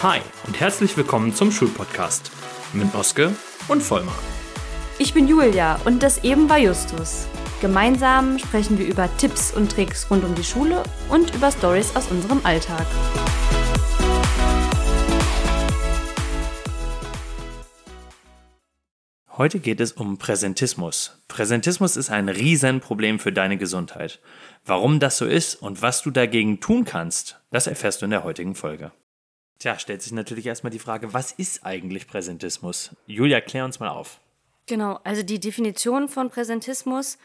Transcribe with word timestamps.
Hi 0.00 0.20
und 0.46 0.60
herzlich 0.60 0.96
willkommen 0.96 1.34
zum 1.34 1.50
Schulpodcast 1.50 2.30
mit 2.72 2.94
Oske 2.94 3.34
und 3.66 3.82
Vollmar. 3.82 4.14
Ich 5.00 5.12
bin 5.12 5.26
Julia 5.26 5.80
und 5.84 6.04
das 6.04 6.22
eben 6.22 6.48
war 6.48 6.58
Justus. 6.58 7.26
Gemeinsam 7.60 8.38
sprechen 8.38 8.78
wir 8.78 8.86
über 8.86 9.08
Tipps 9.16 9.50
und 9.52 9.72
Tricks 9.72 10.08
rund 10.08 10.22
um 10.22 10.36
die 10.36 10.44
Schule 10.44 10.84
und 11.08 11.34
über 11.34 11.50
Stories 11.50 11.96
aus 11.96 12.12
unserem 12.12 12.40
Alltag. 12.44 12.86
Heute 19.36 19.58
geht 19.58 19.80
es 19.80 19.90
um 19.90 20.16
Präsentismus. 20.16 21.20
Präsentismus 21.26 21.96
ist 21.96 22.10
ein 22.10 22.28
Riesenproblem 22.28 23.18
für 23.18 23.32
deine 23.32 23.58
Gesundheit. 23.58 24.20
Warum 24.64 25.00
das 25.00 25.18
so 25.18 25.26
ist 25.26 25.56
und 25.56 25.82
was 25.82 26.02
du 26.02 26.12
dagegen 26.12 26.60
tun 26.60 26.84
kannst, 26.84 27.40
das 27.50 27.66
erfährst 27.66 28.00
du 28.00 28.04
in 28.04 28.12
der 28.12 28.22
heutigen 28.22 28.54
Folge. 28.54 28.92
Tja, 29.58 29.78
stellt 29.78 30.02
sich 30.02 30.12
natürlich 30.12 30.46
erstmal 30.46 30.70
die 30.70 30.78
Frage, 30.78 31.12
was 31.12 31.32
ist 31.32 31.66
eigentlich 31.66 32.06
Präsentismus? 32.06 32.94
Julia, 33.06 33.40
klär 33.40 33.64
uns 33.64 33.80
mal 33.80 33.88
auf. 33.88 34.20
Genau, 34.66 35.00
also 35.02 35.22
die 35.22 35.40
Definition 35.40 36.08
von 36.08 36.30
Präsentismus 36.30 37.18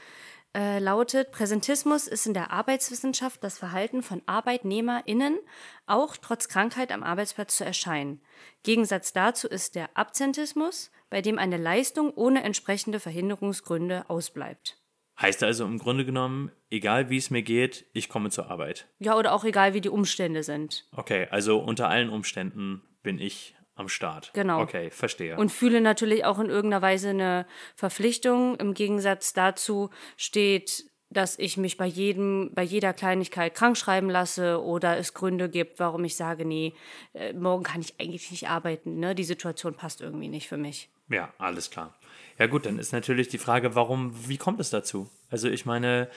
äh, 0.56 0.80
lautet, 0.80 1.32
Präsentismus 1.32 2.08
ist 2.08 2.26
in 2.26 2.34
der 2.34 2.52
Arbeitswissenschaft 2.52 3.44
das 3.44 3.58
Verhalten 3.58 4.02
von 4.04 4.22
ArbeitnehmerInnen, 4.28 5.40
auch 5.88 6.16
trotz 6.16 6.48
Krankheit 6.48 6.92
am 6.92 7.04
Arbeitsplatz 7.04 7.58
zu 7.58 7.66
erscheinen. 7.66 8.22
Gegensatz 8.64 9.14
dazu 9.14 9.48
ist 9.48 9.76
der 9.76 9.96
Absentismus, 9.96 10.92
bei 11.10 11.22
dem 11.22 11.38
eine 11.38 11.58
Leistung 11.58 12.12
ohne 12.14 12.44
entsprechende 12.44 13.00
Verhinderungsgründe 13.00 14.10
ausbleibt. 14.10 14.83
Heißt 15.24 15.42
also 15.42 15.64
im 15.64 15.80
Grunde 15.80 16.04
genommen, 16.04 16.52
egal 16.70 17.10
wie 17.10 17.18
es 17.18 17.30
mir 17.30 17.44
geht, 17.44 17.86
ich 17.94 18.10
komme 18.10 18.30
zur 18.30 18.52
Arbeit. 18.52 18.88
Ja, 19.00 19.18
oder 19.18 19.34
auch 19.34 19.46
egal 19.46 19.74
wie 19.74 19.80
die 19.80 19.90
Umstände 19.90 20.44
sind. 20.44 20.86
Okay, 20.96 21.28
also 21.32 21.60
unter 21.60 21.88
allen 21.90 22.10
Umständen 22.10 22.82
bin 23.04 23.20
ich 23.20 23.56
am 23.76 23.88
Start. 23.88 24.32
Genau. 24.34 24.62
Okay, 24.62 24.92
verstehe. 24.92 25.38
Und 25.38 25.50
fühle 25.50 25.80
natürlich 25.80 26.26
auch 26.26 26.40
in 26.40 26.50
irgendeiner 26.50 26.82
Weise 26.82 27.10
eine 27.10 27.46
Verpflichtung. 27.76 28.58
Im 28.58 28.74
Gegensatz 28.74 29.34
dazu 29.34 29.90
steht, 30.18 30.86
dass 31.10 31.40
ich 31.40 31.58
mich 31.58 31.78
bei 31.78 31.86
jedem, 31.86 32.52
bei 32.54 32.64
jeder 32.64 32.94
Kleinigkeit 32.94 33.56
krank 33.56 33.78
schreiben 33.78 34.10
lasse 34.10 34.62
oder 34.62 34.98
es 34.98 35.14
Gründe 35.14 35.50
gibt, 35.50 35.80
warum 35.80 36.04
ich 36.04 36.16
sage, 36.16 36.44
nee, 36.44 36.74
äh, 37.14 37.34
morgen 37.34 37.64
kann 37.64 37.82
ich 37.82 38.00
eigentlich 38.00 38.30
nicht 38.32 38.50
arbeiten. 38.50 39.00
Ne? 39.00 39.16
Die 39.16 39.24
Situation 39.24 39.76
passt 39.76 40.02
irgendwie 40.02 40.28
nicht 40.28 40.48
für 40.48 40.58
mich. 40.58 40.90
Ja, 41.10 41.34
alles 41.38 41.70
klar. 41.70 41.96
Ja 42.44 42.48
gut, 42.48 42.66
dann 42.66 42.78
ist 42.78 42.92
natürlich 42.92 43.30
die 43.30 43.38
Frage, 43.38 43.74
warum, 43.74 44.12
wie 44.28 44.36
kommt 44.36 44.60
es 44.60 44.70
dazu? 44.70 45.10
Also 45.30 45.48
ich 45.48 45.66
meine, 45.66 46.10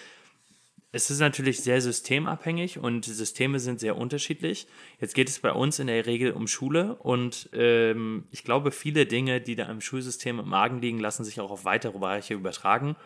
es 0.90 1.08
ist 1.08 1.20
natürlich 1.20 1.62
sehr 1.62 1.80
systemabhängig 1.80 2.78
und 2.78 3.04
Systeme 3.04 3.60
sind 3.60 3.78
sehr 3.78 3.96
unterschiedlich. 3.96 4.66
Jetzt 5.00 5.14
geht 5.14 5.28
es 5.28 5.38
bei 5.38 5.52
uns 5.52 5.78
in 5.78 5.86
der 5.86 6.04
Regel 6.04 6.32
um 6.32 6.48
Schule 6.48 6.96
und 6.96 7.48
ähm, 7.52 8.24
ich 8.32 8.42
glaube, 8.42 8.72
viele 8.72 9.06
Dinge, 9.06 9.40
die 9.40 9.54
da 9.54 9.66
im 9.66 9.80
Schulsystem 9.80 10.40
im 10.40 10.48
Magen 10.48 10.80
liegen, 10.80 10.98
lassen 10.98 11.22
sich 11.22 11.38
auch 11.38 11.52
auf 11.52 11.64
weitere 11.64 11.96
Bereiche 11.96 12.34
übertragen. 12.34 12.96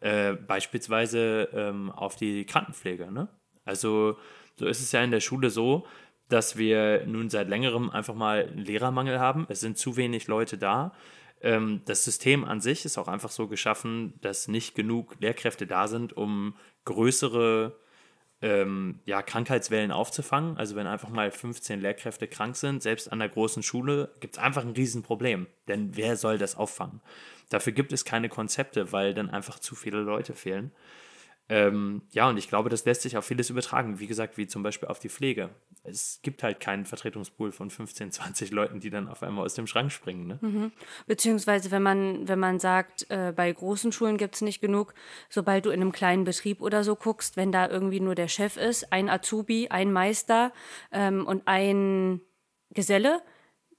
Äh, 0.00 0.32
beispielsweise 0.32 1.48
ähm, 1.52 1.92
auf 1.92 2.16
die 2.16 2.46
Krankenpflege. 2.46 3.12
Ne? 3.12 3.28
Also 3.64 4.16
so 4.56 4.66
ist 4.66 4.80
es 4.80 4.90
ja 4.90 5.04
in 5.04 5.12
der 5.12 5.20
Schule 5.20 5.50
so, 5.50 5.86
dass 6.28 6.58
wir 6.58 7.06
nun 7.06 7.30
seit 7.30 7.48
längerem 7.48 7.90
einfach 7.90 8.16
mal 8.16 8.48
einen 8.48 8.58
Lehrermangel 8.58 9.20
haben. 9.20 9.46
Es 9.48 9.60
sind 9.60 9.78
zu 9.78 9.96
wenig 9.96 10.26
Leute 10.26 10.58
da. 10.58 10.92
Ähm, 11.46 11.82
das 11.86 12.02
System 12.02 12.44
an 12.44 12.60
sich 12.60 12.84
ist 12.84 12.98
auch 12.98 13.06
einfach 13.06 13.30
so 13.30 13.46
geschaffen, 13.46 14.14
dass 14.20 14.48
nicht 14.48 14.74
genug 14.74 15.14
Lehrkräfte 15.20 15.64
da 15.64 15.86
sind, 15.86 16.16
um 16.16 16.56
größere 16.84 17.78
ähm, 18.42 18.98
ja, 19.04 19.22
Krankheitswellen 19.22 19.92
aufzufangen. 19.92 20.56
Also 20.56 20.74
wenn 20.74 20.88
einfach 20.88 21.08
mal 21.08 21.30
15 21.30 21.80
Lehrkräfte 21.80 22.26
krank 22.26 22.56
sind, 22.56 22.82
selbst 22.82 23.12
an 23.12 23.20
der 23.20 23.28
großen 23.28 23.62
Schule, 23.62 24.10
gibt 24.18 24.36
es 24.36 24.42
einfach 24.42 24.62
ein 24.62 24.72
Riesenproblem. 24.72 25.46
Denn 25.68 25.96
wer 25.96 26.16
soll 26.16 26.36
das 26.36 26.56
auffangen? 26.56 27.00
Dafür 27.48 27.72
gibt 27.72 27.92
es 27.92 28.04
keine 28.04 28.28
Konzepte, 28.28 28.90
weil 28.90 29.14
dann 29.14 29.30
einfach 29.30 29.60
zu 29.60 29.76
viele 29.76 30.00
Leute 30.00 30.34
fehlen. 30.34 30.72
Ähm, 31.48 32.02
ja, 32.12 32.28
und 32.28 32.36
ich 32.38 32.48
glaube, 32.48 32.68
das 32.70 32.84
lässt 32.84 33.02
sich 33.02 33.16
auf 33.16 33.24
vieles 33.24 33.50
übertragen. 33.50 34.00
Wie 34.00 34.08
gesagt, 34.08 34.36
wie 34.36 34.48
zum 34.48 34.62
Beispiel 34.62 34.88
auf 34.88 34.98
die 34.98 35.08
Pflege. 35.08 35.50
Es 35.84 36.18
gibt 36.22 36.42
halt 36.42 36.58
keinen 36.58 36.84
Vertretungspool 36.84 37.52
von 37.52 37.70
15, 37.70 38.10
20 38.10 38.50
Leuten, 38.50 38.80
die 38.80 38.90
dann 38.90 39.08
auf 39.08 39.22
einmal 39.22 39.44
aus 39.44 39.54
dem 39.54 39.68
Schrank 39.68 39.92
springen. 39.92 40.26
Ne? 40.26 40.38
Mhm. 40.40 40.72
Beziehungsweise, 41.06 41.70
wenn 41.70 41.82
man, 41.82 42.26
wenn 42.26 42.40
man 42.40 42.58
sagt, 42.58 43.08
äh, 43.10 43.32
bei 43.34 43.52
großen 43.52 43.92
Schulen 43.92 44.16
gibt 44.16 44.34
es 44.34 44.40
nicht 44.40 44.60
genug, 44.60 44.94
sobald 45.28 45.66
du 45.66 45.70
in 45.70 45.80
einem 45.80 45.92
kleinen 45.92 46.24
Betrieb 46.24 46.60
oder 46.60 46.82
so 46.82 46.96
guckst, 46.96 47.36
wenn 47.36 47.52
da 47.52 47.68
irgendwie 47.68 48.00
nur 48.00 48.16
der 48.16 48.28
Chef 48.28 48.56
ist, 48.56 48.92
ein 48.92 49.08
Azubi, 49.08 49.68
ein 49.68 49.92
Meister 49.92 50.52
ähm, 50.90 51.24
und 51.26 51.42
ein 51.46 52.20
Geselle, 52.70 53.22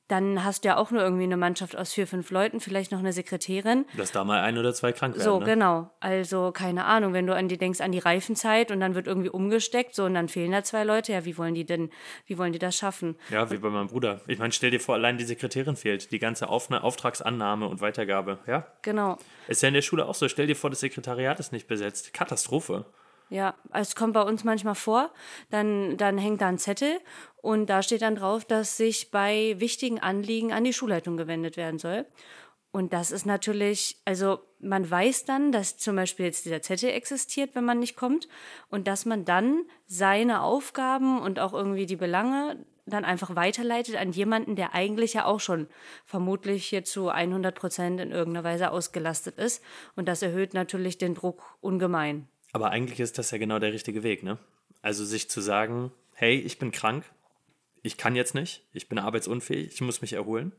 dann 0.07 0.43
hast 0.43 0.63
du 0.63 0.69
ja 0.69 0.77
auch 0.77 0.91
nur 0.91 1.01
irgendwie 1.01 1.23
eine 1.23 1.37
Mannschaft 1.37 1.77
aus 1.77 1.93
vier, 1.93 2.07
fünf 2.07 2.31
Leuten, 2.31 2.59
vielleicht 2.59 2.91
noch 2.91 2.99
eine 2.99 3.11
Sekretärin. 3.11 3.85
Dass 3.97 4.11
da 4.11 4.23
mal 4.23 4.41
ein 4.41 4.57
oder 4.57 4.73
zwei 4.73 4.93
krank 4.93 5.15
werden. 5.15 5.23
So, 5.23 5.39
ne? 5.39 5.45
genau. 5.45 5.91
Also, 5.99 6.51
keine 6.51 6.85
Ahnung, 6.85 7.13
wenn 7.13 7.27
du 7.27 7.35
an 7.35 7.49
die 7.49 7.57
denkst, 7.57 7.81
an 7.81 7.91
die 7.91 7.99
Reifenzeit 7.99 8.71
und 8.71 8.79
dann 8.79 8.95
wird 8.95 9.07
irgendwie 9.07 9.29
umgesteckt, 9.29 9.95
so 9.95 10.05
und 10.05 10.13
dann 10.13 10.29
fehlen 10.29 10.51
da 10.51 10.63
zwei 10.63 10.83
Leute, 10.83 11.11
ja, 11.11 11.25
wie 11.25 11.37
wollen 11.37 11.55
die 11.55 11.65
denn, 11.65 11.89
wie 12.25 12.37
wollen 12.37 12.53
die 12.53 12.59
das 12.59 12.77
schaffen? 12.77 13.17
Ja, 13.29 13.51
wie 13.51 13.57
bei 13.57 13.69
meinem 13.69 13.87
Bruder. 13.87 14.21
Ich 14.27 14.39
meine, 14.39 14.53
stell 14.53 14.71
dir 14.71 14.79
vor, 14.79 14.95
allein 14.95 15.17
die 15.17 15.25
Sekretärin 15.25 15.75
fehlt, 15.75 16.11
die 16.11 16.19
ganze 16.19 16.49
Auf 16.49 16.71
Auftragsannahme 16.71 17.67
und 17.67 17.81
Weitergabe, 17.81 18.39
ja? 18.47 18.67
Genau. 18.81 19.17
Ist 19.47 19.61
ja 19.61 19.67
in 19.67 19.73
der 19.73 19.81
Schule 19.81 20.05
auch 20.05 20.15
so. 20.15 20.27
Stell 20.27 20.47
dir 20.47 20.55
vor, 20.55 20.69
das 20.69 20.81
Sekretariat 20.81 21.39
ist 21.39 21.51
nicht 21.51 21.67
besetzt. 21.67 22.13
Katastrophe. 22.13 22.85
Ja, 23.29 23.55
es 23.73 23.95
kommt 23.95 24.13
bei 24.13 24.21
uns 24.21 24.43
manchmal 24.43 24.75
vor, 24.75 25.11
dann, 25.49 25.97
dann 25.97 26.17
hängt 26.17 26.41
da 26.41 26.47
ein 26.47 26.57
Zettel 26.57 26.99
und 27.41 27.69
da 27.69 27.83
steht 27.83 28.01
dann 28.01 28.15
drauf, 28.15 28.45
dass 28.45 28.77
sich 28.77 29.11
bei 29.11 29.55
wichtigen 29.57 29.99
Anliegen 29.99 30.53
an 30.53 30.63
die 30.63 30.73
Schulleitung 30.73 31.17
gewendet 31.17 31.57
werden 31.57 31.77
soll. 31.77 32.05
Und 32.71 32.93
das 32.93 33.11
ist 33.11 33.25
natürlich, 33.25 33.97
also 34.05 34.39
man 34.59 34.89
weiß 34.89 35.25
dann, 35.25 35.51
dass 35.51 35.77
zum 35.77 35.95
Beispiel 35.95 36.25
jetzt 36.25 36.45
dieser 36.45 36.61
Zettel 36.61 36.89
existiert, 36.91 37.55
wenn 37.55 37.65
man 37.65 37.79
nicht 37.79 37.95
kommt, 37.95 38.27
und 38.69 38.87
dass 38.87 39.05
man 39.05 39.25
dann 39.25 39.63
seine 39.87 40.41
Aufgaben 40.41 41.21
und 41.21 41.39
auch 41.39 41.53
irgendwie 41.53 41.85
die 41.85 41.95
Belange 41.95 42.65
dann 42.85 43.03
einfach 43.03 43.35
weiterleitet 43.35 43.97
an 43.97 44.11
jemanden, 44.11 44.55
der 44.55 44.73
eigentlich 44.73 45.13
ja 45.13 45.25
auch 45.25 45.39
schon 45.39 45.67
vermutlich 46.05 46.65
hier 46.65 46.83
zu 46.83 47.09
100 47.09 47.53
Prozent 47.53 47.99
in 47.99 48.11
irgendeiner 48.11 48.45
Weise 48.45 48.71
ausgelastet 48.71 49.37
ist. 49.37 49.63
Und 49.95 50.07
das 50.07 50.21
erhöht 50.21 50.53
natürlich 50.53 50.97
den 50.97 51.13
Druck 51.13 51.57
ungemein. 51.59 52.27
Aber 52.53 52.71
eigentlich 52.71 52.99
ist 52.99 53.17
das 53.17 53.31
ja 53.31 53.37
genau 53.37 53.59
der 53.59 53.73
richtige 53.73 54.03
Weg, 54.03 54.23
ne? 54.23 54.37
Also 54.81 55.05
sich 55.05 55.29
zu 55.29 55.41
sagen, 55.41 55.91
hey, 56.13 56.39
ich 56.39 56.59
bin 56.59 56.71
krank, 56.71 57.03
ich 57.83 57.97
kann 57.97 58.15
jetzt 58.15 58.35
nicht, 58.35 58.65
ich 58.73 58.89
bin 58.89 58.99
arbeitsunfähig, 58.99 59.73
ich 59.73 59.81
muss 59.81 60.01
mich 60.01 60.13
erholen. 60.13 60.51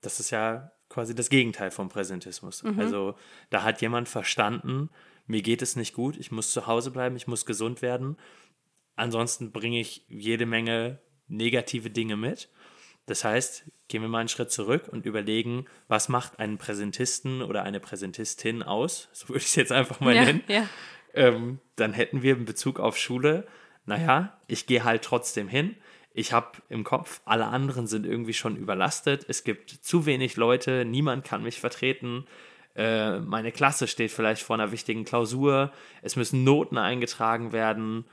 Das 0.00 0.20
ist 0.20 0.30
ja 0.30 0.72
quasi 0.88 1.14
das 1.14 1.28
Gegenteil 1.28 1.70
vom 1.70 1.88
Präsentismus. 1.88 2.62
Mhm. 2.62 2.78
Also 2.78 3.14
da 3.50 3.62
hat 3.62 3.80
jemand 3.80 4.08
verstanden, 4.08 4.90
mir 5.26 5.42
geht 5.42 5.62
es 5.62 5.76
nicht 5.76 5.94
gut, 5.94 6.16
ich 6.16 6.30
muss 6.30 6.52
zu 6.52 6.66
Hause 6.66 6.90
bleiben, 6.90 7.16
ich 7.16 7.26
muss 7.26 7.46
gesund 7.46 7.82
werden. 7.82 8.16
Ansonsten 8.96 9.52
bringe 9.52 9.80
ich 9.80 10.04
jede 10.08 10.46
Menge 10.46 10.98
negative 11.28 11.90
Dinge 11.90 12.16
mit. 12.16 12.48
Das 13.06 13.24
heißt, 13.24 13.70
gehen 13.88 14.02
wir 14.02 14.08
mal 14.08 14.20
einen 14.20 14.28
Schritt 14.28 14.50
zurück 14.50 14.88
und 14.90 15.06
überlegen, 15.06 15.66
was 15.88 16.08
macht 16.08 16.38
einen 16.38 16.58
Präsentisten 16.58 17.42
oder 17.42 17.62
eine 17.62 17.80
Präsentistin 17.80 18.62
aus? 18.62 19.08
So 19.12 19.28
würde 19.28 19.38
ich 19.38 19.46
es 19.46 19.54
jetzt 19.54 19.72
einfach 19.72 20.00
mal 20.00 20.14
ja, 20.14 20.24
nennen. 20.24 20.42
Ja 20.48 20.68
ähm, 21.18 21.58
dann 21.76 21.92
hätten 21.92 22.22
wir 22.22 22.36
in 22.36 22.44
Bezug 22.44 22.78
auf 22.78 22.96
Schule, 22.96 23.46
naja, 23.86 24.38
ich 24.46 24.66
gehe 24.66 24.84
halt 24.84 25.02
trotzdem 25.02 25.48
hin. 25.48 25.76
Ich 26.14 26.32
habe 26.32 26.52
im 26.68 26.84
Kopf, 26.84 27.20
alle 27.24 27.46
anderen 27.46 27.86
sind 27.86 28.06
irgendwie 28.06 28.34
schon 28.34 28.56
überlastet. 28.56 29.24
Es 29.28 29.44
gibt 29.44 29.70
zu 29.70 30.06
wenig 30.06 30.36
Leute, 30.36 30.84
niemand 30.84 31.24
kann 31.24 31.42
mich 31.42 31.60
vertreten. 31.60 32.24
Äh, 32.76 33.18
meine 33.18 33.50
Klasse 33.50 33.88
steht 33.88 34.12
vielleicht 34.12 34.42
vor 34.42 34.54
einer 34.54 34.70
wichtigen 34.70 35.04
Klausur. 35.04 35.72
Es 36.02 36.16
müssen 36.16 36.44
Noten 36.44 36.78
eingetragen 36.78 37.52
werden. 37.52 38.04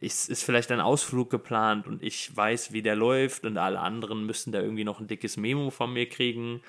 Es 0.00 0.28
ist 0.28 0.44
vielleicht 0.44 0.70
ein 0.70 0.80
Ausflug 0.80 1.30
geplant 1.30 1.86
und 1.86 2.02
ich 2.02 2.36
weiß, 2.36 2.72
wie 2.72 2.82
der 2.82 2.96
läuft 2.96 3.44
und 3.44 3.58
alle 3.58 3.80
anderen 3.80 4.24
müssen 4.26 4.52
da 4.52 4.60
irgendwie 4.60 4.84
noch 4.84 5.00
ein 5.00 5.06
dickes 5.06 5.36
Memo 5.36 5.70
von 5.70 5.92
mir 5.92 6.08
kriegen. 6.08 6.62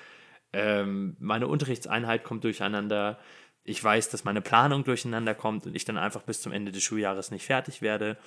Ähm, 0.52 1.16
meine 1.18 1.48
Unterrichtseinheit 1.48 2.24
kommt 2.24 2.44
durcheinander 2.44 3.18
ich 3.64 3.82
weiß, 3.82 4.10
dass 4.10 4.24
meine 4.24 4.42
Planung 4.42 4.84
durcheinander 4.84 5.34
kommt 5.34 5.66
und 5.66 5.74
ich 5.74 5.84
dann 5.84 5.96
einfach 5.96 6.22
bis 6.22 6.42
zum 6.42 6.52
Ende 6.52 6.70
des 6.70 6.82
Schuljahres 6.82 7.30
nicht 7.30 7.46
fertig 7.46 7.80
werde 7.82 8.18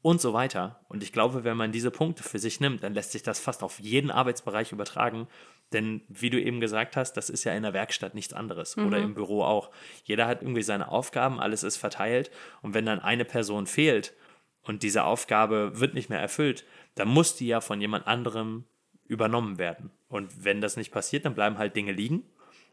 und 0.00 0.20
so 0.20 0.32
weiter. 0.32 0.80
Und 0.88 1.02
ich 1.02 1.12
glaube, 1.12 1.44
wenn 1.44 1.56
man 1.56 1.72
diese 1.72 1.90
Punkte 1.90 2.22
für 2.22 2.38
sich 2.38 2.60
nimmt, 2.60 2.82
dann 2.82 2.94
lässt 2.94 3.12
sich 3.12 3.22
das 3.22 3.38
fast 3.38 3.62
auf 3.62 3.80
jeden 3.80 4.10
Arbeitsbereich 4.10 4.72
übertragen. 4.72 5.28
Denn 5.72 6.02
wie 6.08 6.30
du 6.30 6.40
eben 6.40 6.60
gesagt 6.60 6.96
hast, 6.96 7.14
das 7.14 7.28
ist 7.28 7.44
ja 7.44 7.52
in 7.52 7.64
der 7.64 7.74
Werkstatt 7.74 8.14
nichts 8.14 8.32
anderes 8.32 8.76
mhm. 8.76 8.86
oder 8.86 8.98
im 8.98 9.14
Büro 9.14 9.42
auch. 9.42 9.70
Jeder 10.04 10.26
hat 10.26 10.40
irgendwie 10.40 10.62
seine 10.62 10.88
Aufgaben, 10.88 11.40
alles 11.40 11.62
ist 11.62 11.76
verteilt. 11.76 12.30
Und 12.62 12.72
wenn 12.72 12.86
dann 12.86 13.00
eine 13.00 13.26
Person 13.26 13.66
fehlt 13.66 14.14
und 14.62 14.82
diese 14.82 15.04
Aufgabe 15.04 15.78
wird 15.78 15.92
nicht 15.94 16.08
mehr 16.08 16.20
erfüllt, 16.20 16.64
dann 16.94 17.08
muss 17.08 17.36
die 17.36 17.46
ja 17.46 17.60
von 17.60 17.80
jemand 17.80 18.06
anderem 18.06 18.64
übernommen 19.04 19.58
werden. 19.58 19.90
Und 20.08 20.44
wenn 20.44 20.60
das 20.60 20.76
nicht 20.76 20.92
passiert, 20.92 21.26
dann 21.26 21.34
bleiben 21.34 21.58
halt 21.58 21.76
Dinge 21.76 21.92
liegen 21.92 22.24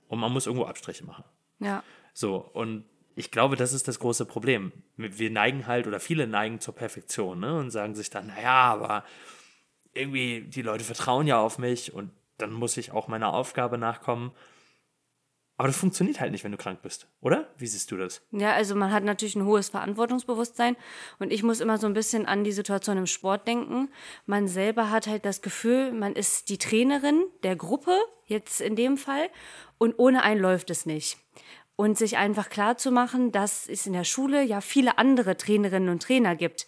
und 0.08 0.20
man 0.20 0.32
muss 0.32 0.46
irgendwo 0.46 0.66
Abstriche 0.66 1.06
machen. 1.06 1.26
Ja. 1.60 1.84
So, 2.18 2.38
und 2.38 2.86
ich 3.16 3.30
glaube, 3.30 3.58
das 3.58 3.74
ist 3.74 3.90
das 3.90 4.00
große 4.00 4.26
Problem. 4.26 4.72
Wir 4.96 5.30
neigen 5.30 5.68
halt, 5.68 5.86
oder 5.86 6.00
viele 6.00 6.28
neigen 6.28 6.62
zur 6.62 6.74
Perfektion, 6.74 7.42
ne? 7.42 7.58
Und 7.60 7.72
sagen 7.72 7.94
sich 7.94 8.10
dann, 8.10 8.28
naja, 8.28 8.72
aber 8.74 9.04
irgendwie, 9.94 10.42
die 10.42 10.62
Leute 10.62 10.86
vertrauen 10.86 11.28
ja 11.28 11.40
auf 11.40 11.58
mich 11.60 11.94
und 11.94 12.12
dann 12.38 12.54
muss 12.54 12.78
ich 12.78 12.92
auch 12.92 13.10
meiner 13.10 13.34
Aufgabe 13.34 13.78
nachkommen. 13.78 14.32
Aber 15.58 15.68
das 15.68 15.78
funktioniert 15.78 16.20
halt 16.20 16.32
nicht, 16.32 16.44
wenn 16.44 16.52
du 16.52 16.58
krank 16.58 16.82
bist, 16.82 17.08
oder? 17.22 17.50
Wie 17.58 17.68
siehst 17.68 17.92
du 17.92 17.98
das? 17.98 18.22
Ja, 18.32 18.54
also 18.54 18.76
man 18.76 18.92
hat 18.92 19.04
natürlich 19.04 19.36
ein 19.36 19.46
hohes 19.46 19.70
Verantwortungsbewusstsein 19.70 20.76
und 21.20 21.32
ich 21.32 21.44
muss 21.44 21.62
immer 21.62 21.78
so 21.78 21.88
ein 21.88 21.94
bisschen 21.94 22.26
an 22.26 22.44
die 22.44 22.52
Situation 22.52 22.98
im 22.98 23.08
Sport 23.08 23.48
denken. 23.48 23.90
Man 24.26 24.48
selber 24.48 24.90
hat 24.90 25.08
halt 25.08 25.26
das 25.26 25.42
Gefühl, 25.42 25.92
man 25.92 26.14
ist 26.14 26.50
die 26.50 26.58
Trainerin 26.58 27.26
der 27.44 27.56
Gruppe, 27.56 27.98
jetzt 28.26 28.60
in 28.60 28.76
dem 28.76 28.98
Fall, 28.98 29.30
und 29.78 29.98
ohne 29.98 30.24
einen 30.24 30.42
läuft 30.42 30.70
es 30.70 30.86
nicht. 30.86 31.18
Und 31.78 31.98
sich 31.98 32.16
einfach 32.18 32.50
klar 32.50 32.78
zu 32.78 32.90
machen, 32.90 33.34
dass 33.34 33.68
es 33.68 33.86
in 33.86 33.94
der 33.94 34.06
Schule 34.06 34.44
ja 34.44 34.62
viele 34.62 34.98
andere 34.98 35.36
Trainerinnen 35.36 35.90
und 35.90 36.04
Trainer 36.04 36.36
gibt, 36.36 36.68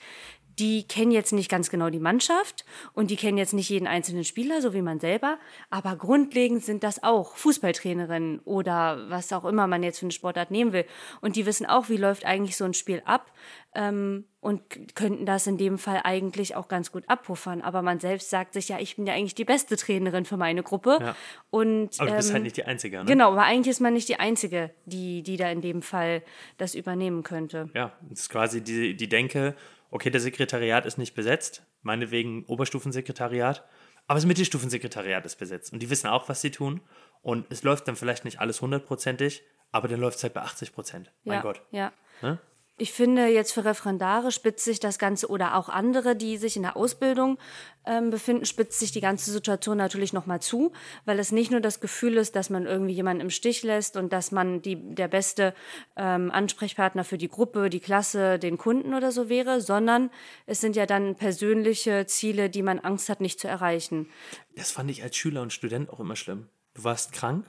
die 0.60 0.88
kennen 0.88 1.12
jetzt 1.12 1.34
nicht 1.34 1.50
ganz 1.50 1.70
genau 1.70 1.90
die 1.90 2.00
Mannschaft 2.00 2.66
und 2.94 3.12
die 3.12 3.16
kennen 3.16 3.38
jetzt 3.38 3.54
nicht 3.54 3.70
jeden 3.70 3.88
einzelnen 3.88 4.24
Spieler, 4.24 4.62
so 4.62 4.74
wie 4.74 4.82
man 4.82 5.00
selber, 5.00 5.38
aber 5.70 5.96
grundlegend 5.96 6.64
sind 6.64 6.84
das 6.84 7.04
auch 7.04 7.36
Fußballtrainerinnen 7.36 8.40
oder 8.40 9.10
was 9.10 9.32
auch 9.34 9.46
immer 9.46 9.68
man 9.68 9.84
jetzt 9.84 10.00
für 10.00 10.06
eine 10.06 10.12
Sportart 10.12 10.52
nehmen 10.52 10.74
will. 10.74 10.86
Und 11.22 11.36
die 11.36 11.46
wissen 11.46 11.66
auch, 11.66 11.90
wie 11.90 11.98
läuft 11.98 12.26
eigentlich 12.26 12.58
so 12.58 12.66
ein 12.66 12.74
Spiel 12.74 13.02
ab 13.06 13.32
ähm, 13.76 14.26
und 14.40 14.96
könnten 14.96 15.26
das 15.26 15.46
in 15.46 15.58
dem 15.58 15.78
Fall 15.78 16.02
eigentlich 16.04 16.56
auch 16.56 16.68
ganz 16.68 16.92
gut 16.92 17.04
abpuffern. 17.08 17.62
Aber 17.62 17.82
man 17.82 18.00
selbst 18.00 18.30
sagt 18.30 18.54
sich, 18.54 18.70
ja, 18.70 18.80
ich 18.80 18.96
bin 18.96 19.06
ja 19.06 19.14
eigentlich 19.14 19.36
die 19.36 19.46
beste 19.46 19.78
Trainerin 19.78 20.26
für 20.26 20.38
meine 20.38 20.64
Gruppe. 20.64 20.98
Ja. 21.02 21.16
Und, 21.50 22.00
aber 22.00 22.12
du 22.12 22.16
bist 22.16 22.30
ähm, 22.30 22.34
halt 22.36 22.44
nicht 22.44 22.58
die 22.58 22.64
Einzige, 22.64 22.98
ne? 23.00 23.06
Genau, 23.06 23.32
aber 23.32 23.44
eigentlich 23.44 23.72
ist 23.72 23.82
man 23.82 23.94
nicht 23.94 24.10
die 24.10 24.20
Einzige, 24.20 24.72
die, 24.86 25.22
die 25.22 25.38
da 25.38 25.52
in 25.52 25.62
dem 25.62 25.82
Fall 25.82 26.24
das 26.58 26.76
übernehmen 26.76 27.24
könnte. 27.24 27.70
Ja, 27.76 27.94
das 28.10 28.22
ist 28.22 28.30
quasi 28.30 28.62
die, 28.62 28.96
die 28.96 29.10
Denke, 29.10 29.56
okay, 29.90 30.10
der 30.10 30.22
Sekretariat 30.22 30.86
ist 30.86 30.98
nicht 30.98 31.16
besetzt, 31.16 31.66
meinetwegen 31.82 32.46
Oberstufensekretariat, 32.46 33.64
aber 34.08 34.18
das 34.18 34.26
Mittelstufensekretariat 34.26 35.26
ist 35.26 35.38
besetzt 35.38 35.74
und 35.74 35.80
die 35.80 35.90
wissen 35.90 36.08
auch, 36.08 36.30
was 36.30 36.42
sie 36.42 36.52
tun 36.52 36.82
und 37.22 37.46
es 37.50 37.64
läuft 37.64 37.88
dann 37.88 37.96
vielleicht 37.96 38.26
nicht 38.26 38.40
alles 38.40 38.62
hundertprozentig, 38.62 39.44
aber 39.72 39.88
dann 39.88 40.00
läuft 40.00 40.18
es 40.18 40.24
halt 40.24 40.34
bei 40.34 40.42
80 40.42 40.74
Prozent. 40.74 41.12
Mein 41.24 41.36
ja, 41.36 41.42
Gott. 41.42 41.62
Ja. 41.72 41.92
Ne? 42.22 42.40
Ich 42.80 42.94
finde 42.94 43.26
jetzt 43.26 43.54
für 43.54 43.66
Referendare 43.66 44.32
spitzt 44.32 44.64
sich 44.64 44.80
das 44.80 45.00
Ganze 45.00 45.30
oder 45.30 45.56
auch 45.56 45.68
andere, 45.68 46.16
die 46.16 46.38
sich 46.38 46.58
in 46.58 46.62
der 46.62 46.78
Ausbildung 46.78 47.40
ähm, 47.88 48.12
befinden, 48.12 48.46
spitzt 48.46 48.80
sich 48.80 48.92
die 48.92 49.02
ganze 49.02 49.32
Situation 49.32 49.78
natürlich 49.78 50.14
nochmal 50.14 50.42
zu, 50.42 50.72
weil 51.04 51.18
es 51.18 51.32
nicht 51.32 51.50
nur 51.50 51.60
das 51.60 51.80
Gefühl 51.80 52.18
ist, 52.18 52.36
dass 52.36 52.52
man 52.52 52.68
irgendwie 52.68 52.94
jemanden 52.94 53.22
im 53.22 53.30
Stich 53.32 53.64
lässt 53.64 53.98
und 53.98 54.14
dass 54.14 54.32
man 54.32 54.62
die, 54.62 54.76
der 54.76 55.08
beste 55.08 55.56
ähm, 55.96 56.30
Ansprechpartner 56.30 57.04
für 57.04 57.18
die 57.18 57.30
Gruppe, 57.30 57.72
die 57.72 57.80
Klasse, 57.80 58.38
den 58.38 58.60
Kunden 58.60 58.94
oder 58.94 59.12
so 59.12 59.28
wäre, 59.28 59.60
sondern 59.60 60.12
es 60.46 60.62
sind 60.62 60.76
ja 60.76 60.86
dann 60.86 61.16
persönliche 61.16 62.06
Ziele, 62.06 62.52
die 62.52 62.62
man 62.62 62.78
Angst 62.78 63.10
hat, 63.10 63.22
nicht 63.22 63.40
zu 63.40 63.48
erreichen. 63.48 64.08
Das 64.56 64.70
fand 64.70 64.92
ich 64.92 65.02
als 65.02 65.16
Schüler 65.16 65.42
und 65.42 65.52
Student 65.52 65.90
auch 65.90 66.00
immer 66.00 66.16
schlimm. 66.16 66.48
Du 66.76 66.84
warst 66.84 67.12
krank 67.12 67.44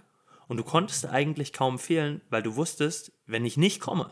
und 0.46 0.56
du 0.56 0.64
konntest 0.64 1.04
eigentlich 1.04 1.52
kaum 1.52 1.78
fehlen, 1.78 2.22
weil 2.30 2.42
du 2.42 2.56
wusstest, 2.56 3.12
wenn 3.26 3.44
ich 3.44 3.58
nicht 3.58 3.80
komme, 3.80 4.10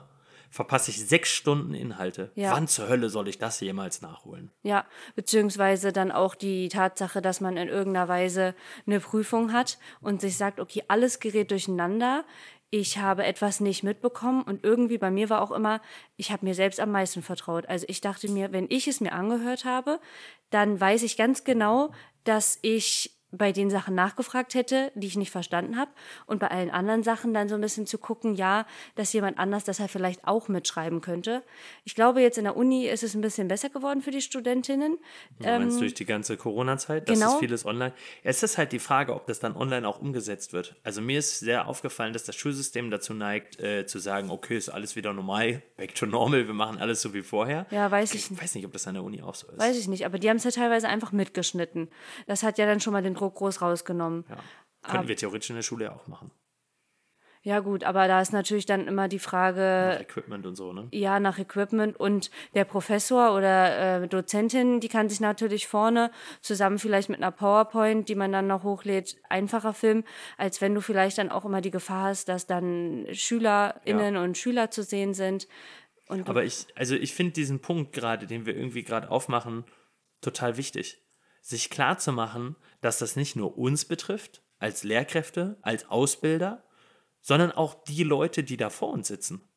verpasse 0.51 0.91
ich 0.91 1.07
sechs 1.07 1.31
Stunden 1.31 1.75
Inhalte. 1.75 2.31
Ja. 2.35 2.53
Wann 2.53 2.69
zur 2.69 2.89
Hölle 2.89 3.09
soll 3.09 3.29
ich 3.29 3.39
das 3.39 3.61
jemals 3.61 4.03
nachholen? 4.03 4.51
Ja, 4.63 4.85
beziehungsweise 5.15 5.93
dann 5.93 6.13
auch 6.13 6.35
die 6.35 6.69
Tatsache, 6.69 7.23
dass 7.23 7.41
man 7.41 7.57
in 7.57 7.69
irgendeiner 7.69 8.09
Weise 8.09 8.55
eine 8.87 9.01
Prüfung 9.01 9.53
hat 9.53 9.79
und 10.01 10.21
sich 10.21 10.37
sagt, 10.37 10.61
okay, 10.61 10.83
alles 10.89 11.21
gerät 11.21 11.51
durcheinander. 11.51 12.25
Ich 12.71 12.99
habe 12.99 13.25
etwas 13.25 13.61
nicht 13.61 13.85
mitbekommen 13.85 14.43
und 14.43 14.65
irgendwie 14.65 14.99
bei 14.99 15.11
mir 15.11 15.31
war 15.31 15.41
auch 15.41 15.53
immer, 15.53 15.81
ich 16.17 16.33
habe 16.33 16.45
mir 16.45 16.55
selbst 16.55 16.81
am 16.81 16.91
meisten 16.91 17.23
vertraut. 17.23 17.67
Also 17.67 17.87
ich 17.89 18.01
dachte 18.01 18.29
mir, 18.29 18.53
wenn 18.53 18.67
ich 18.69 18.89
es 18.89 19.01
mir 19.01 19.13
angehört 19.13 19.65
habe, 19.65 20.01
dann 20.51 20.81
weiß 20.81 21.05
ich 21.05 21.17
ganz 21.17 21.45
genau, 21.45 21.93
dass 22.25 22.59
ich 22.63 23.16
bei 23.37 23.53
den 23.53 23.71
Sachen 23.71 23.95
nachgefragt 23.95 24.55
hätte, 24.55 24.93
die 24.95 25.07
ich 25.07 25.17
nicht 25.17 25.31
verstanden 25.31 25.77
habe. 25.77 25.91
Und 26.27 26.39
bei 26.39 26.49
allen 26.49 26.71
anderen 26.71 27.03
Sachen 27.03 27.35
dann 27.35 27.49
so 27.49 27.55
ein 27.55 27.61
bisschen 27.61 27.87
zu 27.87 27.99
gucken, 27.99 28.35
ja, 28.35 28.67
dass 28.95 29.13
jemand 29.13 29.39
anders 29.39 29.65
das 29.65 29.81
halt 29.81 29.91
vielleicht 29.91 30.27
auch 30.27 30.49
mitschreiben 30.49 31.01
könnte. 31.01 31.43
Ich 31.85 31.95
glaube, 31.95 32.21
jetzt 32.21 32.39
in 32.39 32.45
der 32.45 32.57
Uni 32.57 32.87
ist 32.87 33.03
es 33.03 33.15
ein 33.15 33.21
bisschen 33.21 33.49
besser 33.49 33.69
geworden 33.69 34.03
für 34.03 34.11
die 34.11 34.21
Studentinnen. 34.21 34.99
Ja, 35.41 35.57
ähm, 35.57 35.79
durch 35.79 35.95
die 35.95 36.05
ganze 36.05 36.37
Corona-Zeit, 36.37 37.09
das 37.09 37.19
genau. 37.19 37.35
ist 37.35 37.41
vieles 37.41 37.67
online. 37.67 37.93
Es 38.23 38.43
ist 38.43 38.59
halt 38.59 38.73
die 38.73 38.79
Frage, 38.79 39.15
ob 39.15 39.27
das 39.27 39.41
dann 39.41 39.57
online 39.57 39.87
auch 39.87 40.01
umgesetzt 40.01 40.53
wird. 40.53 40.77
Also 40.83 41.01
mir 41.01 41.19
ist 41.19 41.41
sehr 41.41 41.69
aufgefallen, 41.69 42.13
dass 42.13 42.25
das 42.25 42.37
Schulsystem 42.37 42.91
dazu 42.91 43.15
neigt, 43.15 43.61
äh, 43.61 43.87
zu 43.87 43.99
sagen, 43.99 44.31
okay, 44.31 44.57
ist 44.57 44.69
alles 44.69 44.97
wieder 44.97 45.13
normal, 45.13 45.63
back 45.77 45.95
to 45.95 46.07
normal, 46.07 46.47
wir 46.47 46.55
machen 46.55 46.79
alles 46.79 47.03
so 47.03 47.13
wie 47.15 47.23
vorher. 47.23 47.67
Ja, 47.71 47.91
weiß 47.91 48.15
ich, 48.15 48.31
ich 48.31 48.43
weiß 48.43 48.55
nicht, 48.55 48.65
ob 48.65 48.73
das 48.73 48.87
an 48.87 48.95
der 48.95 49.03
Uni 49.03 49.23
auch 49.23 49.35
so 49.35 49.49
ist. 49.49 49.59
Weiß 49.59 49.77
ich 49.77 49.89
nicht, 49.89 50.07
aber 50.07 50.19
die 50.19 50.29
haben 50.29 50.37
es 50.37 50.45
ja 50.45 50.51
teilweise 50.51 50.89
einfach 50.89 51.13
mitgeschnitten. 51.13 51.89
Das 52.27 52.43
hat 52.43 52.59
ja 52.59 52.67
dann 52.67 52.81
schon 52.81 52.93
mal 52.93 53.03
den 53.03 53.15
Druck 53.15 53.26
groß 53.35 53.63
rausgenommen. 53.63 54.25
Ja. 54.29 54.37
Könnten 54.83 54.99
aber, 54.99 55.09
wir 55.09 55.17
theoretisch 55.17 55.51
in 55.51 55.57
der 55.57 55.63
Schule 55.63 55.93
auch 55.93 56.07
machen. 56.07 56.31
Ja, 57.47 57.61
gut, 57.61 57.85
aber 57.85 58.09
da 58.09 58.21
ist 58.21 58.33
natürlich 58.33 58.67
dann 58.67 58.89
immer 58.89 59.07
die 59.07 59.21
Frage. 59.21 59.61
Nach 59.95 60.01
Equipment 60.01 60.47
und 60.47 60.57
so, 60.57 60.73
ne? 60.73 60.89
Ja, 60.91 61.21
nach 61.21 61.39
Equipment. 61.39 61.95
Und 61.95 62.33
der 62.55 62.65
Professor 62.65 63.37
oder 63.37 64.03
äh, 64.03 64.09
Dozentin, 64.09 64.81
die 64.81 64.89
kann 64.89 65.09
sich 65.09 65.21
natürlich 65.21 65.69
vorne 65.69 66.11
zusammen 66.41 66.81
vielleicht 66.81 67.09
mit 67.09 67.19
einer 67.19 67.31
PowerPoint, 67.31 68.09
die 68.09 68.17
man 68.17 68.33
dann 68.33 68.49
noch 68.49 68.65
hochlädt, 68.65 69.17
einfacher 69.29 69.75
filmen, 69.75 70.03
als 70.37 70.61
wenn 70.61 70.75
du 70.75 70.81
vielleicht 70.81 71.19
dann 71.19 71.31
auch 71.31 71.45
immer 71.45 71.61
die 71.61 71.71
Gefahr 71.71 72.09
hast, 72.09 72.29
dass 72.29 72.49
dann 72.49 73.07
SchülerInnen 73.13 74.17
ja. 74.17 74.25
und 74.25 74.37
Schüler 74.37 74.73
zu 74.73 74.83
sehen 74.83 75.15
sind. 75.15 75.47
Aber 76.09 76.43
ich, 76.43 76.67
also 76.75 76.97
ich 76.97 77.15
finde 77.15 77.35
diesen 77.35 77.61
Punkt 77.61 77.93
gerade, 77.93 78.27
den 78.27 78.45
wir 78.45 78.57
irgendwie 78.57 78.83
gerade 78.83 79.09
aufmachen, 79.09 79.65
total 80.21 80.57
wichtig 80.57 81.06
sich 81.47 81.71
klar 81.71 81.97
zu 81.97 82.13
machen, 82.13 82.57
dass 82.81 82.99
das 82.99 83.15
nicht 83.15 83.37
nur 83.37 83.57
uns 83.57 83.85
betrifft, 83.85 84.43
als 84.59 84.83
Lehrkräfte, 84.83 85.57
als 85.63 85.89
Ausbilder, 85.89 86.65
sondern 87.21 87.53
auch 87.53 87.85
die 87.85 88.03
Leute, 88.03 88.43
die 88.43 88.57
da 88.57 88.69
vor 88.69 88.91
uns 88.91 89.07
sitzen. 89.07 89.49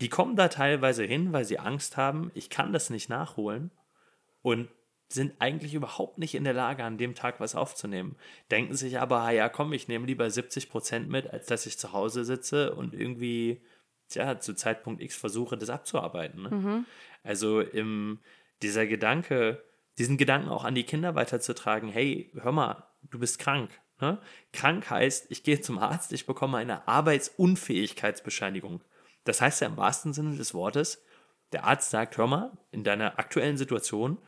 Die 0.00 0.08
kommen 0.08 0.36
da 0.36 0.48
teilweise 0.48 1.04
hin, 1.04 1.34
weil 1.34 1.44
sie 1.44 1.58
Angst 1.58 1.98
haben, 1.98 2.30
ich 2.34 2.48
kann 2.48 2.72
das 2.72 2.88
nicht 2.88 3.10
nachholen 3.10 3.70
und 4.40 4.70
sind 5.08 5.34
eigentlich 5.38 5.74
überhaupt 5.74 6.16
nicht 6.16 6.34
in 6.34 6.44
der 6.44 6.54
Lage, 6.54 6.84
an 6.84 6.96
dem 6.96 7.14
Tag 7.14 7.38
was 7.38 7.54
aufzunehmen. 7.54 8.16
Denken 8.50 8.74
sich 8.74 8.98
aber, 8.98 9.20
ah 9.20 9.30
ja, 9.30 9.50
komm, 9.50 9.74
ich 9.74 9.88
nehme 9.88 10.06
lieber 10.06 10.28
70 10.28 10.70
Prozent 10.70 11.10
mit, 11.10 11.30
als 11.30 11.46
dass 11.46 11.66
ich 11.66 11.78
zu 11.78 11.92
Hause 11.92 12.24
sitze 12.24 12.74
und 12.74 12.94
irgendwie, 12.94 13.62
tja, 14.08 14.40
zu 14.40 14.54
Zeitpunkt 14.54 15.02
X 15.02 15.16
versuche, 15.16 15.58
das 15.58 15.68
abzuarbeiten. 15.68 16.42
Ne? 16.42 16.50
Mhm. 16.50 16.86
Also 17.22 17.60
im, 17.60 18.20
dieser 18.62 18.86
Gedanke, 18.86 19.62
diesen 19.98 20.16
Gedanken 20.18 20.48
auch 20.48 20.64
an 20.64 20.74
die 20.74 20.84
Kinder 20.84 21.14
weiterzutragen, 21.14 21.88
hey, 21.88 22.30
hör 22.40 22.52
mal, 22.52 22.84
du 23.02 23.18
bist 23.18 23.38
krank. 23.38 23.70
Ne? 24.00 24.18
Krank 24.52 24.90
heißt, 24.90 25.30
ich 25.30 25.42
gehe 25.42 25.60
zum 25.60 25.78
Arzt, 25.78 26.12
ich 26.12 26.26
bekomme 26.26 26.58
eine 26.58 26.86
Arbeitsunfähigkeitsbescheinigung. 26.86 28.82
Das 29.24 29.40
heißt 29.40 29.60
ja 29.62 29.68
im 29.68 29.76
wahrsten 29.76 30.12
Sinne 30.12 30.36
des 30.36 30.54
Wortes, 30.54 31.02
der 31.52 31.64
Arzt 31.64 31.90
sagt, 31.90 32.18
hör 32.18 32.26
mal, 32.26 32.58
in 32.70 32.84
deiner 32.84 33.18
aktuellen 33.18 33.56
Situation 33.56 34.18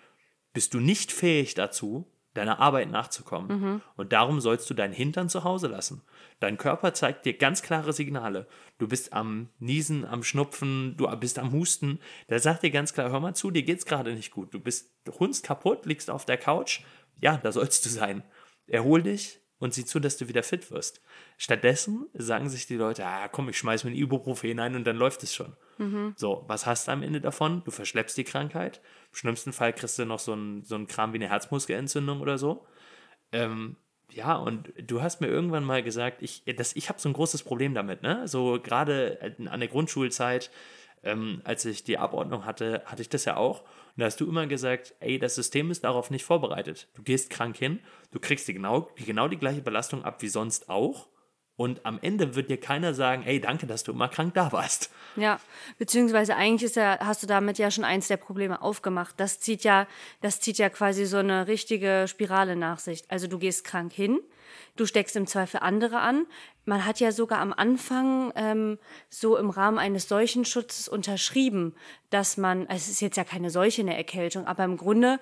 bist 0.53 0.75
du 0.75 0.81
nicht 0.81 1.13
fähig 1.13 1.55
dazu, 1.55 2.11
deiner 2.35 2.61
Arbeit 2.61 2.91
nachzukommen. 2.91 3.61
Mhm. 3.61 3.83
Und 3.97 4.13
darum 4.13 4.41
sollst 4.41 4.69
du 4.71 4.75
deinen 4.75 4.93
Hintern 4.93 5.29
zu 5.29 5.45
Hause 5.45 5.67
lassen. 5.67 6.03
Dein 6.41 6.57
Körper 6.57 6.95
zeigt 6.95 7.25
dir 7.25 7.37
ganz 7.37 7.63
klare 7.63 7.93
Signale. 7.93 8.47
Du 8.79 8.87
bist 8.87 9.13
am 9.13 9.49
Niesen, 9.59 10.05
am 10.05 10.23
Schnupfen, 10.23 10.97
du 10.97 11.09
bist 11.17 11.39
am 11.39 11.53
Husten. 11.53 11.99
Der 12.29 12.39
sagt 12.39 12.63
dir 12.63 12.71
ganz 12.71 12.93
klar, 12.93 13.11
hör 13.11 13.21
mal 13.21 13.35
zu, 13.35 13.51
dir 13.51 13.63
geht's 13.63 13.87
gerade 13.87 14.15
nicht 14.15 14.31
gut. 14.31 14.55
Du 14.55 14.61
bist 14.61 14.93
hunst 15.19 15.45
kaputt, 15.45 15.87
liegst 15.87 16.11
auf 16.11 16.25
der 16.25 16.39
Couch. 16.39 16.81
Ja, 17.21 17.39
da 17.39 17.51
sollst 17.51 17.85
du 17.85 17.89
sein. 17.89 18.23
Erhol 18.67 19.03
dich 19.03 19.41
und 19.59 19.75
sieh 19.75 19.85
zu, 19.85 20.01
dass 20.01 20.17
du 20.17 20.29
wieder 20.29 20.43
fit 20.43 20.71
wirst. 20.71 21.01
Stattdessen 21.37 22.07
sagen 22.15 22.49
sich 22.49 22.67
die 22.67 22.77
Leute, 22.77 23.05
ah, 23.05 23.29
komm, 23.29 23.49
ich 23.49 23.59
schmeiß 23.59 23.85
mir 23.85 23.91
ein 23.91 23.97
Ibuprofen 23.97 24.49
hinein 24.49 24.77
und 24.77 24.85
dann 24.85 24.97
läuft 24.97 25.23
es 25.23 25.35
schon. 25.35 25.57
Mhm. 25.79 26.15
So, 26.17 26.45
was 26.47 26.67
hast 26.67 26.89
du 26.89 26.93
am 26.93 27.03
Ende 27.03 27.21
davon? 27.21 27.63
Du 27.65 27.71
verschleppst 27.71 28.17
die 28.17 28.25
Krankheit. 28.25 28.81
Im 29.11 29.17
schlimmsten 29.17 29.53
Fall 29.53 29.73
kriegst 29.73 29.99
du 29.99 30.05
noch 30.05 30.19
so 30.19 30.33
einen 30.33 30.65
so 30.65 30.79
Kram 30.87 31.13
wie 31.13 31.19
eine 31.19 31.29
Herzmuskelentzündung 31.29 32.21
oder 32.21 32.39
so. 32.39 32.67
Ähm, 33.33 33.77
ja, 34.11 34.37
und 34.37 34.73
du 34.81 35.03
hast 35.03 35.21
mir 35.21 35.29
irgendwann 35.29 35.65
mal 35.65 35.83
gesagt, 35.83 36.23
ich, 36.23 36.43
ich 36.47 36.89
habe 36.89 37.01
so 37.01 37.09
ein 37.09 37.13
großes 37.13 37.43
Problem 37.43 37.75
damit, 37.75 38.03
ne? 38.03 38.27
So 38.27 38.59
gerade 38.61 39.37
an 39.47 39.61
der 39.61 39.69
Grundschulzeit, 39.69 40.51
ähm, 41.03 41.41
als 41.45 41.65
ich 41.65 41.85
die 41.85 41.99
Abordnung 41.99 42.45
hatte, 42.45 42.83
hatte 42.87 43.03
ich 43.03 43.09
das 43.09 43.25
ja 43.25 43.37
auch. 43.37 43.61
Und 43.61 43.99
da 43.99 44.07
hast 44.07 44.21
du 44.21 44.27
immer 44.27 44.47
gesagt, 44.47 44.95
ey, 45.01 45.19
das 45.19 45.35
System 45.35 45.71
ist 45.71 45.85
darauf 45.85 46.11
nicht 46.11 46.25
vorbereitet. 46.25 46.89
Du 46.95 47.03
gehst 47.03 47.31
krank 47.31 47.57
hin, 47.57 47.81
du 48.11 48.21
kriegst 48.21 48.49
die 48.49 48.55
genau, 48.55 48.89
die, 48.99 49.05
genau 49.05 49.29
die 49.29 49.39
gleiche 49.39 49.63
Belastung 49.63 50.05
ab 50.05 50.23
wie 50.23 50.29
sonst 50.29 50.69
auch. 50.69 51.09
Und 51.57 51.85
am 51.85 51.99
Ende 52.01 52.37
wird 52.37 52.51
dir 52.51 52.61
keiner 52.61 52.95
sagen, 52.95 53.25
ey, 53.25 53.41
danke, 53.41 53.67
dass 53.67 53.83
du 53.83 53.91
immer 53.91 54.09
krank 54.09 54.33
da 54.35 54.53
warst. 54.53 54.93
Ja, 55.17 55.41
beziehungsweise 55.77 56.37
eigentlich 56.37 56.63
ist 56.63 56.77
ja, 56.77 56.99
hast 57.01 57.25
du 57.25 57.27
damit 57.27 57.59
ja 57.59 57.73
schon 57.73 57.83
eins 57.83 58.07
der 58.07 58.17
Probleme 58.17 58.63
aufgemacht. 58.63 59.17
Das 59.19 59.41
zieht 59.41 59.65
ja, 59.65 59.89
das 60.21 60.39
zieht 60.39 60.59
ja 60.59 60.69
quasi 60.69 61.05
so 61.05 61.17
eine 61.17 61.49
richtige 61.49 62.05
Spirale 62.07 62.55
nach 62.55 62.79
sich. 62.79 63.03
Also 63.09 63.27
du 63.27 63.41
gehst 63.41 63.65
krank 63.65 63.93
hin, 63.93 64.21
du 64.77 64.87
steckst 64.87 65.17
im 65.17 65.27
Zweifel 65.27 65.61
andere 65.61 66.01
an. 66.01 66.27
Man 66.65 66.85
hat 66.85 67.01
ja 67.01 67.13
sogar 67.13 67.41
am 67.41 67.53
Anfang 67.53 68.33
ähm, 68.37 68.79
so 69.09 69.37
im 69.37 69.51
Rahmen 69.51 69.79
eines 69.79 70.09
Seuchenschutzes 70.09 70.89
unterschrieben, 70.89 71.75
dass 72.11 72.37
man, 72.37 72.67
also 72.67 72.77
es 72.77 72.89
ist 72.89 73.01
jetzt 73.01 73.17
ja 73.17 73.25
keine 73.25 73.51
Seuche 73.51 73.81
in 73.81 73.87
der 73.87 73.97
Erkältung, 73.97 74.47
aber 74.47 74.65
im 74.65 74.77
Grunde 74.77 75.19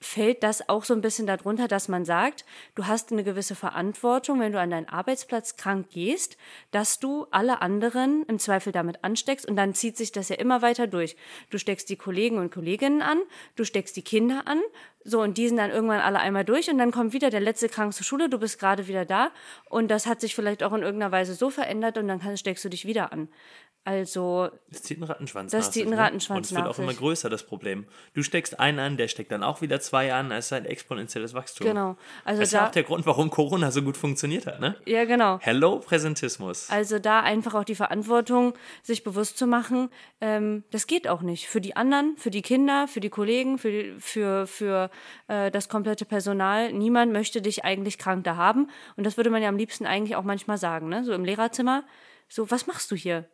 fällt 0.00 0.42
das 0.42 0.68
auch 0.68 0.84
so 0.84 0.94
ein 0.94 1.02
bisschen 1.02 1.26
darunter, 1.26 1.68
dass 1.68 1.88
man 1.88 2.04
sagt, 2.04 2.44
du 2.74 2.86
hast 2.86 3.12
eine 3.12 3.22
gewisse 3.22 3.54
Verantwortung, 3.54 4.40
wenn 4.40 4.52
du 4.52 4.60
an 4.60 4.70
deinen 4.70 4.88
Arbeitsplatz 4.88 5.56
krank 5.56 5.90
gehst, 5.90 6.38
dass 6.70 6.98
du 6.98 7.26
alle 7.30 7.60
anderen 7.60 8.24
im 8.26 8.38
Zweifel 8.38 8.72
damit 8.72 9.04
ansteckst 9.04 9.46
und 9.46 9.56
dann 9.56 9.74
zieht 9.74 9.98
sich 9.98 10.10
das 10.10 10.30
ja 10.30 10.36
immer 10.36 10.62
weiter 10.62 10.86
durch. 10.86 11.16
Du 11.50 11.58
steckst 11.58 11.90
die 11.90 11.96
Kollegen 11.96 12.38
und 12.38 12.50
Kolleginnen 12.50 13.02
an, 13.02 13.18
du 13.56 13.64
steckst 13.64 13.94
die 13.96 14.02
Kinder 14.02 14.42
an, 14.46 14.60
so 15.04 15.20
und 15.20 15.36
die 15.36 15.48
sind 15.48 15.58
dann 15.58 15.70
irgendwann 15.70 16.00
alle 16.00 16.18
einmal 16.18 16.44
durch 16.44 16.70
und 16.70 16.78
dann 16.78 16.92
kommt 16.92 17.12
wieder 17.12 17.30
der 17.30 17.40
letzte 17.40 17.68
krank 17.68 17.92
zur 17.92 18.04
Schule, 18.04 18.28
du 18.28 18.38
bist 18.38 18.58
gerade 18.58 18.86
wieder 18.86 19.04
da 19.04 19.30
und 19.68 19.90
das 19.90 20.06
hat 20.06 20.20
sich 20.20 20.34
vielleicht 20.34 20.62
auch 20.62 20.72
in 20.72 20.82
irgendeiner 20.82 21.12
Weise 21.12 21.34
so 21.34 21.50
verändert 21.50 21.98
und 21.98 22.08
dann 22.08 22.36
steckst 22.36 22.64
du 22.64 22.70
dich 22.70 22.86
wieder 22.86 23.12
an. 23.12 23.28
Also. 23.84 24.50
Das 24.70 24.82
zieht 24.82 24.98
einen 24.98 25.04
Rattenschwanz 25.04 25.52
Das 25.52 25.66
nach 25.66 25.72
zieht 25.72 25.82
einen 25.86 25.94
ne? 25.96 25.98
Rattenschwanz 26.02 26.36
Und 26.38 26.44
es 26.44 26.54
wird 26.54 26.66
auch 26.66 26.78
immer 26.78 26.92
größer, 26.92 27.30
das 27.30 27.44
Problem. 27.44 27.86
Du 28.12 28.22
steckst 28.22 28.60
einen 28.60 28.78
an, 28.78 28.96
der 28.98 29.08
steckt 29.08 29.32
dann 29.32 29.42
auch 29.42 29.62
wieder 29.62 29.80
zwei 29.80 30.12
an. 30.12 30.30
Es 30.32 30.46
ist 30.46 30.52
ein 30.52 30.66
exponentielles 30.66 31.32
Wachstum. 31.32 31.66
Genau. 31.66 31.96
Also 32.24 32.40
das 32.40 32.48
ist 32.48 32.54
da- 32.54 32.66
auch 32.66 32.70
der 32.70 32.82
Grund, 32.82 33.06
warum 33.06 33.30
Corona 33.30 33.70
so 33.70 33.80
gut 33.82 33.96
funktioniert 33.96 34.46
hat, 34.46 34.60
ne? 34.60 34.76
Ja, 34.84 35.04
genau. 35.06 35.38
Hello, 35.40 35.78
Präsentismus. 35.78 36.68
Also 36.70 36.98
da 36.98 37.20
einfach 37.20 37.54
auch 37.54 37.64
die 37.64 37.74
Verantwortung, 37.74 38.52
sich 38.82 39.02
bewusst 39.02 39.38
zu 39.38 39.46
machen, 39.46 39.88
ähm, 40.20 40.62
das 40.70 40.86
geht 40.86 41.08
auch 41.08 41.22
nicht. 41.22 41.48
Für 41.48 41.62
die 41.62 41.74
anderen, 41.74 42.16
für 42.18 42.30
die 42.30 42.42
Kinder, 42.42 42.86
für 42.86 43.00
die 43.00 43.10
Kollegen, 43.10 43.56
für, 43.58 43.70
die- 43.70 43.94
für, 43.98 44.46
für 44.46 44.90
äh, 45.28 45.50
das 45.50 45.68
komplette 45.70 46.04
Personal. 46.04 46.72
Niemand 46.72 47.12
möchte 47.12 47.40
dich 47.40 47.64
eigentlich 47.64 47.96
krank 47.96 48.24
da 48.24 48.36
haben. 48.36 48.68
Und 48.96 49.04
das 49.04 49.16
würde 49.16 49.30
man 49.30 49.42
ja 49.42 49.48
am 49.48 49.56
liebsten 49.56 49.86
eigentlich 49.86 50.16
auch 50.16 50.24
manchmal 50.24 50.58
sagen, 50.58 50.88
ne? 50.90 51.02
So 51.04 51.12
im 51.14 51.24
Lehrerzimmer. 51.24 51.82
So, 52.32 52.48
was 52.48 52.68
machst 52.68 52.92
du 52.92 52.94
hier? 52.94 53.28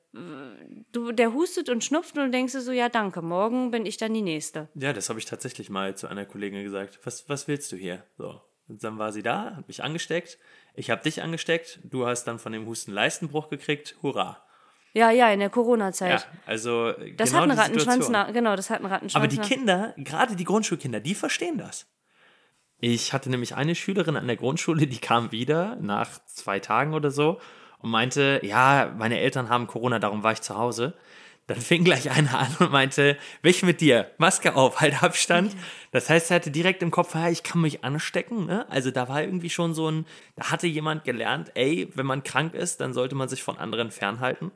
Du, 0.90 1.12
der 1.12 1.34
hustet 1.34 1.68
und 1.68 1.84
schnupft 1.84 2.16
und 2.16 2.24
du 2.24 2.30
denkst 2.30 2.54
dir 2.54 2.62
so, 2.62 2.72
ja, 2.72 2.88
danke, 2.88 3.20
morgen 3.20 3.70
bin 3.70 3.84
ich 3.84 3.98
dann 3.98 4.14
die 4.14 4.22
Nächste. 4.22 4.70
Ja, 4.74 4.94
das 4.94 5.10
habe 5.10 5.18
ich 5.18 5.26
tatsächlich 5.26 5.68
mal 5.68 5.94
zu 5.94 6.06
einer 6.06 6.24
Kollegin 6.24 6.64
gesagt. 6.64 7.00
Was, 7.04 7.28
was 7.28 7.46
willst 7.46 7.70
du 7.72 7.76
hier? 7.76 8.04
So. 8.16 8.40
Und 8.68 8.82
dann 8.82 8.98
war 8.98 9.12
sie 9.12 9.22
da, 9.22 9.54
hat 9.56 9.68
mich 9.68 9.84
angesteckt. 9.84 10.38
Ich 10.74 10.88
habe 10.88 11.02
dich 11.02 11.22
angesteckt. 11.22 11.78
Du 11.84 12.06
hast 12.06 12.24
dann 12.24 12.38
von 12.38 12.52
dem 12.52 12.64
Husten 12.64 12.90
Leistenbruch 12.90 13.50
gekriegt. 13.50 13.96
Hurra. 14.02 14.42
Ja, 14.94 15.10
ja, 15.10 15.30
in 15.30 15.40
der 15.40 15.50
Corona-Zeit. 15.50 16.22
Ja, 16.22 16.38
also 16.46 16.92
das 16.92 17.28
genau 17.28 17.42
hat 17.42 17.50
einen 17.50 17.58
Rattenschwanz, 17.58 18.08
nach, 18.08 18.32
genau, 18.32 18.56
das 18.56 18.70
hat 18.70 18.78
einen 18.78 18.90
Rattenschwanz. 18.90 19.22
Aber 19.22 19.28
die 19.28 19.46
Kinder, 19.46 19.94
gerade 19.98 20.36
die 20.36 20.44
Grundschulkinder, 20.44 21.00
die 21.00 21.14
verstehen 21.14 21.58
das. 21.58 21.86
Ich 22.78 23.12
hatte 23.12 23.28
nämlich 23.28 23.54
eine 23.54 23.74
Schülerin 23.74 24.16
an 24.16 24.26
der 24.26 24.36
Grundschule, 24.36 24.86
die 24.86 24.98
kam 24.98 25.32
wieder 25.32 25.76
nach 25.76 26.24
zwei 26.24 26.60
Tagen 26.60 26.94
oder 26.94 27.10
so 27.10 27.38
und 27.78 27.90
meinte, 27.90 28.40
ja, 28.42 28.94
meine 28.96 29.20
Eltern 29.20 29.48
haben 29.48 29.66
Corona, 29.66 29.98
darum 29.98 30.22
war 30.22 30.32
ich 30.32 30.40
zu 30.40 30.56
Hause. 30.56 30.94
Dann 31.46 31.60
fing 31.60 31.84
gleich 31.84 32.10
einer 32.10 32.38
an 32.40 32.56
und 32.58 32.72
meinte, 32.72 33.16
weg 33.42 33.62
mit 33.62 33.80
dir, 33.80 34.10
Maske 34.18 34.56
auf, 34.56 34.80
halt 34.80 35.02
Abstand. 35.02 35.54
Das 35.92 36.10
heißt, 36.10 36.30
er 36.30 36.36
hatte 36.36 36.50
direkt 36.50 36.82
im 36.82 36.90
Kopf, 36.90 37.14
ja, 37.14 37.28
ich 37.28 37.44
kann 37.44 37.60
mich 37.60 37.84
anstecken. 37.84 38.46
Ne? 38.46 38.66
Also 38.68 38.90
da 38.90 39.08
war 39.08 39.22
irgendwie 39.22 39.50
schon 39.50 39.72
so 39.72 39.88
ein, 39.88 40.06
da 40.34 40.50
hatte 40.50 40.66
jemand 40.66 41.04
gelernt, 41.04 41.52
ey, 41.54 41.88
wenn 41.94 42.06
man 42.06 42.24
krank 42.24 42.54
ist, 42.54 42.80
dann 42.80 42.92
sollte 42.92 43.14
man 43.14 43.28
sich 43.28 43.44
von 43.44 43.58
anderen 43.58 43.92
fernhalten. 43.92 44.50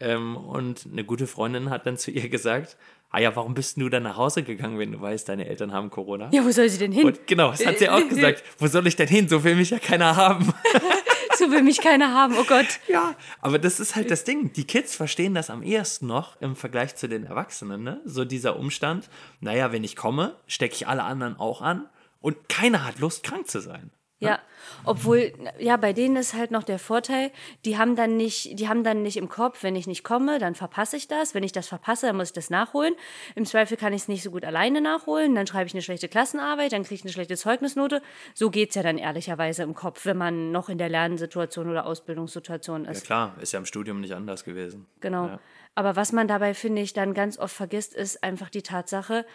Ähm, 0.00 0.36
und 0.36 0.86
eine 0.90 1.04
gute 1.04 1.26
Freundin 1.26 1.68
hat 1.68 1.86
dann 1.86 1.98
zu 1.98 2.10
ihr 2.10 2.28
gesagt, 2.30 2.78
ah 3.10 3.20
ja, 3.20 3.36
warum 3.36 3.54
bist 3.54 3.76
du 3.76 3.88
dann 3.88 4.02
nach 4.02 4.16
Hause 4.16 4.42
gegangen, 4.42 4.78
wenn 4.78 4.92
du 4.92 5.00
weißt, 5.00 5.28
deine 5.28 5.46
Eltern 5.46 5.72
haben 5.72 5.88
Corona? 5.90 6.30
Ja, 6.32 6.44
wo 6.44 6.50
soll 6.50 6.68
sie 6.68 6.78
denn 6.78 6.90
hin? 6.90 7.04
Und 7.06 7.26
genau, 7.26 7.50
das 7.52 7.64
hat 7.64 7.78
sie 7.78 7.88
auch 7.88 8.08
gesagt. 8.08 8.42
Wo 8.58 8.66
soll 8.66 8.86
ich 8.86 8.96
denn 8.96 9.08
hin? 9.08 9.28
So 9.28 9.44
will 9.44 9.54
mich 9.54 9.70
ja 9.70 9.78
keiner 9.78 10.16
haben. 10.16 10.52
so 11.44 11.52
will 11.52 11.62
mich 11.62 11.80
keiner 11.80 12.12
haben, 12.12 12.36
oh 12.38 12.44
Gott. 12.44 12.66
ja, 12.88 13.14
aber 13.40 13.58
das 13.58 13.80
ist 13.80 13.96
halt 13.96 14.10
das 14.10 14.24
Ding. 14.24 14.52
Die 14.52 14.64
Kids 14.64 14.94
verstehen 14.94 15.34
das 15.34 15.50
am 15.50 15.62
ehesten 15.62 16.06
noch 16.06 16.40
im 16.40 16.56
Vergleich 16.56 16.96
zu 16.96 17.08
den 17.08 17.24
Erwachsenen. 17.24 17.82
Ne? 17.82 18.00
So 18.04 18.24
dieser 18.24 18.58
Umstand, 18.58 19.08
naja, 19.40 19.72
wenn 19.72 19.84
ich 19.84 19.96
komme, 19.96 20.36
stecke 20.46 20.74
ich 20.74 20.88
alle 20.88 21.02
anderen 21.04 21.36
auch 21.36 21.60
an 21.60 21.88
und 22.20 22.48
keiner 22.48 22.84
hat 22.84 22.98
Lust, 22.98 23.22
krank 23.22 23.48
zu 23.48 23.60
sein. 23.60 23.90
Ja, 24.20 24.38
obwohl, 24.84 25.32
ja, 25.58 25.76
bei 25.76 25.92
denen 25.92 26.16
ist 26.16 26.34
halt 26.34 26.50
noch 26.50 26.62
der 26.62 26.78
Vorteil, 26.78 27.30
die 27.64 27.76
haben 27.76 27.96
dann 27.96 28.16
nicht, 28.16 28.58
die 28.58 28.68
haben 28.68 28.84
dann 28.84 29.02
nicht 29.02 29.16
im 29.16 29.28
Kopf, 29.28 29.62
wenn 29.62 29.76
ich 29.76 29.86
nicht 29.86 30.04
komme, 30.04 30.38
dann 30.38 30.54
verpasse 30.54 30.96
ich 30.96 31.08
das. 31.08 31.34
Wenn 31.34 31.42
ich 31.42 31.52
das 31.52 31.68
verpasse, 31.68 32.06
dann 32.06 32.16
muss 32.16 32.28
ich 32.28 32.32
das 32.32 32.48
nachholen. 32.48 32.94
Im 33.34 33.44
Zweifel 33.44 33.76
kann 33.76 33.92
ich 33.92 34.02
es 34.02 34.08
nicht 34.08 34.22
so 34.22 34.30
gut 34.30 34.44
alleine 34.44 34.80
nachholen, 34.80 35.34
dann 35.34 35.46
schreibe 35.46 35.66
ich 35.66 35.74
eine 35.74 35.82
schlechte 35.82 36.08
Klassenarbeit, 36.08 36.72
dann 36.72 36.82
kriege 36.84 36.94
ich 36.94 37.02
eine 37.02 37.12
schlechte 37.12 37.36
Zeugnisnote. 37.36 38.02
So 38.34 38.50
geht's 38.50 38.74
ja 38.74 38.82
dann 38.82 38.98
ehrlicherweise 38.98 39.62
im 39.62 39.74
Kopf, 39.74 40.06
wenn 40.06 40.16
man 40.16 40.52
noch 40.52 40.68
in 40.68 40.78
der 40.78 40.88
Lernsituation 40.88 41.68
oder 41.68 41.86
Ausbildungssituation 41.86 42.84
Ja 42.84 42.90
ist. 42.92 43.04
klar, 43.04 43.36
ist 43.40 43.52
ja 43.52 43.58
im 43.58 43.66
Studium 43.66 44.00
nicht 44.00 44.14
anders 44.14 44.44
gewesen. 44.44 44.86
Genau. 45.00 45.26
Ja. 45.26 45.40
Aber 45.74 45.96
was 45.96 46.12
man 46.12 46.28
dabei, 46.28 46.54
finde 46.54 46.82
ich, 46.82 46.92
dann 46.92 47.14
ganz 47.14 47.38
oft 47.38 47.54
vergisst, 47.54 47.94
ist 47.94 48.22
einfach 48.22 48.48
die 48.48 48.62
Tatsache, 48.62 49.26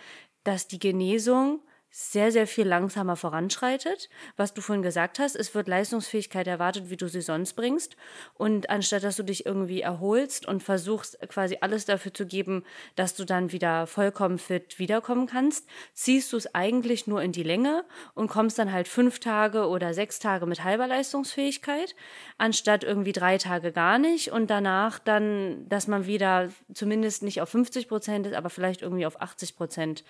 dass 0.44 0.68
die 0.68 0.80
Genesung 0.80 1.60
sehr, 1.92 2.32
sehr 2.32 2.46
viel 2.46 2.68
langsamer 2.68 3.16
voranschreitet. 3.16 4.10
Was 4.38 4.54
du 4.54 4.62
vorhin 4.62 4.84
gesagt 4.84 5.18
hast, 5.18 5.36
es 5.36 5.56
wird 5.56 5.68
Leistungsfähigkeit 5.68 6.46
erwartet, 6.46 6.90
wie 6.90 6.98
du 6.98 7.08
sie 7.08 7.22
sonst 7.22 7.54
bringst. 7.54 7.96
Und 8.36 8.70
anstatt 8.70 9.04
dass 9.04 9.16
du 9.16 9.24
dich 9.24 9.46
irgendwie 9.46 9.82
erholst 9.82 10.48
und 10.48 10.62
versuchst 10.62 11.18
quasi 11.30 11.58
alles 11.62 11.86
dafür 11.86 12.14
zu 12.14 12.26
geben, 12.26 12.64
dass 12.96 13.16
du 13.16 13.26
dann 13.26 13.52
wieder 13.52 13.88
vollkommen 13.88 14.38
fit 14.38 14.78
wiederkommen 14.78 15.26
kannst, 15.26 15.68
ziehst 15.94 16.32
du 16.32 16.38
es 16.38 16.54
eigentlich 16.54 17.08
nur 17.08 17.22
in 17.22 17.32
die 17.32 17.44
Länge 17.44 17.86
und 18.14 18.28
kommst 18.28 18.60
dann 18.60 18.72
halt 18.72 18.88
fünf 18.88 19.20
Tage 19.20 19.68
oder 19.68 19.94
sechs 19.94 20.20
Tage 20.20 20.46
mit 20.46 20.64
halber 20.64 20.88
Leistungsfähigkeit, 20.88 21.96
anstatt 22.38 22.84
irgendwie 22.84 23.14
drei 23.14 23.38
Tage 23.38 23.72
gar 23.72 23.98
nicht 23.98 24.32
und 24.32 24.50
danach 24.50 25.00
dann, 25.00 25.68
dass 25.70 25.88
man 25.88 26.06
wieder 26.06 26.50
zumindest 26.74 27.24
nicht 27.24 27.42
auf 27.42 27.50
50 27.50 27.88
Prozent 27.88 28.28
ist, 28.28 28.36
aber 28.36 28.50
vielleicht 28.50 28.82
irgendwie 28.82 29.06
auf 29.06 29.22
80 29.22 29.56
Prozent, 29.56 30.04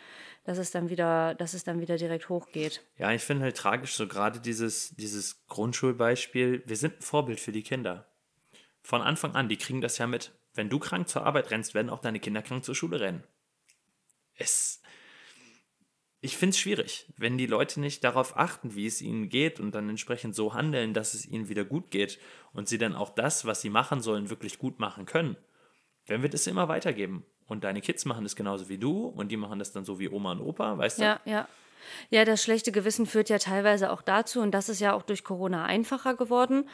dass 0.44 0.58
es 0.58 0.72
dann 0.72 0.90
wieder, 0.90 1.36
dass 1.36 1.54
es 1.54 1.64
dann 1.64 1.80
wieder 1.80 1.98
direkt 1.98 2.30
hochgeht. 2.30 2.84
Ja, 2.98 3.12
ich 3.12 3.22
finde 3.22 3.44
halt 3.44 3.58
tragisch, 3.58 3.94
so 3.94 4.08
gerade 4.08 4.40
dieses, 4.40 4.96
dieses 4.96 5.46
Grundschulbeispiel. 5.48 6.64
Wir 6.66 6.76
sind 6.76 6.98
ein 6.98 7.02
Vorbild 7.02 7.40
für 7.40 7.52
die 7.52 7.64
Kinder. 7.64 8.08
Von 8.82 9.02
Anfang 9.02 9.36
an, 9.36 9.50
die 9.50 9.58
kriegen 9.58 9.82
das 9.82 9.98
ja 9.98 10.08
mit. 10.08 10.32
Wenn 10.54 10.70
du 10.70 10.80
krank 10.80 11.08
zur 11.08 11.26
Arbeit 11.26 11.52
rennst, 11.52 11.74
werden 11.74 11.90
auch 11.90 12.00
deine 12.00 12.20
Kinder 12.20 12.42
krank 12.42 12.64
zur 12.64 12.76
Schule 12.76 13.00
rennen. 13.00 13.24
Es. 14.36 14.82
Ich 16.22 16.36
finde 16.36 16.52
es 16.52 16.60
schwierig, 16.60 17.06
wenn 17.16 17.38
die 17.38 17.46
Leute 17.46 17.80
nicht 17.80 18.04
darauf 18.04 18.36
achten, 18.36 18.76
wie 18.76 18.88
es 18.88 19.02
ihnen 19.02 19.30
geht 19.30 19.60
und 19.62 19.72
dann 19.72 19.88
entsprechend 19.88 20.36
so 20.36 20.54
handeln, 20.54 20.94
dass 20.94 21.14
es 21.14 21.26
ihnen 21.26 21.48
wieder 21.48 21.64
gut 21.64 21.92
geht 21.92 22.20
und 22.52 22.68
sie 22.68 22.78
dann 22.78 22.94
auch 22.94 23.16
das, 23.16 23.46
was 23.46 23.62
sie 23.62 23.70
machen 23.70 24.02
sollen, 24.02 24.30
wirklich 24.30 24.58
gut 24.58 24.80
machen 24.80 25.06
können. 25.06 25.38
Wenn 26.08 26.22
wir 26.22 26.30
das 26.30 26.48
immer 26.48 26.68
weitergeben 26.68 27.26
und 27.50 27.66
deine 27.66 27.82
Kids 27.82 28.06
machen 28.06 28.24
das 28.24 28.36
genauso 28.38 28.70
wie 28.70 28.78
du 28.78 29.08
und 29.08 29.30
die 29.30 29.38
machen 29.38 29.60
das 29.60 29.74
dann 29.74 29.84
so 29.84 30.00
wie 30.00 30.08
Oma 30.08 30.32
und 30.32 30.42
Opa, 30.42 30.78
weißt 30.78 31.00
du? 31.00 31.04
Ja, 31.04 31.20
ja. 31.26 31.48
Ja, 32.10 32.24
das 32.24 32.44
schlechte 32.44 32.72
Gewissen 32.72 33.06
führt 33.06 33.30
ja 33.30 33.40
teilweise 33.40 33.92
auch 33.92 34.02
dazu, 34.02 34.42
und 34.42 34.52
das 34.52 34.70
ist 34.70 34.80
ja 34.80 34.94
auch 34.94 35.02
durch 35.02 35.24
Corona 35.24 35.66
einfacher 35.66 36.16
geworden, 36.16 36.70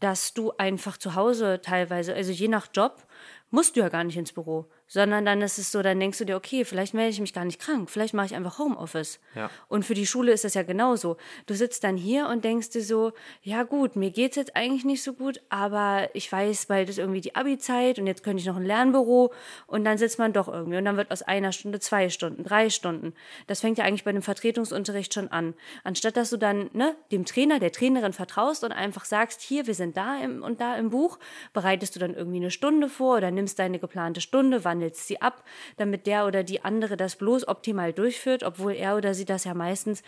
dass 0.00 0.32
du 0.32 0.52
einfach 0.56 0.96
zu 0.96 1.14
Hause 1.14 1.60
teilweise, 1.62 2.14
also 2.14 2.32
je 2.32 2.48
nach 2.48 2.68
Job, 2.72 3.06
musst 3.50 3.76
du 3.76 3.80
ja 3.80 3.88
gar 3.88 4.04
nicht 4.04 4.16
ins 4.16 4.32
Büro, 4.32 4.70
sondern 4.88 5.24
dann 5.24 5.40
ist 5.42 5.58
es 5.58 5.70
so, 5.70 5.82
dann 5.82 6.00
denkst 6.00 6.18
du 6.18 6.24
dir, 6.24 6.36
okay, 6.36 6.64
vielleicht 6.64 6.94
melde 6.94 7.10
ich 7.10 7.20
mich 7.20 7.32
gar 7.32 7.44
nicht 7.44 7.60
krank, 7.60 7.90
vielleicht 7.90 8.14
mache 8.14 8.26
ich 8.26 8.34
einfach 8.34 8.58
Homeoffice. 8.58 9.20
Ja. 9.34 9.50
Und 9.68 9.84
für 9.84 9.94
die 9.94 10.06
Schule 10.06 10.32
ist 10.32 10.44
das 10.44 10.54
ja 10.54 10.62
genauso. 10.62 11.16
Du 11.46 11.54
sitzt 11.54 11.84
dann 11.84 11.96
hier 11.96 12.26
und 12.26 12.44
denkst 12.44 12.70
dir 12.70 12.82
so, 12.82 13.12
ja 13.42 13.62
gut, 13.62 13.96
mir 13.96 14.10
geht's 14.10 14.36
jetzt 14.36 14.56
eigentlich 14.56 14.84
nicht 14.84 15.02
so 15.02 15.12
gut, 15.12 15.40
aber 15.48 16.08
ich 16.14 16.30
weiß, 16.30 16.66
bald 16.66 16.88
ist 16.88 16.98
irgendwie 16.98 17.20
die 17.20 17.34
Abi-Zeit 17.34 17.98
und 17.98 18.06
jetzt 18.06 18.22
könnte 18.22 18.40
ich 18.40 18.46
noch 18.46 18.56
ein 18.56 18.64
Lernbüro 18.64 19.32
und 19.66 19.84
dann 19.84 19.98
sitzt 19.98 20.18
man 20.18 20.32
doch 20.32 20.48
irgendwie 20.48 20.78
und 20.78 20.84
dann 20.84 20.96
wird 20.96 21.10
aus 21.10 21.22
einer 21.22 21.52
Stunde 21.52 21.80
zwei 21.80 22.08
Stunden, 22.08 22.42
drei 22.42 22.70
Stunden. 22.70 23.14
Das 23.46 23.60
fängt 23.60 23.78
ja 23.78 23.84
eigentlich 23.84 24.04
bei 24.04 24.12
dem 24.12 24.22
Vertretungsunterricht 24.22 25.12
schon 25.14 25.28
an. 25.28 25.54
Anstatt 25.84 26.16
dass 26.16 26.30
du 26.30 26.36
dann 26.36 26.70
ne, 26.72 26.96
dem 27.12 27.24
Trainer, 27.24 27.58
der 27.58 27.72
Trainerin 27.72 28.12
vertraust 28.12 28.64
und 28.64 28.72
einfach 28.72 29.04
sagst, 29.04 29.40
hier, 29.40 29.66
wir 29.66 29.74
sind 29.74 29.96
da 29.96 30.18
im, 30.20 30.42
und 30.42 30.60
da 30.60 30.76
im 30.76 30.90
Buch, 30.90 31.18
bereitest 31.52 31.94
du 31.94 32.00
dann 32.00 32.14
irgendwie 32.14 32.38
eine 32.38 32.50
Stunde 32.50 32.88
vor 32.88 33.18
oder 33.18 33.30
nimmst 33.30 33.58
deine 33.58 33.78
geplante 33.78 34.20
Stunde, 34.20 34.64
wandelst 34.78 35.06
sie 35.06 35.20
ab, 35.20 35.44
damit 35.76 36.06
der 36.06 36.26
oder 36.26 36.44
die 36.44 36.64
andere 36.64 36.96
das 36.96 37.16
bloß 37.16 37.48
optimal 37.48 37.92
durchführt, 37.92 38.44
obwohl 38.44 38.72
er 38.72 38.96
oder 38.96 39.14
sie 39.14 39.24
das 39.24 39.44
ja 39.44 39.54
meistens, 39.54 40.02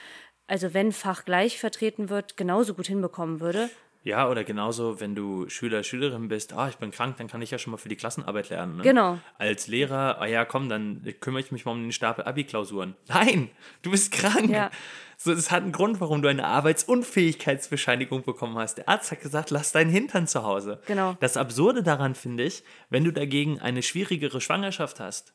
also 0.47 0.75
wenn 0.75 0.93
Fach 0.93 1.25
gleich 1.25 1.59
vertreten 1.59 2.09
wird, 2.09 2.37
genauso 2.37 2.75
gut 2.75 2.87
hinbekommen 2.87 3.41
würde. 3.41 3.69
Ja, 4.03 4.31
oder 4.31 4.45
genauso, 4.45 4.99
wenn 4.99 5.15
du 5.15 5.49
Schüler, 5.51 5.83
Schülerin 5.83 6.29
bist, 6.29 6.55
ah, 6.55 6.69
ich 6.69 6.77
bin 6.77 6.91
krank, 6.91 7.19
dann 7.19 7.29
kann 7.29 7.43
ich 7.43 7.51
ja 7.51 7.59
schon 7.59 7.73
mal 7.73 7.77
für 7.77 7.91
die 7.91 7.97
Klassenarbeit 7.97 8.49
lernen. 8.49 8.77
Ne? 8.77 8.83
Genau. 8.83 9.19
Als 9.37 9.67
Lehrer, 9.67 10.21
ah 10.21 10.27
ja, 10.27 10.47
komm, 10.47 10.71
dann 10.71 11.07
kümmere 11.21 11.41
ich 11.41 11.53
mich 11.53 11.67
mal 11.67 11.73
um 11.73 11.83
den 11.83 11.93
Stapel 11.93 12.25
Abi-Klausuren. 12.25 12.97
Nein, 13.09 13.51
du 13.83 13.91
bist 13.91 14.13
krank. 14.13 14.49
Ja. 14.49 14.71
So, 15.19 15.33
es 15.33 15.51
hat 15.51 15.63
einen 15.63 15.73
Grund, 15.73 16.01
warum 16.01 16.23
du 16.23 16.29
eine 16.29 16.47
Arbeitsunfähigkeitsbescheinigung 16.47 18.23
bekommen 18.23 18.57
hast. 18.57 18.79
Der 18.79 18.89
Arzt 18.89 19.11
hat 19.11 19.21
gesagt, 19.21 19.51
lass 19.51 19.73
deinen 19.73 19.91
Hintern 19.91 20.27
zu 20.27 20.45
Hause. 20.45 20.81
Genau. 20.87 21.15
Das 21.21 21.37
Absurde 21.37 21.83
daran 21.83 22.15
finde 22.15 22.45
ich, 22.45 22.65
wenn 22.89 23.05
du 23.05 23.13
dagegen 23.13 23.61
eine 23.61 23.83
schwierigere 23.83 24.41
Schwangerschaft 24.41 24.99
hast 24.99 25.35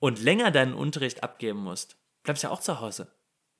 und 0.00 0.22
länger 0.22 0.50
deinen 0.50 0.74
Unterricht 0.74 1.22
abgeben 1.22 1.60
musst, 1.60 1.96
bleibst 2.24 2.42
ja 2.42 2.50
auch 2.50 2.60
zu 2.60 2.78
Hause. 2.80 3.10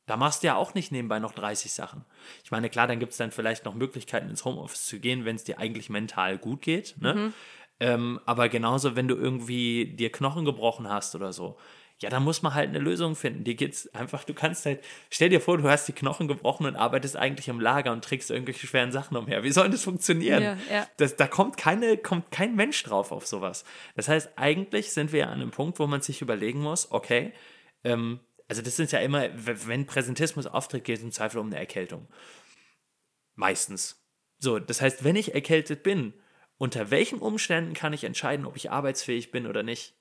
Da 0.06 0.16
machst 0.16 0.42
du 0.42 0.46
ja 0.46 0.56
auch 0.56 0.74
nicht 0.74 0.92
nebenbei 0.92 1.18
noch 1.18 1.32
30 1.32 1.72
Sachen. 1.72 2.04
Ich 2.44 2.50
meine, 2.50 2.70
klar, 2.70 2.86
dann 2.86 3.00
gibt 3.00 3.12
es 3.12 3.18
dann 3.18 3.32
vielleicht 3.32 3.64
noch 3.64 3.74
Möglichkeiten, 3.74 4.30
ins 4.30 4.44
Homeoffice 4.44 4.86
zu 4.86 5.00
gehen, 5.00 5.24
wenn 5.24 5.36
es 5.36 5.44
dir 5.44 5.58
eigentlich 5.58 5.90
mental 5.90 6.38
gut 6.38 6.62
geht. 6.62 6.94
Ne? 7.00 7.32
Ähm, 7.80 8.20
aber 8.24 8.48
genauso, 8.48 8.96
wenn 8.96 9.08
du 9.08 9.16
irgendwie 9.16 9.84
dir 9.96 10.10
Knochen 10.10 10.44
gebrochen 10.44 10.88
hast 10.88 11.14
oder 11.14 11.32
so. 11.32 11.58
Ja, 12.02 12.10
da 12.10 12.20
muss 12.20 12.42
man 12.42 12.54
halt 12.54 12.68
eine 12.68 12.78
Lösung 12.78 13.16
finden. 13.16 13.42
Dir 13.42 13.54
geht's 13.54 13.92
einfach, 13.94 14.24
du 14.24 14.34
kannst 14.34 14.66
halt, 14.66 14.84
stell 15.08 15.30
dir 15.30 15.40
vor, 15.40 15.56
du 15.56 15.68
hast 15.68 15.88
die 15.88 15.94
Knochen 15.94 16.28
gebrochen 16.28 16.66
und 16.66 16.76
arbeitest 16.76 17.16
eigentlich 17.16 17.48
im 17.48 17.58
Lager 17.58 17.90
und 17.90 18.04
trägst 18.04 18.30
irgendwelche 18.30 18.66
schweren 18.66 18.92
Sachen 18.92 19.16
umher. 19.16 19.42
Wie 19.42 19.50
soll 19.50 19.70
das 19.70 19.82
funktionieren? 19.82 20.42
Ja, 20.42 20.58
ja. 20.70 20.86
Das, 20.98 21.16
da 21.16 21.26
kommt 21.26 21.56
keine, 21.56 21.96
kommt 21.96 22.30
kein 22.30 22.54
Mensch 22.54 22.82
drauf 22.82 23.12
auf 23.12 23.26
sowas. 23.26 23.64
Das 23.94 24.08
heißt, 24.08 24.32
eigentlich 24.36 24.92
sind 24.92 25.12
wir 25.12 25.20
ja 25.20 25.26
an 25.26 25.40
einem 25.40 25.50
Punkt, 25.52 25.78
wo 25.78 25.86
man 25.86 26.02
sich 26.02 26.20
überlegen 26.20 26.60
muss, 26.60 26.92
okay, 26.92 27.32
ähm, 27.82 28.20
also 28.48 28.62
das 28.62 28.76
sind 28.76 28.92
ja 28.92 29.00
immer, 29.00 29.28
wenn 29.34 29.86
Präsentismus 29.86 30.46
auftritt, 30.46 30.84
geht 30.84 30.98
es 30.98 31.04
im 31.04 31.12
Zweifel 31.12 31.38
um 31.38 31.46
eine 31.46 31.58
Erkältung. 31.58 32.08
Meistens. 33.34 34.02
So, 34.38 34.58
das 34.58 34.80
heißt, 34.80 35.04
wenn 35.04 35.16
ich 35.16 35.34
erkältet 35.34 35.82
bin, 35.82 36.14
unter 36.58 36.90
welchen 36.90 37.18
Umständen 37.18 37.74
kann 37.74 37.92
ich 37.92 38.04
entscheiden, 38.04 38.46
ob 38.46 38.56
ich 38.56 38.70
arbeitsfähig 38.70 39.30
bin 39.30 39.46
oder 39.46 39.62
nicht? 39.62 39.94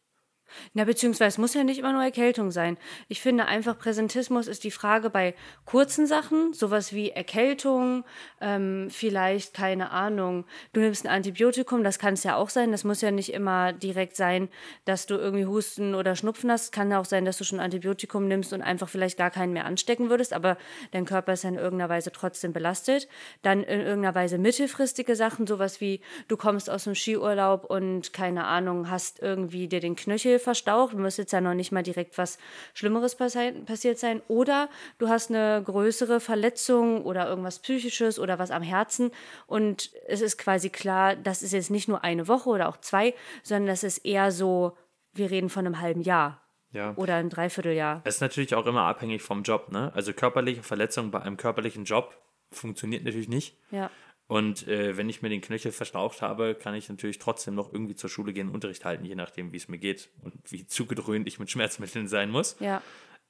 Na, 0.74 0.84
beziehungsweise 0.84 1.40
muss 1.42 1.54
ja 1.54 1.64
nicht 1.64 1.80
immer 1.80 1.94
nur 1.94 2.04
Erkältung 2.04 2.52
sein. 2.52 2.78
Ich 3.08 3.22
finde 3.22 3.46
einfach, 3.46 3.78
Präsentismus 3.78 4.48
ist 4.48 4.64
die 4.64 4.72
Frage 4.72 5.10
bei 5.10 5.36
kurzen 5.66 6.06
Sachen, 6.08 6.54
sowas 6.54 6.94
wie 6.94 7.12
Erkältung, 7.12 8.04
ähm, 8.42 8.88
vielleicht, 8.90 9.54
keine 9.54 9.92
Ahnung, 9.92 10.46
du 10.74 10.82
nimmst 10.82 11.06
ein 11.06 11.12
Antibiotikum, 11.12 11.84
das 11.84 12.00
kann 12.00 12.14
es 12.14 12.24
ja 12.24 12.36
auch 12.36 12.50
sein. 12.50 12.72
Das 12.72 12.84
muss 12.84 13.02
ja 13.02 13.12
nicht 13.12 13.34
immer 13.34 13.74
direkt 13.74 14.16
sein, 14.16 14.50
dass 14.86 15.06
du 15.06 15.16
irgendwie 15.16 15.46
Husten 15.46 15.96
oder 15.96 16.16
Schnupfen 16.16 16.52
hast. 16.52 16.72
Kann 16.72 16.92
ja 16.92 17.00
auch 17.00 17.06
sein, 17.06 17.26
dass 17.26 17.38
du 17.38 17.44
schon 17.44 17.60
ein 17.60 17.66
Antibiotikum 17.66 18.28
nimmst 18.28 18.54
und 18.54 18.62
einfach 18.62 18.90
vielleicht 18.90 19.18
gar 19.18 19.32
keinen 19.32 19.54
mehr 19.54 19.66
anstecken 19.66 20.10
würdest, 20.10 20.34
aber 20.34 20.58
dein 20.92 21.06
Körper 21.06 21.34
ist 21.34 21.44
ja 21.44 21.50
in 21.50 21.56
irgendeiner 21.56 21.90
Weise 21.90 22.12
trotzdem 22.12 22.54
belastet. 22.54 23.08
Dann 23.42 23.64
in 23.64 23.82
irgendeiner 23.82 24.16
Weise 24.16 24.38
mittelfristige 24.38 25.16
Sachen, 25.16 25.48
sowas 25.48 25.82
wie 25.82 26.02
du 26.28 26.38
kommst 26.38 26.70
aus 26.70 26.86
dem 26.86 26.96
Skiurlaub 26.96 27.66
und 27.66 28.14
keine 28.14 28.46
Ahnung, 28.46 28.90
hast 28.90 29.22
irgendwie 29.22 29.68
dir 29.68 29.80
den 29.80 29.96
Knöchel 29.96 30.35
verstaucht, 30.40 30.94
muss 30.96 31.18
jetzt 31.18 31.32
ja 31.34 31.42
noch 31.42 31.54
nicht 31.54 31.72
mal 31.72 31.84
direkt 31.84 32.18
was 32.18 32.38
Schlimmeres 32.74 33.16
passi 33.16 33.52
passiert 33.66 33.98
sein. 34.00 34.22
Oder 34.28 34.70
du 34.98 35.08
hast 35.10 35.30
eine 35.30 35.62
größere 35.64 36.20
Verletzung 36.20 37.04
oder 37.06 37.28
irgendwas 37.28 37.60
Psychisches 37.60 38.20
oder 38.20 38.40
was 38.40 38.52
am 38.52 38.64
Herzen 38.64 39.12
und 39.48 39.92
es 40.08 40.22
ist 40.22 40.38
quasi 40.38 40.70
klar, 40.70 41.16
das 41.16 41.42
ist 41.44 41.54
jetzt 41.54 41.72
nicht 41.72 41.88
nur 41.88 42.04
eine 42.04 42.28
Woche 42.28 42.50
oder 42.50 42.68
auch 42.70 42.78
zwei, 42.78 43.14
sondern 43.44 43.68
das 43.68 43.84
ist 43.84 44.00
eher 44.06 44.32
so, 44.32 44.78
wir 45.14 45.32
reden 45.32 45.50
von 45.50 45.66
einem 45.66 45.80
halben 45.80 46.02
Jahr 46.02 46.42
Ja. 46.72 46.94
oder 46.98 47.16
einem 47.16 47.30
Dreivierteljahr. 47.30 48.02
Es 48.04 48.16
ist 48.16 48.22
natürlich 48.22 48.54
auch 48.56 48.66
immer 48.66 48.82
abhängig 48.84 49.22
vom 49.22 49.44
Job, 49.44 49.72
ne? 49.72 49.92
Also 49.96 50.14
körperliche 50.14 50.64
Verletzung 50.64 51.12
bei 51.12 51.22
einem 51.22 51.38
körperlichen 51.38 51.86
Job 51.86 52.18
funktioniert 52.52 53.04
natürlich 53.04 53.30
nicht. 53.30 53.58
Ja. 53.72 53.90
Und 54.28 54.68
äh, 54.68 54.98
wenn 54.98 55.08
ich 55.08 55.22
mir 55.22 55.30
den 55.30 55.42
Knöchel 55.42 55.72
verstaucht 55.72 56.22
habe, 56.22 56.56
kann 56.56 56.74
ich 56.74 56.90
natürlich 56.90 57.20
trotzdem 57.20 57.54
noch 57.54 57.72
irgendwie 57.72 57.96
zur 57.96 58.10
Schule 58.10 58.34
gehen 58.34 58.48
und 58.48 58.56
Unterricht 58.56 58.84
halten, 58.84 59.06
je 59.06 59.16
nachdem, 59.16 59.52
wie 59.52 59.58
es 59.58 59.68
mir 59.68 59.78
geht 59.78 60.10
und 60.22 60.34
wie 60.52 60.66
zugedröhnt 60.68 61.28
ich 61.28 61.40
mit 61.40 61.52
Schmerzmitteln 61.52 62.08
sein 62.08 62.32
muss. 62.32 62.56
Ja. 62.60 62.82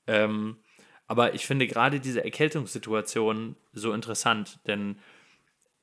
Ähm, 0.08 0.58
aber 1.08 1.34
ich 1.34 1.46
finde 1.46 1.68
gerade 1.68 2.00
diese 2.00 2.24
Erkältungssituation 2.24 3.56
so 3.74 3.94
interessant, 3.94 4.60
denn 4.68 4.98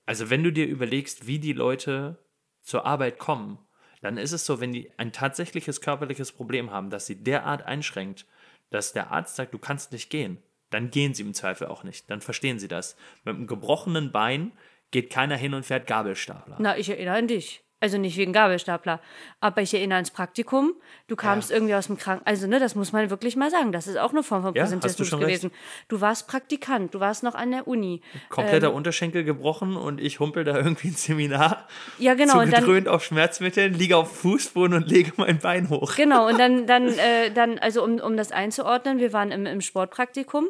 also 0.06 0.30
wenn 0.30 0.42
du 0.42 0.52
dir 0.52 0.66
überlegst, 0.66 1.26
wie 1.26 1.38
die 1.38 1.52
Leute 1.52 2.18
zur 2.62 2.86
Arbeit 2.86 3.18
kommen, 3.18 3.58
dann 4.00 4.16
ist 4.16 4.32
es 4.32 4.44
so, 4.44 4.60
wenn 4.60 4.72
die 4.72 4.90
ein 4.96 5.12
tatsächliches 5.12 5.80
körperliches 5.80 6.32
Problem 6.32 6.70
haben, 6.70 6.90
das 6.90 7.06
sie 7.06 7.22
derart 7.22 7.62
einschränkt, 7.62 8.26
dass 8.70 8.92
der 8.92 9.12
Arzt 9.12 9.36
sagt, 9.36 9.54
du 9.54 9.58
kannst 9.58 9.92
nicht 9.92 10.10
gehen, 10.10 10.38
dann 10.70 10.90
gehen 10.90 11.14
sie 11.14 11.22
im 11.22 11.34
Zweifel 11.34 11.68
auch 11.68 11.84
nicht. 11.84 12.10
Dann 12.10 12.20
verstehen 12.20 12.58
sie 12.58 12.66
das. 12.66 12.96
Mit 13.24 13.36
einem 13.36 13.46
gebrochenen 13.46 14.10
Bein 14.10 14.52
geht 14.92 15.10
keiner 15.10 15.36
hin 15.36 15.54
und 15.54 15.66
fährt 15.66 15.88
Gabelstapler. 15.88 16.56
Na, 16.60 16.76
ich 16.78 16.88
erinnere 16.88 17.16
an 17.16 17.26
dich. 17.26 17.64
Also 17.80 17.98
nicht 17.98 18.16
wegen 18.16 18.32
Gabelstapler. 18.32 19.00
Aber 19.40 19.60
ich 19.60 19.74
erinnere 19.74 19.96
ans 19.96 20.12
Praktikum. 20.12 20.74
Du 21.08 21.16
kamst 21.16 21.50
Ja. 21.50 21.56
irgendwie 21.56 21.74
aus 21.74 21.88
dem 21.88 21.98
Kranken. 21.98 22.24
Also, 22.24 22.46
ne, 22.46 22.60
das 22.60 22.76
muss 22.76 22.92
man 22.92 23.10
wirklich 23.10 23.34
mal 23.34 23.50
sagen. 23.50 23.72
Das 23.72 23.88
ist 23.88 23.98
auch 23.98 24.12
eine 24.12 24.22
Form 24.22 24.42
von 24.42 24.54
Ja, 24.54 24.62
du 24.62 24.68
Präsentismus 24.70 25.08
schon 25.08 25.18
gewesen. 25.18 25.50
Du 25.88 26.00
warst 26.00 26.28
Praktikant, 26.28 26.94
du 26.94 27.00
warst 27.00 27.24
noch 27.24 27.34
an 27.34 27.50
der 27.50 27.66
Uni. 27.66 28.00
Kompletter 28.28 28.68
Ähm. 28.68 28.74
Unterschenkel 28.74 29.24
gebrochen 29.24 29.76
und 29.76 30.00
ich 30.00 30.20
humpel 30.20 30.44
da 30.44 30.56
irgendwie 30.58 30.88
ins 30.88 31.02
Seminar. 31.02 31.66
Ja, 31.98 32.14
genau, 32.14 32.34
und 32.38 32.52
dann- 32.52 32.60
Zugedröhnt 32.60 32.86
auf 32.86 33.02
Schmerzmitteln, 33.02 33.74
liege 33.74 33.96
auf 33.96 34.16
Fußboden 34.16 34.74
und 34.76 34.88
lege 34.88 35.10
mein 35.16 35.38
Bein 35.40 35.68
hoch. 35.68 35.96
Genau, 35.96 36.28
und 36.28 36.38
dann, 36.38 36.68
dann, 36.68 36.86
äh, 36.98 37.32
dann 37.34 37.58
also 37.58 37.82
um, 37.82 37.98
um 37.98 38.16
das 38.16 38.30
einzuordnen, 38.30 39.00
wir 39.00 39.12
waren 39.12 39.32
im, 39.32 39.44
im 39.44 39.60
Sportpraktikum 39.60 40.46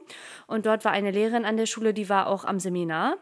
und 0.47 0.67
dort 0.67 0.85
war 0.85 0.93
eine 0.93 1.11
Lehrerin 1.11 1.47
an 1.47 1.57
der 1.57 1.65
Schule, 1.65 1.95
die 1.95 2.11
war 2.11 2.27
auch 2.27 2.45
am 2.45 2.61
Seminar 2.61 3.17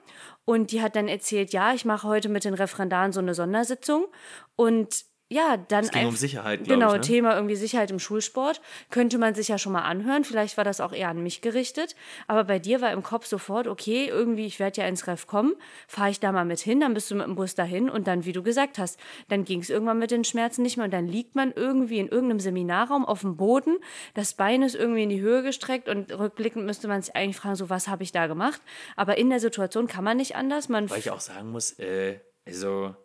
und 0.51 0.73
die 0.73 0.83
hat 0.83 0.97
dann 0.97 1.07
erzählt, 1.07 1.53
ja, 1.53 1.75
ich 1.75 1.85
mache 1.85 2.09
heute 2.09 2.29
mit 2.29 2.45
den 2.45 2.55
Referendaren 2.55 3.13
so 3.13 3.21
eine 3.21 3.35
Sondersitzung. 3.35 4.07
Und 4.57 5.05
ja, 5.33 5.57
dann 5.57 5.85
Es 5.85 5.93
ging 5.93 6.09
um 6.09 6.17
Sicherheit, 6.17 6.65
Genau, 6.65 6.89
ich, 6.89 6.95
ne? 6.95 7.01
Thema 7.03 7.35
irgendwie 7.37 7.55
Sicherheit 7.55 7.93
im 7.93 8.01
Schulsport. 8.01 8.61
Könnte 8.91 9.17
man 9.17 9.37
sich 9.37 9.47
ja 9.47 9.59
schon 9.59 9.73
mal 9.73 9.83
anhören. 9.83 10.25
Vielleicht 10.25 10.57
war 10.57 10.65
das 10.65 10.81
auch 10.81 10.93
eher 10.93 11.09
an 11.09 11.23
mich 11.23 11.41
gerichtet. 11.41 11.95
Aber 12.27 12.43
bei 12.43 12.59
dir 12.59 12.81
war 12.81 12.91
im 12.91 13.05
Kopf 13.05 13.27
sofort, 13.27 13.69
okay, 13.69 14.09
irgendwie, 14.09 14.47
ich 14.47 14.59
werde 14.59 14.81
ja 14.81 14.89
ins 14.89 15.07
Ref 15.07 15.29
kommen, 15.29 15.55
fahre 15.87 16.11
ich 16.11 16.19
da 16.19 16.33
mal 16.33 16.45
mit 16.45 16.59
hin, 16.59 16.81
dann 16.81 16.95
bist 16.95 17.13
du 17.13 17.15
mit 17.15 17.27
dem 17.27 17.37
Bus 17.37 17.55
dahin 17.55 17.89
und 17.89 18.09
dann, 18.09 18.25
wie 18.25 18.33
du 18.33 18.43
gesagt 18.43 18.79
hast, 18.79 18.99
dann 19.29 19.45
ging 19.45 19.61
es 19.61 19.71
irgendwann 19.71 20.01
mit 20.01 20.11
den 20.11 20.25
Schmerzen 20.25 20.63
nicht 20.63 20.77
mehr 20.77 20.87
und 20.87 20.93
dann 20.93 21.07
liegt 21.07 21.37
man 21.37 21.53
irgendwie 21.53 22.01
in 22.01 22.09
irgendeinem 22.09 22.41
Seminarraum 22.41 23.05
auf 23.05 23.21
dem 23.21 23.37
Boden, 23.37 23.77
das 24.15 24.35
Bein 24.35 24.63
ist 24.63 24.75
irgendwie 24.75 25.05
in 25.05 25.11
die 25.11 25.21
Höhe 25.21 25.45
gestreckt 25.45 25.89
und 25.89 26.11
rückblickend 26.13 26.67
müsste 26.67 26.89
man 26.89 27.03
sich 27.03 27.15
eigentlich 27.15 27.37
fragen, 27.37 27.55
so 27.55 27.71
was 27.71 27.87
habe 27.87 28.03
ich 28.03 28.11
da 28.11 28.27
gemacht? 28.27 28.61
Aber 28.97 29.17
in 29.17 29.31
der 29.31 29.39
Situation 29.39 29.87
kann 29.87 30.03
man 30.03 30.17
nicht 30.17 30.35
anders. 30.35 30.69
Man 30.69 30.91
Weil 30.91 30.99
ich 30.99 31.11
auch 31.11 31.21
sagen 31.21 31.51
muss, 31.53 31.79
äh, 31.79 32.19
also, 32.47 32.97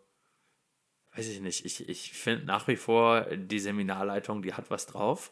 weiß 1.16 1.28
ich 1.28 1.42
nicht, 1.42 1.66
ich, 1.66 1.88
ich 1.88 2.14
finde 2.14 2.46
nach 2.46 2.68
wie 2.68 2.76
vor, 2.76 3.22
die 3.36 3.60
Seminarleitung, 3.60 4.42
die 4.42 4.54
hat 4.54 4.70
was 4.70 4.86
drauf. 4.86 5.32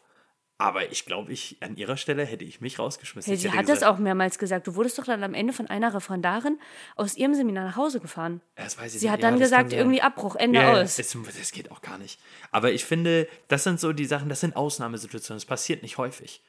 Aber 0.56 0.92
ich 0.92 1.04
glaube, 1.04 1.32
ich 1.32 1.56
an 1.60 1.76
ihrer 1.76 1.96
Stelle 1.96 2.24
hätte 2.24 2.44
ich 2.44 2.60
mich 2.60 2.78
rausgeschmissen. 2.78 3.28
Hey, 3.28 3.36
sie 3.36 3.50
hat 3.50 3.68
das 3.68 3.80
gesagt, 3.80 3.92
auch 3.92 3.98
mehrmals 3.98 4.38
gesagt. 4.38 4.68
Du 4.68 4.76
wurdest 4.76 4.96
doch 4.98 5.04
dann 5.04 5.24
am 5.24 5.34
Ende 5.34 5.52
von 5.52 5.66
einer 5.66 5.92
Referendarin 5.92 6.60
aus 6.94 7.16
ihrem 7.16 7.34
Seminar 7.34 7.64
nach 7.64 7.76
Hause 7.76 7.98
gefahren. 7.98 8.40
Das 8.54 8.78
weiß 8.78 8.94
ich 8.94 9.00
Sie 9.00 9.06
nicht. 9.06 9.12
hat 9.12 9.20
Ja, 9.20 9.30
dann 9.30 9.40
das 9.40 9.50
gesagt, 9.50 9.72
irgendwie 9.72 10.00
Abbruch, 10.00 10.36
Ende 10.36 10.60
Ja, 10.60 10.72
aus. 10.74 10.94
Das, 10.94 11.16
das 11.36 11.50
geht 11.50 11.72
auch 11.72 11.82
gar 11.82 11.98
nicht. 11.98 12.20
Aber 12.52 12.70
ich 12.70 12.84
finde, 12.84 13.26
das 13.48 13.64
sind 13.64 13.80
so 13.80 13.92
die 13.92 14.04
Sachen, 14.04 14.28
das 14.28 14.40
sind 14.40 14.54
Ausnahmesituationen. 14.54 15.38
Das 15.38 15.44
passiert 15.44 15.82
nicht 15.82 15.98
häufig. 15.98 16.40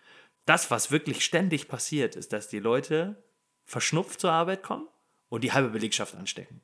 Das, 0.45 0.69
was 0.69 0.91
wirklich 0.91 1.26
ständig 1.26 1.67
passiert, 1.67 2.15
ist, 2.15 2.32
dass 2.32 2.48
die 2.48 2.60
Leute 2.60 3.24
verschnupft 3.63 4.21
zur 4.21 4.32
Arbeit 4.32 4.62
kommen 4.62 4.88
und 5.30 5.43
die 5.43 5.52
halbe 5.52 5.69
Belegschaft 5.69 6.15
anstecken. 6.15 6.62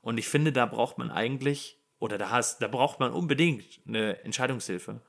Und 0.00 0.16
ich 0.18 0.28
finde, 0.28 0.52
da 0.52 0.64
braucht 0.64 0.96
man 0.96 1.10
eigentlich, 1.10 1.77
oder 1.98 2.18
da, 2.18 2.30
hast, 2.30 2.62
da 2.62 2.68
braucht 2.68 3.00
man 3.00 3.12
unbedingt 3.12 3.80
eine 3.86 4.22
Entscheidungshilfe. 4.24 5.00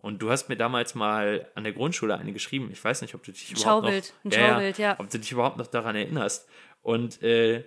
Und 0.00 0.22
du 0.22 0.30
hast 0.30 0.48
mir 0.48 0.56
damals 0.56 0.94
mal 0.94 1.50
an 1.54 1.64
der 1.64 1.72
Grundschule 1.72 2.16
eine 2.16 2.32
geschrieben. 2.32 2.70
Ich 2.70 2.84
weiß 2.84 3.02
nicht, 3.02 3.14
ob 3.14 3.24
du 3.24 3.32
dich 3.32 3.50
überhaupt 3.50 3.86
Schaubild, 3.86 4.14
ein 4.24 4.28
noch, 4.28 4.36
Schaubild, 4.36 4.78
ja. 4.78 5.00
ob 5.00 5.10
du 5.10 5.18
dich 5.18 5.32
überhaupt 5.32 5.56
noch 5.56 5.66
daran 5.66 5.96
erinnerst. 5.96 6.48
Und 6.82 7.22
äh, 7.22 7.64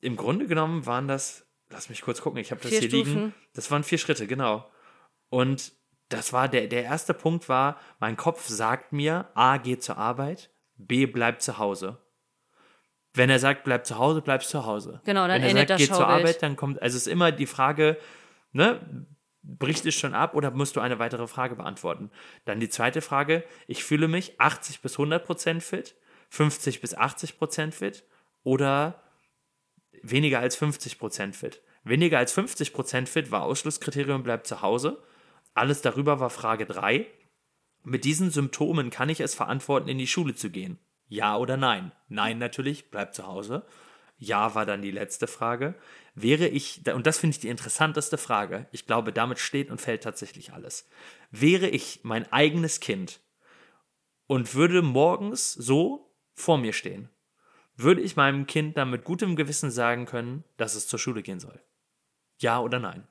im 0.00 0.16
Grunde 0.16 0.46
genommen 0.46 0.84
waren 0.84 1.08
das, 1.08 1.46
lass 1.70 1.88
mich 1.88 2.02
kurz 2.02 2.20
gucken, 2.20 2.38
ich 2.40 2.50
habe 2.50 2.60
das 2.60 2.70
Vier 2.70 2.80
hier 2.80 2.88
Stufen. 2.90 3.14
liegen. 3.14 3.34
Das 3.54 3.70
waren 3.70 3.84
vier 3.84 3.98
Schritte, 3.98 4.26
genau. 4.26 4.70
Und 5.30 5.72
das 6.10 6.32
war 6.32 6.48
der, 6.48 6.66
der 6.66 6.84
erste 6.84 7.14
Punkt 7.14 7.48
war, 7.48 7.80
mein 7.98 8.16
Kopf 8.16 8.46
sagt 8.46 8.92
mir, 8.92 9.30
A, 9.34 9.56
geh 9.56 9.78
zur 9.78 9.96
Arbeit, 9.96 10.50
B, 10.76 11.06
bleib 11.06 11.40
zu 11.40 11.56
Hause. 11.56 12.03
Wenn 13.14 13.30
er 13.30 13.38
sagt, 13.38 13.62
bleib 13.64 13.86
zu 13.86 13.96
Hause, 13.96 14.20
bleibst 14.20 14.50
zu 14.50 14.66
Hause. 14.66 15.00
Genau, 15.04 15.28
dann 15.28 15.36
Wenn 15.36 15.42
er 15.42 15.50
endet 15.50 15.68
sagt, 15.68 15.70
das 15.70 15.88
geh 15.88 15.94
zur. 15.94 16.06
Arbeit, 16.06 16.42
dann 16.42 16.56
kommt, 16.56 16.82
also 16.82 16.96
es 16.96 17.06
ist 17.06 17.12
immer 17.12 17.30
die 17.30 17.46
Frage, 17.46 17.96
ne, 18.52 19.06
bricht 19.42 19.86
es 19.86 19.94
schon 19.94 20.14
ab 20.14 20.34
oder 20.34 20.50
musst 20.50 20.74
du 20.74 20.80
eine 20.80 20.98
weitere 20.98 21.28
Frage 21.28 21.54
beantworten? 21.54 22.10
Dann 22.44 22.58
die 22.58 22.68
zweite 22.68 23.00
Frage, 23.00 23.44
ich 23.68 23.84
fühle 23.84 24.08
mich 24.08 24.40
80 24.40 24.80
bis 24.80 24.94
100 24.94 25.24
Prozent 25.24 25.62
fit, 25.62 25.94
50 26.30 26.80
bis 26.80 26.94
80 26.94 27.38
Prozent 27.38 27.74
fit 27.74 28.04
oder 28.42 29.00
weniger 30.02 30.40
als 30.40 30.56
50 30.56 30.98
Prozent 30.98 31.36
fit. 31.36 31.62
Weniger 31.84 32.18
als 32.18 32.32
50 32.32 32.72
Prozent 32.72 33.08
fit 33.08 33.30
war 33.30 33.42
Ausschlusskriterium, 33.42 34.22
bleibt 34.22 34.46
zu 34.46 34.60
Hause. 34.62 35.02
Alles 35.52 35.82
darüber 35.82 36.18
war 36.18 36.30
Frage 36.30 36.66
3. 36.66 37.06
Mit 37.84 38.04
diesen 38.04 38.30
Symptomen 38.30 38.90
kann 38.90 39.10
ich 39.10 39.20
es 39.20 39.34
verantworten, 39.34 39.88
in 39.88 39.98
die 39.98 40.06
Schule 40.06 40.34
zu 40.34 40.50
gehen. 40.50 40.78
Ja 41.14 41.36
oder 41.36 41.56
nein? 41.56 41.92
Nein 42.08 42.38
natürlich, 42.38 42.90
bleibt 42.90 43.14
zu 43.14 43.24
Hause. 43.24 43.64
Ja 44.16 44.56
war 44.56 44.66
dann 44.66 44.82
die 44.82 44.90
letzte 44.90 45.28
Frage. 45.28 45.76
Wäre 46.16 46.48
ich, 46.48 46.82
und 46.92 47.06
das 47.06 47.18
finde 47.18 47.34
ich 47.34 47.40
die 47.40 47.50
interessanteste 47.50 48.18
Frage, 48.18 48.66
ich 48.72 48.84
glaube, 48.84 49.12
damit 49.12 49.38
steht 49.38 49.70
und 49.70 49.80
fällt 49.80 50.02
tatsächlich 50.02 50.52
alles. 50.52 50.88
Wäre 51.30 51.68
ich 51.68 52.00
mein 52.02 52.32
eigenes 52.32 52.80
Kind 52.80 53.20
und 54.26 54.56
würde 54.56 54.82
morgens 54.82 55.52
so 55.52 56.12
vor 56.32 56.58
mir 56.58 56.72
stehen, 56.72 57.10
würde 57.76 58.00
ich 58.00 58.16
meinem 58.16 58.46
Kind 58.48 58.76
dann 58.76 58.90
mit 58.90 59.04
gutem 59.04 59.36
Gewissen 59.36 59.70
sagen 59.70 60.06
können, 60.06 60.42
dass 60.56 60.74
es 60.74 60.88
zur 60.88 60.98
Schule 60.98 61.22
gehen 61.22 61.38
soll? 61.38 61.62
Ja 62.38 62.58
oder 62.58 62.80
nein? 62.80 63.06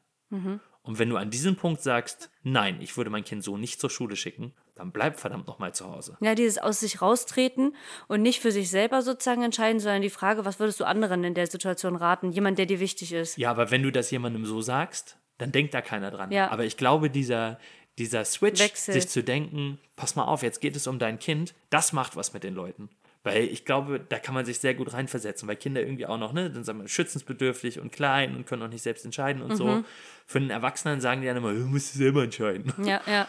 Und 0.82 1.00
wenn 1.00 1.10
du 1.10 1.16
an 1.16 1.30
diesem 1.30 1.56
Punkt 1.56 1.82
sagst, 1.82 2.30
nein, 2.42 2.82
ich 2.82 2.98
würde 2.98 3.10
mein 3.10 3.24
Kind 3.24 3.46
so 3.46 3.56
nicht 3.56 3.80
zur 3.80 3.90
Schule 3.90 4.18
schicken, 4.18 4.54
dann 4.76 4.92
bleib 4.92 5.20
verdammt 5.20 5.48
nochmal 5.48 5.74
zu 5.74 5.90
Hause. 5.90 6.18
Ja, 6.20 6.36
dieses 6.36 6.58
aus 6.58 6.80
sich 6.80 7.02
raustreten 7.02 7.76
und 8.08 8.22
nicht 8.22 8.42
für 8.42 8.52
sich 8.52 8.70
selber 8.70 9.02
sozusagen 9.02 9.44
entscheiden, 9.44 9.80
sondern 9.80 10.02
die 10.02 10.10
Frage, 10.10 10.46
was 10.46 10.60
würdest 10.60 10.80
du 10.80 10.86
anderen 10.86 11.24
in 11.24 11.34
der 11.34 11.48
Situation 11.48 11.96
raten? 11.96 12.32
Jemand, 12.32 12.58
der 12.58 12.66
dir 12.66 12.80
wichtig 12.80 13.14
ist. 13.14 13.38
Ja, 13.38 13.52
aber 13.52 13.72
wenn 13.72 13.84
du 13.84 13.92
das 13.92 14.10
jemandem 14.10 14.46
so 14.46 14.62
sagst, 14.62 15.18
dann 15.38 15.52
denkt 15.52 15.74
da 15.74 15.82
keiner 15.82 16.10
dran. 16.10 16.32
Ja. 16.32 16.50
Aber 16.50 16.66
ich 16.66 16.78
glaube, 16.78 17.10
dieser, 17.10 17.60
dieser 17.98 18.26
Switch, 18.26 18.62
Wechselt. 18.62 18.94
sich 18.94 19.08
zu 19.10 19.24
denken, 19.24 19.80
pass 19.96 20.16
mal 20.16 20.26
auf, 20.26 20.42
jetzt 20.42 20.60
geht 20.60 20.76
es 20.76 20.88
um 20.88 21.00
dein 21.00 21.20
Kind, 21.20 21.54
das 21.70 21.94
macht 21.94 22.16
was 22.16 22.34
mit 22.34 22.44
den 22.44 22.56
Leuten. 22.56 22.90
Weil 23.24 23.44
ich 23.44 23.64
glaube, 23.64 24.02
da 24.02 24.20
kann 24.20 24.34
man 24.34 24.44
sich 24.44 24.60
sehr 24.60 24.74
gut 24.74 24.92
reinversetzen, 24.92 25.48
weil 25.48 25.56
Kinder 25.56 25.82
irgendwie 25.82 26.06
auch 26.06 26.18
noch, 26.18 26.34
ne, 26.34 26.50
dann 26.50 26.66
sagen 26.66 26.82
wir, 26.82 26.90
schützensbedürftig 26.90 27.80
und 27.80 27.92
klein 27.92 28.36
und 28.36 28.46
können 28.46 28.62
auch 28.64 28.68
nicht 28.68 28.82
selbst 28.82 29.06
entscheiden 29.06 29.42
und 29.42 29.56
so. 29.56 29.84
Für 30.26 30.40
einen 30.40 30.50
Erwachsenen 30.50 31.00
sagen 31.00 31.22
die 31.22 31.28
dann 31.28 31.38
immer, 31.38 31.54
du 31.54 31.60
musst 31.60 31.94
selber 31.94 32.24
entscheiden. 32.24 32.74
Ja, 32.84 33.02
ja. 33.08 33.28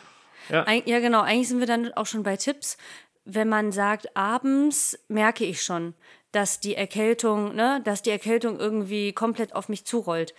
Ja. 0.48 0.66
Eig 0.66 0.86
ja, 0.86 1.00
genau. 1.00 1.22
Eigentlich 1.22 1.48
sind 1.48 1.60
wir 1.60 1.66
dann 1.66 1.92
auch 1.94 2.06
schon 2.06 2.22
bei 2.22 2.36
Tipps. 2.36 2.76
Wenn 3.24 3.48
man 3.48 3.72
sagt, 3.72 4.16
abends 4.16 4.98
merke 5.08 5.44
ich 5.44 5.62
schon, 5.62 5.94
dass 6.32 6.60
die 6.60 6.74
Erkältung, 6.74 7.54
ne, 7.54 7.80
dass 7.84 8.02
die 8.02 8.10
Erkältung 8.10 8.58
irgendwie 8.58 9.12
komplett 9.12 9.54
auf 9.54 9.68
mich 9.68 9.86
zurollt. 9.86 10.34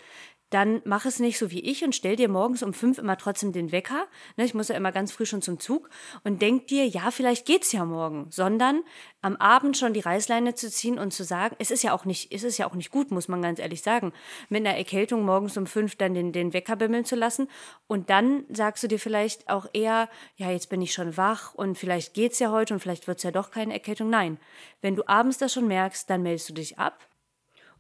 Dann 0.52 0.82
mach 0.86 1.06
es 1.06 1.20
nicht 1.20 1.40
so 1.40 1.50
wie 1.50 1.60
ich 1.60 1.84
und 1.84 1.96
stell 1.96 2.16
dir 2.16 2.30
morgens 2.30 2.62
um 2.62 2.74
fünf 2.74 2.98
immer 2.98 3.18
trotzdem 3.18 3.52
den 3.52 3.72
Wecker. 3.72 4.08
Ne, 4.38 4.46
ich 4.46 4.54
muss 4.54 4.68
ja 4.68 4.76
immer 4.76 4.92
ganz 4.92 5.12
früh 5.12 5.26
schon 5.26 5.42
zum 5.42 5.60
Zug 5.60 5.90
und 6.24 6.42
denk 6.42 6.68
dir, 6.68 6.88
ja, 6.88 7.10
vielleicht 7.10 7.46
geht's 7.46 7.72
ja 7.72 7.84
morgen, 7.84 8.28
sondern 8.30 8.84
am 9.22 9.36
Abend 9.38 9.76
schon 9.76 9.94
die 9.94 10.02
Reißleine 10.02 10.54
zu 10.54 10.70
ziehen 10.70 11.00
und 11.00 11.12
zu 11.12 11.24
sagen, 11.24 11.56
es 11.58 11.72
ist 11.72 11.82
ja 11.82 11.94
auch 11.94 12.06
nicht, 12.06 12.32
es 12.32 12.44
ist 12.44 12.60
ja 12.60 12.68
auch 12.68 12.76
nicht 12.76 12.92
gut, 12.92 13.10
muss 13.10 13.28
man 13.28 13.42
ganz 13.42 13.60
ehrlich 13.60 13.82
sagen, 13.82 14.14
mit 14.50 14.66
einer 14.66 14.78
Erkältung 14.78 15.24
morgens 15.26 15.58
um 15.58 15.66
fünf 15.66 15.96
dann 15.96 16.14
den, 16.14 16.32
den 16.32 16.54
Wecker 16.54 16.76
bimmeln 16.76 17.06
zu 17.06 17.16
lassen. 17.16 17.48
Und 17.88 18.12
dann 18.12 18.46
sagst 18.50 18.84
du 18.84 18.88
dir 18.88 19.00
vielleicht 19.00 19.50
auch 19.50 19.66
eher, 19.74 20.10
ja, 20.36 20.52
jetzt 20.52 20.70
bin 20.70 20.82
ich 20.82 20.94
schon 20.94 21.18
wach 21.18 21.56
und 21.56 21.78
vielleicht 21.78 22.14
geht's 22.14 22.38
ja 22.38 22.52
heute 22.52 22.76
und 22.76 22.80
vielleicht 22.80 23.08
wird's 23.08 23.24
ja 23.24 23.32
doch 23.32 23.50
keine 23.50 23.74
Erkältung. 23.74 24.12
Nein. 24.12 24.38
Wenn 24.82 24.96
du 24.96 25.08
abends 25.08 25.40
das 25.40 25.54
schon 25.54 25.68
merkst, 25.68 26.08
dann 26.10 26.22
meldest 26.22 26.50
du 26.50 26.54
dich 26.54 26.78
ab 26.78 27.08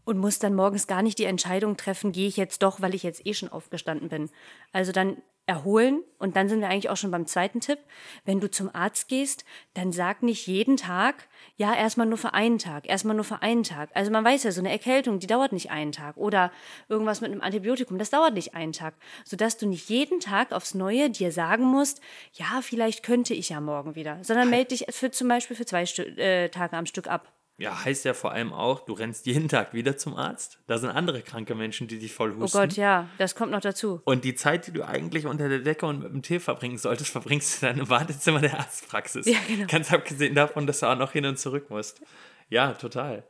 und 0.05 0.17
musst 0.17 0.43
dann 0.43 0.55
morgens 0.55 0.87
gar 0.87 1.01
nicht 1.01 1.19
die 1.19 1.25
Entscheidung 1.25 1.77
treffen, 1.77 2.11
gehe 2.11 2.27
ich 2.27 2.37
jetzt 2.37 2.63
doch, 2.63 2.81
weil 2.81 2.95
ich 2.95 3.03
jetzt 3.03 3.25
eh 3.25 3.33
schon 3.33 3.49
aufgestanden 3.49 4.09
bin. 4.09 4.29
Also 4.71 4.91
dann 4.91 5.17
erholen 5.47 6.03
und 6.17 6.35
dann 6.35 6.49
sind 6.49 6.59
wir 6.59 6.69
eigentlich 6.69 6.89
auch 6.89 6.97
schon 6.97 7.11
beim 7.11 7.27
zweiten 7.27 7.59
Tipp. 7.59 7.77
Wenn 8.23 8.39
du 8.39 8.49
zum 8.49 8.73
Arzt 8.73 9.07
gehst, 9.07 9.45
dann 9.75 9.91
sag 9.91 10.23
nicht 10.23 10.47
jeden 10.47 10.75
Tag, 10.75 11.27
ja, 11.55 11.75
erstmal 11.75 12.07
nur 12.07 12.17
für 12.17 12.33
einen 12.33 12.57
Tag, 12.57 12.89
erstmal 12.89 13.15
nur 13.15 13.25
für 13.25 13.41
einen 13.41 13.63
Tag. 13.63 13.89
Also 13.93 14.11
man 14.11 14.25
weiß 14.25 14.43
ja, 14.43 14.51
so 14.51 14.61
eine 14.61 14.71
Erkältung, 14.71 15.19
die 15.19 15.27
dauert 15.27 15.53
nicht 15.53 15.69
einen 15.69 15.91
Tag 15.91 16.17
oder 16.17 16.51
irgendwas 16.89 17.21
mit 17.21 17.31
einem 17.31 17.41
Antibiotikum, 17.41 17.99
das 17.99 18.09
dauert 18.09 18.33
nicht 18.33 18.55
einen 18.55 18.73
Tag, 18.73 18.95
sodass 19.23 19.57
du 19.57 19.67
nicht 19.67 19.87
jeden 19.89 20.19
Tag 20.19 20.51
aufs 20.51 20.73
Neue 20.73 21.09
dir 21.11 21.31
sagen 21.31 21.65
musst, 21.65 22.01
ja, 22.33 22.61
vielleicht 22.61 23.03
könnte 23.03 23.35
ich 23.35 23.49
ja 23.49 23.61
morgen 23.61 23.95
wieder, 23.95 24.23
sondern 24.23 24.49
melde 24.49 24.69
dich 24.69 24.87
für 24.89 25.11
zum 25.11 25.27
Beispiel 25.27 25.55
für 25.55 25.65
zwei 25.65 25.85
Stü 25.85 26.01
äh, 26.01 26.49
Tage 26.49 26.75
am 26.75 26.87
Stück 26.87 27.07
ab. 27.07 27.31
Ja, 27.57 27.85
heißt 27.85 28.03
ja 28.03 28.13
vor 28.13 28.33
allem 28.33 28.51
auch, 28.51 28.81
du 28.81 28.91
rennst 28.91 29.25
jeden 29.27 29.47
Tag 29.47 29.73
wieder 29.73 29.95
zum 29.95 30.15
Arzt. 30.17 30.59
Da 30.67 30.77
sind 30.77 30.89
andere 30.89 31.21
kranke 31.21 31.55
Menschen, 31.55 31.87
die 31.87 31.99
dich 31.99 32.13
voll 32.13 32.31
Oh 32.37 32.41
husten. 32.41 32.57
Gott, 32.57 32.73
ja, 32.73 33.07
das 33.17 33.33
kommt 33.33 33.51
noch 33.51 33.61
dazu. 33.61 34.01
Und 34.03 34.25
die 34.25 34.35
Zeit, 34.35 34.67
die 34.67 34.71
du 34.73 34.85
eigentlich 34.85 35.25
unter 35.25 35.47
der 35.47 35.59
Decke 35.59 35.85
und 35.85 35.99
mit 36.03 36.11
dem 36.11 36.21
Tee 36.21 36.39
verbringen 36.39 36.77
solltest, 36.77 37.11
verbringst 37.11 37.61
du 37.61 37.67
dann 37.67 37.79
im 37.79 37.89
Wartezimmer 37.89 38.41
der 38.41 38.59
Arztpraxis. 38.59 39.25
Ja, 39.35 39.39
genau. 39.47 39.67
Ganz 39.67 39.91
abgesehen 39.91 40.35
davon, 40.35 40.67
dass 40.67 40.81
du 40.81 40.85
auch 40.87 40.97
noch 40.97 41.13
hin 41.13 41.25
und 41.25 41.39
zurück 41.39 41.69
musst. 41.69 42.01
Ja, 42.49 42.73
total. 42.73 43.23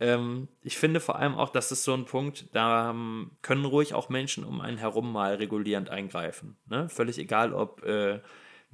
Ähm, 0.00 0.48
ich 0.62 0.78
finde 0.78 1.00
vor 1.00 1.16
allem 1.18 1.34
auch, 1.34 1.50
das 1.50 1.70
ist 1.72 1.84
so 1.84 1.94
ein 1.94 2.04
Punkt, 2.04 2.46
da 2.52 2.90
ähm, 2.90 3.32
können 3.42 3.64
ruhig 3.64 3.94
auch 3.94 4.08
Menschen 4.08 4.44
um 4.44 4.60
einen 4.60 4.78
herum 4.78 5.12
mal 5.12 5.34
regulierend 5.34 5.90
eingreifen. 5.90 6.56
Ne? 6.66 6.88
Völlig 6.88 7.18
egal, 7.18 7.52
ob 7.52 7.84
äh, 7.84 8.20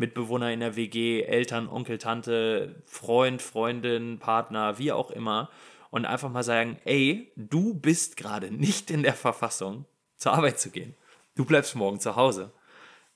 Mitbewohner 0.01 0.51
in 0.51 0.61
der 0.61 0.75
WG, 0.75 1.23
Eltern, 1.23 1.69
Onkel, 1.69 1.99
Tante, 1.99 2.83
Freund, 2.87 3.41
Freundin, 3.41 4.19
Partner, 4.19 4.79
wie 4.79 4.91
auch 4.91 5.11
immer. 5.11 5.51
Und 5.91 6.07
einfach 6.07 6.31
mal 6.31 6.43
sagen, 6.43 6.79
ey, 6.85 7.33
du 7.37 7.75
bist 7.75 8.17
gerade 8.17 8.51
nicht 8.51 8.91
in 8.91 9.03
der 9.03 9.15
Verfassung, 9.15 9.85
zur 10.17 10.33
Arbeit 10.33 10.59
zu 10.59 10.71
gehen. 10.71 10.95
Du 11.37 11.45
bleibst 11.45 11.77
morgen 11.77 12.01
zu 12.01 12.17
Hause. 12.17 12.53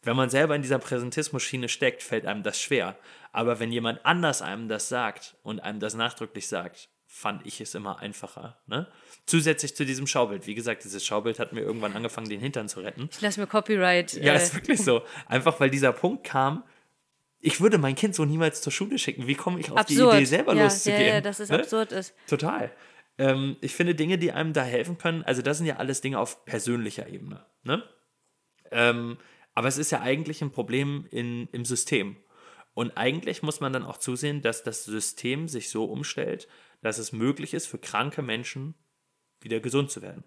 Wenn 0.02 0.16
man 0.16 0.28
selber 0.28 0.54
in 0.54 0.62
dieser 0.62 0.78
Präsentismus-Schiene 0.78 1.68
steckt, 1.68 2.02
fällt 2.02 2.26
einem 2.26 2.42
das 2.42 2.60
schwer. 2.60 2.96
Aber 3.32 3.58
wenn 3.58 3.72
jemand 3.72 4.04
anders 4.04 4.42
einem 4.42 4.68
das 4.68 4.88
sagt 4.88 5.36
und 5.42 5.60
einem 5.60 5.80
das 5.80 5.94
nachdrücklich 5.94 6.46
sagt, 6.46 6.90
fand 7.06 7.46
ich 7.46 7.60
es 7.60 7.74
immer 7.74 8.00
einfacher. 8.00 8.58
Ne? 8.66 8.88
Zusätzlich 9.24 9.74
zu 9.76 9.86
diesem 9.86 10.06
Schaubild. 10.06 10.46
Wie 10.46 10.54
gesagt, 10.54 10.84
dieses 10.84 11.06
Schaubild 11.06 11.38
hat 11.38 11.52
mir 11.52 11.60
irgendwann 11.60 11.94
angefangen, 11.94 12.28
den 12.28 12.40
Hintern 12.40 12.68
zu 12.68 12.80
retten. 12.80 13.08
Ich 13.10 13.20
lasse 13.20 13.40
mir 13.40 13.46
Copyright. 13.46 14.14
Ja, 14.14 14.34
äh, 14.34 14.36
ist 14.36 14.54
wirklich 14.54 14.82
so. 14.82 15.02
Einfach 15.26 15.58
weil 15.60 15.70
dieser 15.70 15.92
Punkt 15.92 16.24
kam, 16.24 16.64
ich 17.44 17.60
würde 17.60 17.76
mein 17.76 17.94
Kind 17.94 18.14
so 18.14 18.24
niemals 18.24 18.62
zur 18.62 18.72
Schule 18.72 18.98
schicken. 18.98 19.26
Wie 19.26 19.34
komme 19.34 19.60
ich 19.60 19.70
auf 19.70 19.76
absurd. 19.76 20.14
die 20.14 20.16
Idee, 20.16 20.24
selber 20.24 20.54
ja, 20.54 20.64
loszugehen? 20.64 21.00
Ja, 21.00 21.06
ja, 21.14 21.20
dass 21.20 21.40
es 21.40 21.50
Ne? 21.50 21.58
absurd 21.58 21.92
ist. 21.92 22.14
Total. 22.26 22.72
Ähm, 23.18 23.56
ich 23.60 23.74
finde 23.74 23.94
Dinge, 23.94 24.16
die 24.16 24.32
einem 24.32 24.54
da 24.54 24.64
helfen 24.64 24.96
können, 24.96 25.22
also 25.22 25.42
das 25.42 25.58
sind 25.58 25.66
ja 25.66 25.76
alles 25.76 26.00
Dinge 26.00 26.18
auf 26.18 26.46
persönlicher 26.46 27.06
Ebene. 27.06 27.44
Ne? 27.62 27.82
Ähm, 28.70 29.18
aber 29.52 29.68
es 29.68 29.76
ist 29.76 29.92
ja 29.92 30.00
eigentlich 30.00 30.40
ein 30.42 30.50
Problem 30.52 31.06
in, 31.10 31.46
im 31.52 31.64
System. 31.64 32.16
Und 32.72 32.96
eigentlich 32.96 33.42
muss 33.42 33.60
man 33.60 33.72
dann 33.72 33.84
auch 33.84 33.98
zusehen, 33.98 34.40
dass 34.40 34.62
das 34.64 34.84
System 34.84 35.46
sich 35.46 35.68
so 35.70 35.84
umstellt, 35.84 36.48
dass 36.80 36.98
es 36.98 37.12
möglich 37.12 37.54
ist, 37.54 37.66
für 37.66 37.78
kranke 37.78 38.22
Menschen 38.22 38.74
wieder 39.40 39.60
gesund 39.60 39.90
zu 39.90 40.02
werden. 40.02 40.24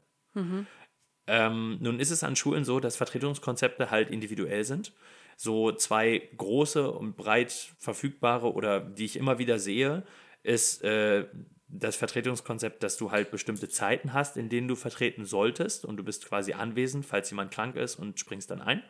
Ähm, 1.26 1.78
nun 1.82 2.00
ist 2.00 2.12
es 2.12 2.24
an 2.24 2.36
Schulen 2.36 2.64
so, 2.64 2.80
dass 2.80 2.96
Vertretungskonzepte 2.96 3.92
halt 3.92 4.12
individuell 4.12 4.64
sind. 4.64 4.94
So 5.40 5.72
zwei 5.72 6.30
große 6.36 6.92
und 6.92 7.16
breit 7.16 7.52
verfügbare 7.78 8.52
oder 8.52 8.80
die 8.80 9.06
ich 9.06 9.16
immer 9.16 9.38
wieder 9.38 9.60
sehe, 9.60 10.04
ist 10.42 10.84
äh, 10.84 11.28
das 11.70 11.96
Vertretungskonzept, 11.96 12.82
dass 12.82 12.98
du 12.98 13.12
halt 13.12 13.30
bestimmte 13.30 13.70
Zeiten 13.70 14.14
hast, 14.14 14.36
in 14.36 14.50
denen 14.50 14.68
du 14.68 14.76
vertreten 14.76 15.26
solltest 15.26 15.86
und 15.86 15.98
du 15.98 16.04
bist 16.04 16.26
quasi 16.28 16.54
anwesend, 16.54 17.06
falls 17.06 17.30
jemand 17.30 17.52
krank 17.52 17.76
ist 17.76 17.98
und 17.98 18.20
springst 18.20 18.50
dann 18.50 18.62
ein. 18.62 18.84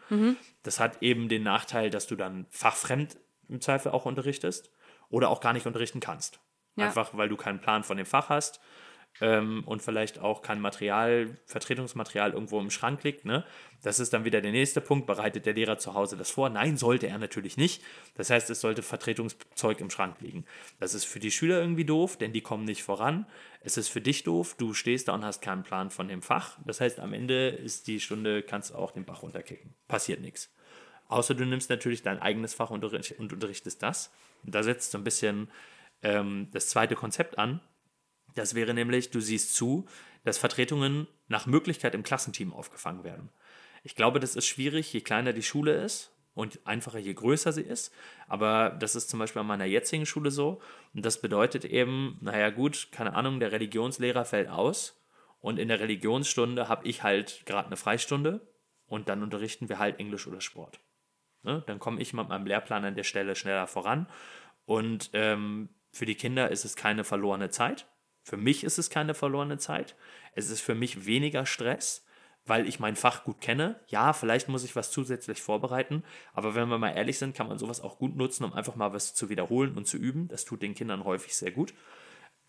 Das 0.64 0.80
hat 0.80 1.02
eben 1.04 1.28
den 1.28 1.44
Nachteil, 1.44 1.90
dass 1.90 2.08
du 2.08 2.16
dann 2.16 2.46
fachfremd 2.50 3.18
im 3.50 3.60
Zweifel 3.60 3.92
auch 3.92 4.06
unterrichtest 4.06 4.72
oder 5.10 5.30
auch 5.30 5.42
gar 5.42 5.54
nicht 5.54 5.66
unterrichten 5.66 6.00
kannst. 6.00 6.40
Ja. 6.76 6.86
Einfach 6.86 7.18
weil 7.18 7.28
du 7.28 7.36
keinen 7.36 7.60
Plan 7.60 7.84
von 7.84 7.98
dem 7.98 8.06
Fach 8.06 8.30
hast 8.30 8.62
ähm, 9.22 9.64
und 9.66 9.82
vielleicht 9.82 10.20
auch 10.20 10.42
kein 10.42 10.60
Material, 10.62 11.38
Vertretungsmaterial 11.46 12.34
irgendwo 12.34 12.60
im 12.60 12.70
Schrank 12.70 13.04
liegt. 13.04 13.26
Ne? 13.26 13.46
Das 13.84 14.00
ist 14.00 14.14
dann 14.14 14.26
wieder 14.26 14.42
der 14.42 14.52
nächste 14.52 14.82
Punkt. 14.82 15.08
Bereitet 15.08 15.46
der 15.46 15.54
Lehrer 15.54 15.78
zu 15.78 15.94
Hause 15.94 16.18
das 16.18 16.32
vor? 16.32 16.50
Nein, 16.50 16.78
sollte 16.78 17.08
er 17.08 17.18
natürlich 17.18 17.58
nicht. 17.58 17.84
Das 18.16 18.30
heißt, 18.30 18.50
es 18.50 18.62
sollte 18.62 18.84
Vertretungszeug 18.84 19.80
im 19.80 19.90
Schrank 19.90 20.22
liegen. 20.22 20.46
Das 20.80 20.94
ist 20.94 21.06
für 21.06 21.20
die 21.20 21.32
Schüler 21.32 21.60
irgendwie 21.60 21.86
doof, 21.86 22.18
denn 22.18 22.34
die 22.34 22.42
kommen 22.42 22.66
nicht 22.66 22.84
voran. 22.84 23.26
Es 23.62 23.78
ist 23.78 23.90
für 23.90 24.02
dich 24.02 24.24
doof, 24.24 24.56
du 24.58 24.74
stehst 24.74 25.08
da 25.08 25.14
und 25.14 25.26
hast 25.26 25.42
keinen 25.42 25.64
Plan 25.64 25.90
von 25.90 26.08
dem 26.08 26.22
Fach. 26.22 26.58
Das 26.66 26.80
heißt, 26.80 27.00
am 27.00 27.14
Ende 27.14 27.50
ist 27.50 27.88
die 27.88 28.00
Stunde, 28.00 28.44
kannst 28.44 28.72
du 28.72 28.76
auch 28.76 28.92
den 28.92 29.06
Bach 29.06 29.24
runterkicken. 29.24 29.74
Passiert 29.88 30.22
nichts. 30.22 30.54
Außer 31.10 31.36
du 31.36 31.46
nimmst 31.46 31.70
natürlich 31.70 32.04
dein 32.04 32.20
eigenes 32.20 32.54
Fach 32.54 32.70
und 32.70 32.84
unterricht- 32.84 33.20
und 33.20 33.34
unterrichtest 33.34 33.82
das. 33.82 34.12
Und 34.44 34.54
da 34.54 34.64
setzt 34.64 34.92
so 34.92 34.98
ein 34.98 35.04
bisschen 35.04 35.50
ähm, 36.04 36.50
das 36.52 36.70
zweite 36.70 36.96
Konzept 36.96 37.38
an. 37.38 37.62
Das 38.38 38.54
wäre 38.54 38.74
nämlich, 38.74 39.10
du 39.10 39.20
siehst 39.20 39.56
zu, 39.56 39.88
dass 40.24 40.38
Vertretungen 40.38 41.08
nach 41.28 41.46
Möglichkeit 41.46 41.96
im 41.96 42.04
Klassenteam 42.04 42.54
aufgefangen 42.54 43.04
werden. 43.04 43.30
Ich 43.84 43.96
glaube, 43.96 44.20
das 44.20 44.36
ist 44.36 44.46
schwierig, 44.46 44.92
je 44.94 45.02
kleiner 45.02 45.34
die 45.34 45.44
Schule 45.44 45.74
ist 45.74 46.12
und 46.34 46.60
einfacher, 46.66 47.00
je 47.00 47.14
größer 47.14 47.52
sie 47.52 47.64
ist. 47.64 47.94
Aber 48.28 48.70
das 48.70 48.96
ist 48.96 49.10
zum 49.10 49.20
Beispiel 49.20 49.40
an 49.40 49.48
meiner 49.48 49.66
jetzigen 49.66 50.06
Schule 50.06 50.30
so. 50.30 50.62
Und 50.94 51.06
das 51.06 51.20
bedeutet 51.20 51.66
eben, 51.66 52.18
naja 52.22 52.52
gut, 52.52 52.90
keine 52.92 53.14
Ahnung, 53.14 53.40
der 53.40 53.52
Religionslehrer 53.52 54.26
fällt 54.26 54.50
aus 54.50 55.02
und 55.40 55.58
in 55.58 55.68
der 55.68 55.80
Religionsstunde 55.80 56.68
habe 56.68 56.88
ich 56.88 57.02
halt 57.04 57.44
gerade 57.46 57.68
eine 57.68 57.78
Freistunde 57.78 58.42
und 58.86 59.10
dann 59.10 59.24
unterrichten 59.24 59.70
wir 59.70 59.80
halt 59.80 60.00
Englisch 60.00 60.28
oder 60.28 60.42
Sport. 60.42 60.80
Ne? 61.44 61.64
Dann 61.66 61.80
komme 61.80 62.02
ich 62.02 62.14
mit 62.14 62.28
meinem 62.30 62.46
Lehrplan 62.46 62.86
an 62.86 62.96
der 62.96 63.04
Stelle 63.04 63.36
schneller 63.36 63.66
voran. 63.68 64.08
Und 64.66 65.10
ähm, 65.14 65.70
für 65.92 66.06
die 66.06 66.16
Kinder 66.16 66.52
ist 66.52 66.66
es 66.66 66.76
keine 66.76 67.04
verlorene 67.04 67.50
Zeit. 67.50 67.88
Für 68.28 68.36
mich 68.36 68.66
ist 68.66 68.78
es 68.78 68.90
keine 68.90 69.14
verlorene 69.14 69.58
Zeit. 69.58 69.96
Es 70.34 70.50
ist 70.50 70.60
für 70.60 70.76
mich 70.76 71.06
weniger 71.06 71.46
Stress, 71.46 72.06
weil 72.46 72.68
ich 72.68 72.78
mein 72.78 72.98
Fach 72.98 73.24
gut 73.24 73.40
kenne. 73.40 73.80
Ja, 73.88 74.12
vielleicht 74.12 74.50
muss 74.50 74.66
ich 74.66 74.76
was 74.76 74.92
zusätzlich 74.92 75.42
vorbereiten, 75.42 76.04
aber 76.34 76.54
wenn 76.54 76.68
wir 76.68 76.78
mal 76.78 76.90
ehrlich 76.90 77.20
sind, 77.20 77.34
kann 77.34 77.48
man 77.48 77.58
sowas 77.58 77.80
auch 77.80 77.98
gut 77.98 78.18
nutzen, 78.18 78.44
um 78.44 78.52
einfach 78.52 78.76
mal 78.76 78.92
was 78.92 79.14
zu 79.14 79.30
wiederholen 79.30 79.78
und 79.78 79.88
zu 79.88 79.96
üben. 79.96 80.28
Das 80.28 80.44
tut 80.44 80.62
den 80.62 80.76
Kindern 80.76 81.06
häufig 81.06 81.38
sehr 81.38 81.52
gut. 81.52 81.74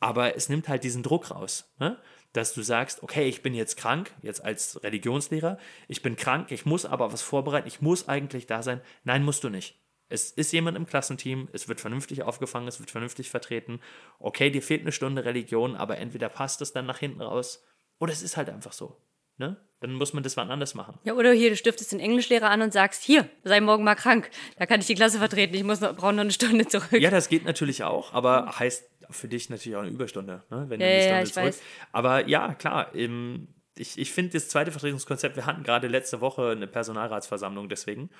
Aber 0.01 0.35
es 0.35 0.49
nimmt 0.49 0.67
halt 0.67 0.83
diesen 0.83 1.05
Druck 1.05 1.31
raus, 1.31 1.73
ne? 1.79 1.97
dass 2.33 2.55
du 2.55 2.62
sagst, 2.62 3.05
okay, 3.05 3.29
ich 3.29 3.43
bin 3.43 3.55
jetzt 3.55 3.77
krank, 3.77 4.12
jetzt 4.21 4.45
als 4.45 4.83
Religionslehrer, 4.83 5.59
ich 5.87 6.03
bin 6.03 6.17
krank, 6.17 6.51
ich 6.51 6.67
muss 6.67 6.87
aber 6.87 7.12
was 7.12 7.23
vorbereiten, 7.23 7.69
ich 7.69 7.81
muss 7.81 8.09
eigentlich 8.09 8.47
da 8.47 8.64
sein. 8.64 8.81
Nein, 9.05 9.25
musst 9.25 9.45
du 9.45 9.49
nicht. 9.49 9.81
Es 10.09 10.31
ist 10.31 10.53
jemand 10.53 10.77
im 10.77 10.87
Klassenteam, 10.87 11.49
es 11.53 11.68
wird 11.68 11.81
vernünftig 11.81 12.23
aufgefangen, 12.23 12.66
es 12.68 12.81
wird 12.81 12.90
vernünftig 12.90 13.31
vertreten. 13.31 13.81
Okay, 14.18 14.51
dir 14.51 14.62
fehlt 14.62 14.81
eine 14.83 14.92
Stunde 14.92 15.25
Religion, 15.25 15.77
aber 15.77 15.99
entweder 15.99 16.29
passt 16.29 16.62
es 16.62 16.73
dann 16.73 16.87
nach 16.87 16.99
hinten 16.99 17.21
raus 17.21 17.64
oder 17.99 18.12
es 18.12 18.23
ist 18.23 18.37
halt 18.37 18.49
einfach 18.49 18.73
so. 18.73 18.97
Ne? 19.37 19.57
Dann 19.81 19.92
muss 19.92 20.12
man 20.14 20.25
das 20.25 20.37
wann 20.37 20.51
anders 20.51 20.75
machen. 20.75 20.99
Ja, 21.05 21.12
oder 21.14 21.31
hier, 21.33 21.51
du 21.51 21.57
stiftest 21.57 21.92
den 21.92 22.01
Englischlehrer 22.01 22.51
an 22.51 22.61
und 22.62 22.73
sagst, 22.73 23.05
hier, 23.05 23.29
sei 23.44 23.61
morgen 23.61 23.85
mal 23.85 23.94
krank. 23.94 24.31
Da 24.57 24.66
kann 24.66 24.81
ich 24.81 24.87
die 24.88 24.97
Klasse 24.97 25.18
vertreten. 25.18 25.55
Ich 25.55 25.62
muss 25.62 25.81
noch, 25.81 25.94
brauche 25.94 26.12
noch 26.12 26.23
eine 26.23 26.33
Stunde 26.33 26.66
zurück. 26.66 27.01
Ja, 27.01 27.11
das 27.11 27.29
geht 27.29 27.44
natürlich 27.44 27.85
auch, 27.85 28.12
aber 28.14 28.59
heißt 28.59 28.90
für 29.11 29.29
dich 29.29 29.49
natürlich 29.49 29.77
auch 29.77 29.83
eine 29.83 29.90
Überstunde, 29.90 30.42
ne? 30.51 30.64
wenn 30.68 30.81
Ja, 30.81 30.87
du 30.87 30.92
eine 30.92 30.97
ja, 30.97 31.03
Stunde 31.03 31.23
ich 31.25 31.33
zurück. 31.35 31.47
weiß. 31.47 31.62
Aber 31.92 32.27
ja, 32.27 32.55
klar, 32.55 32.92
ähm, 32.97 33.49
ich, 33.77 33.97
ich 33.97 34.11
finde 34.12 34.33
das 34.33 34.49
zweite 34.49 34.73
Vertretungskonzept, 34.73 35.37
wir 35.37 35.47
hatten 35.47 35.62
gerade 35.62 35.87
letzte 35.87 36.21
Woche 36.21 36.51
eine 36.51 36.66
Personalratsversammlung 36.66 37.68
deswegen. 37.68 38.11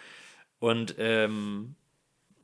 Und 0.61 0.97
ähm, 0.99 1.77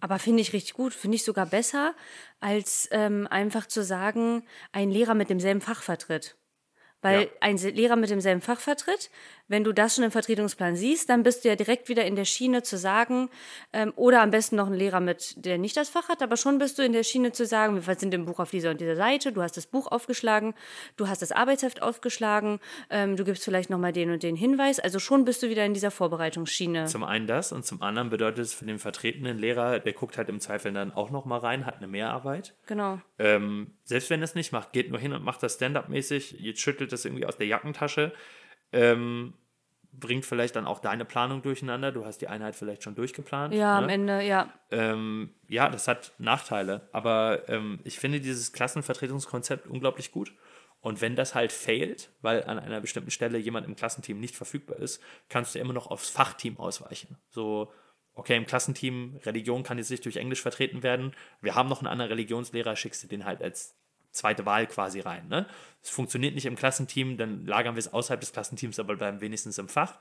Aber 0.01 0.19
finde 0.19 0.43
ich 0.43 0.53
richtig 0.53 0.75
gut, 0.75 0.93
finde 0.95 1.17
ich 1.17 1.25
sogar 1.25 1.47
besser, 1.47 1.95
als 2.41 2.89
ähm, 2.93 3.27
einfach 3.29 3.67
zu 3.67 3.83
sagen, 3.83 4.45
ein 4.73 4.91
Lehrer 4.91 5.15
mit 5.15 5.31
demselben 5.31 5.61
Fach 5.61 5.83
vertritt. 5.83 6.37
Weil 7.03 7.23
Ja. 7.23 7.27
ein 7.41 7.57
Lehrer 7.59 7.97
mit 7.97 8.11
demselben 8.11 8.41
Fach 8.41 8.61
vertritt, 8.61 9.11
wenn 9.49 9.65
du 9.65 9.73
das 9.73 9.95
schon 9.95 10.05
im 10.05 10.11
Vertretungsplan 10.11 10.77
siehst, 10.77 11.09
dann 11.09 11.23
bist 11.23 11.45
du 11.45 11.49
ja 11.49 11.57
direkt 11.57 11.89
wieder 11.89 12.05
in 12.05 12.17
der 12.17 12.25
Schiene 12.25 12.63
zu 12.63 12.79
sagen, 12.79 13.29
ähm, 13.73 13.93
oder 13.97 14.23
am 14.23 14.31
besten 14.31 14.57
noch 14.57 14.69
ein 14.69 14.75
Lehrer 14.75 15.01
mit, 15.01 15.45
der 15.45 15.59
nicht 15.59 15.77
das 15.77 15.89
Fach 15.91 16.09
hat, 16.09 16.23
aber 16.23 16.37
schon 16.37 16.59
bist 16.59 16.79
du 16.79 16.83
in 16.83 16.93
der 16.93 17.03
Schiene 17.03 17.33
zu 17.33 17.45
sagen, 17.45 17.87
wir 17.87 17.95
sind 17.97 18.15
im 18.15 18.25
Buch 18.25 18.39
auf 18.39 18.51
dieser 18.51 18.71
und 18.71 18.81
dieser 18.81 18.97
Seite, 18.97 19.33
du 19.33 19.43
hast 19.43 19.57
das 19.57 19.67
Buch 19.67 19.87
aufgeschlagen, 19.91 20.55
du 20.97 21.09
hast 21.09 21.21
das 21.21 21.33
Arbeitsheft 21.33 21.83
aufgeschlagen, 21.83 22.59
ähm, 22.91 23.17
du 23.17 23.25
gibst 23.25 23.45
vielleicht 23.45 23.71
nochmal 23.71 23.93
den 23.93 24.11
und 24.11 24.23
den 24.23 24.37
Hinweis, 24.37 24.81
also 24.81 24.99
schon 24.99 25.25
bist 25.25 25.43
du 25.43 25.51
wieder 25.51 25.65
in 25.65 25.75
dieser 25.75 25.91
Vorbereitungsschiene. 25.91 26.87
Zum 26.87 27.05
einen 27.05 27.27
das 27.27 27.53
und 27.53 27.67
zum 27.67 27.83
anderen 27.83 28.11
bedeutet 28.11 28.41
es 28.41 28.55
für 28.55 28.65
den 28.65 28.79
vertretenen 28.79 29.39
Lehrer, 29.39 29.79
der 29.79 29.93
guckt 29.93 30.17
halt 30.17 30.29
im 30.29 30.41
Zweifel 30.41 30.73
dann 30.73 30.93
auch 30.93 31.11
noch 31.11 31.27
mal 31.27 31.39
rein, 31.39 31.67
hat 31.67 31.77
eine 31.77 31.87
Mehrarbeit. 31.87 32.55
Genau. 32.67 33.01
Ähm, 33.19 33.75
selbst 33.85 34.09
wenn 34.09 34.21
er 34.21 34.25
es 34.25 34.35
nicht 34.35 34.53
macht, 34.53 34.73
geht 34.73 34.91
nur 34.91 34.99
hin 34.99 35.13
und 35.13 35.23
macht 35.23 35.43
das 35.43 35.55
Stand-up-mäßig, 35.55 36.37
jetzt 36.41 36.61
schüttelt 36.61 36.93
das 36.93 37.05
irgendwie 37.05 37.27
aus 37.27 37.37
der 37.37 37.47
Jackentasche, 37.47 38.13
ähm, 38.75 39.33
bringt 39.93 40.25
vielleicht 40.25 40.57
dann 40.57 40.67
auch 40.67 40.81
deine 40.81 41.05
Planung 41.05 41.43
durcheinander. 41.43 41.93
Du 41.93 42.05
hast 42.05 42.19
die 42.19 42.29
Einheit 42.29 42.57
vielleicht 42.57 42.83
schon 42.83 42.95
durchgeplant. 42.95 43.55
Ja, 43.55 43.79
ne? 43.79 43.85
am 43.85 43.89
Ende, 43.89 44.23
ja. 44.23 44.53
Ähm, 44.71 45.31
ja, 45.49 45.69
das 45.69 45.89
hat 45.89 46.13
Nachteile, 46.19 46.89
aber 46.93 47.49
ähm, 47.49 47.81
ich 47.85 47.99
finde 47.99 48.21
dieses 48.21 48.53
Klassenvertretungskonzept 48.53 49.67
unglaublich 49.67 50.11
gut. 50.13 50.35
Und 50.81 51.01
wenn 51.01 51.17
das 51.17 51.35
halt 51.35 51.51
failt, 51.51 52.11
weil 52.21 52.45
an 52.45 52.59
einer 52.59 52.81
bestimmten 52.81 53.11
Stelle 53.11 53.39
jemand 53.39 53.67
im 53.67 53.75
Klassenteam 53.75 54.21
nicht 54.21 54.37
verfügbar 54.37 54.79
ist, 54.79 55.01
kannst 55.31 55.55
du 55.55 55.59
immer 55.59 55.73
noch 55.73 55.87
aufs 55.87 56.11
Fachteam 56.11 56.59
ausweichen. 56.59 57.17
So, 57.31 57.73
okay, 58.13 58.37
im 58.37 58.47
Klassenteam 58.47 59.19
Religion 59.25 59.63
kann 59.63 59.79
jetzt 59.79 59.91
nicht 59.91 60.05
durch 60.05 60.17
Englisch 60.17 60.43
vertreten 60.43 60.83
werden. 60.83 61.15
Wir 61.41 61.55
haben 61.55 61.71
noch 61.71 61.81
einen 61.81 61.87
anderen 61.87 62.11
Religionslehrer, 62.11 62.77
schickst 62.77 63.03
du 63.03 63.07
den 63.07 63.25
halt 63.25 63.41
als 63.41 63.77
zweite 64.15 64.47
Wahl 64.47 64.67
quasi 64.67 65.01
rein. 65.01 65.29
Ne? 65.29 65.47
Es 65.83 65.91
funktioniert 65.91 66.35
nicht 66.35 66.47
im 66.47 66.57
Klassenteam, 66.57 67.17
dann 67.17 67.47
lagern 67.47 67.75
wir 67.75 67.81
es 67.81 67.93
außerhalb 67.93 68.21
des 68.21 68.33
Klassenteams, 68.33 68.79
aber 68.79 68.97
bleiben 68.97 69.21
wenigstens 69.21 69.59
im 69.59 69.69
Fach. 69.69 69.99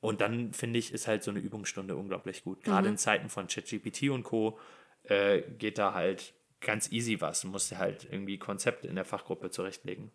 Und 0.00 0.22
dann 0.22 0.54
finde 0.54 0.78
ich, 0.78 0.92
ist 0.92 1.06
halt 1.06 1.22
so 1.22 1.30
eine 1.30 1.40
Übungsstunde 1.40 1.94
unglaublich 1.94 2.42
gut. 2.42 2.64
Gerade 2.64 2.88
in 2.88 2.96
Zeiten 2.96 3.28
von 3.28 3.48
ChatGPT 3.48 4.04
und 4.10 4.22
Co. 4.22 4.58
Äh, 5.02 5.42
geht 5.58 5.78
da 5.78 5.92
halt 5.92 6.32
ganz 6.60 6.90
easy 6.90 7.20
was. 7.20 7.42
Du 7.42 7.48
musst 7.48 7.76
halt 7.76 8.06
irgendwie 8.10 8.38
Konzepte 8.38 8.88
in 8.88 8.94
der 8.94 9.04
Fachgruppe 9.04 9.50
zurechtlegen. 9.50 10.10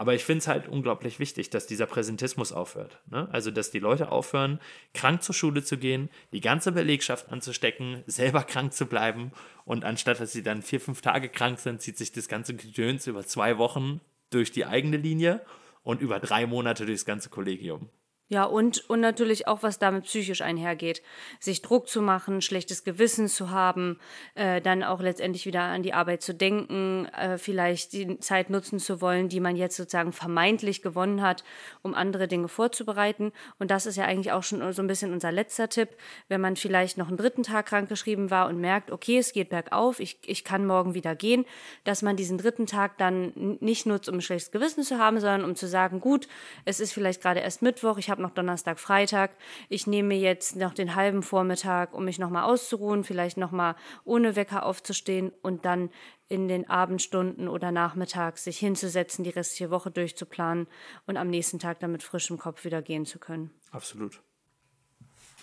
Aber 0.00 0.14
ich 0.14 0.24
finde 0.24 0.38
es 0.38 0.48
halt 0.48 0.66
unglaublich 0.66 1.18
wichtig, 1.18 1.50
dass 1.50 1.66
dieser 1.66 1.84
Präsentismus 1.84 2.52
aufhört. 2.52 3.02
Ne? 3.10 3.28
Also, 3.32 3.50
dass 3.50 3.70
die 3.70 3.80
Leute 3.80 4.10
aufhören, 4.10 4.58
krank 4.94 5.22
zur 5.22 5.34
Schule 5.34 5.62
zu 5.62 5.76
gehen, 5.76 6.08
die 6.32 6.40
ganze 6.40 6.72
Belegschaft 6.72 7.30
anzustecken, 7.30 8.02
selber 8.06 8.44
krank 8.44 8.72
zu 8.72 8.86
bleiben 8.86 9.30
und 9.66 9.84
anstatt, 9.84 10.18
dass 10.18 10.32
sie 10.32 10.42
dann 10.42 10.62
vier, 10.62 10.80
fünf 10.80 11.02
Tage 11.02 11.28
krank 11.28 11.58
sind, 11.58 11.82
zieht 11.82 11.98
sich 11.98 12.12
das 12.12 12.28
ganze 12.28 12.54
Gedöns 12.54 13.06
über 13.08 13.26
zwei 13.26 13.58
Wochen 13.58 14.00
durch 14.30 14.50
die 14.50 14.64
eigene 14.64 14.96
Linie 14.96 15.42
und 15.82 16.00
über 16.00 16.18
drei 16.18 16.46
Monate 16.46 16.86
durchs 16.86 17.04
ganze 17.04 17.28
Kollegium. 17.28 17.90
Ja, 18.30 18.44
und, 18.44 18.88
und 18.88 19.00
natürlich 19.00 19.48
auch, 19.48 19.64
was 19.64 19.80
damit 19.80 20.04
psychisch 20.04 20.40
einhergeht. 20.40 21.02
Sich 21.40 21.62
Druck 21.62 21.88
zu 21.88 22.00
machen, 22.00 22.42
schlechtes 22.42 22.84
Gewissen 22.84 23.26
zu 23.26 23.50
haben, 23.50 23.98
äh, 24.36 24.60
dann 24.60 24.84
auch 24.84 25.00
letztendlich 25.00 25.46
wieder 25.46 25.62
an 25.62 25.82
die 25.82 25.94
Arbeit 25.94 26.22
zu 26.22 26.32
denken, 26.32 27.06
äh, 27.06 27.38
vielleicht 27.38 27.92
die 27.92 28.20
Zeit 28.20 28.48
nutzen 28.48 28.78
zu 28.78 29.00
wollen, 29.00 29.28
die 29.28 29.40
man 29.40 29.56
jetzt 29.56 29.76
sozusagen 29.76 30.12
vermeintlich 30.12 30.80
gewonnen 30.80 31.22
hat, 31.22 31.42
um 31.82 31.92
andere 31.92 32.28
Dinge 32.28 32.46
vorzubereiten. 32.46 33.32
Und 33.58 33.72
das 33.72 33.84
ist 33.84 33.96
ja 33.96 34.04
eigentlich 34.04 34.30
auch 34.30 34.44
schon 34.44 34.72
so 34.72 34.80
ein 34.80 34.86
bisschen 34.86 35.12
unser 35.12 35.32
letzter 35.32 35.68
Tipp. 35.68 35.88
Wenn 36.28 36.40
man 36.40 36.54
vielleicht 36.54 36.98
noch 36.98 37.08
einen 37.08 37.16
dritten 37.16 37.42
Tag 37.42 37.66
krankgeschrieben 37.66 38.30
war 38.30 38.46
und 38.46 38.60
merkt, 38.60 38.92
okay, 38.92 39.18
es 39.18 39.32
geht 39.32 39.48
bergauf, 39.48 39.98
ich, 39.98 40.20
ich 40.24 40.44
kann 40.44 40.66
morgen 40.66 40.94
wieder 40.94 41.16
gehen, 41.16 41.46
dass 41.82 42.02
man 42.02 42.14
diesen 42.14 42.38
dritten 42.38 42.66
Tag 42.66 42.96
dann 42.96 43.58
nicht 43.58 43.86
nutzt, 43.86 44.08
um 44.08 44.18
ein 44.18 44.22
schlechtes 44.22 44.52
Gewissen 44.52 44.84
zu 44.84 44.98
haben, 44.98 45.18
sondern 45.18 45.44
um 45.44 45.56
zu 45.56 45.66
sagen, 45.66 45.98
gut, 45.98 46.28
es 46.64 46.78
ist 46.78 46.92
vielleicht 46.92 47.20
gerade 47.20 47.40
erst 47.40 47.60
Mittwoch, 47.60 47.98
ich 47.98 48.08
habe 48.08 48.19
noch 48.20 48.30
Donnerstag, 48.30 48.78
Freitag, 48.78 49.32
ich 49.68 49.86
nehme 49.86 50.14
jetzt 50.14 50.56
noch 50.56 50.74
den 50.74 50.94
halben 50.94 51.22
Vormittag, 51.22 51.92
um 51.94 52.04
mich 52.04 52.18
nochmal 52.18 52.44
auszuruhen, 52.44 53.04
vielleicht 53.04 53.36
nochmal 53.36 53.74
ohne 54.04 54.36
Wecker 54.36 54.64
aufzustehen 54.64 55.32
und 55.42 55.64
dann 55.64 55.90
in 56.28 56.46
den 56.46 56.70
Abendstunden 56.70 57.48
oder 57.48 57.72
nachmittags 57.72 58.44
sich 58.44 58.58
hinzusetzen, 58.58 59.24
die 59.24 59.30
restliche 59.30 59.70
Woche 59.70 59.90
durchzuplanen 59.90 60.68
und 61.06 61.16
am 61.16 61.28
nächsten 61.28 61.58
Tag 61.58 61.80
dann 61.80 61.92
mit 61.92 62.02
frischem 62.02 62.38
Kopf 62.38 62.64
wieder 62.64 62.82
gehen 62.82 63.04
zu 63.04 63.18
können. 63.18 63.50
Absolut. 63.72 64.22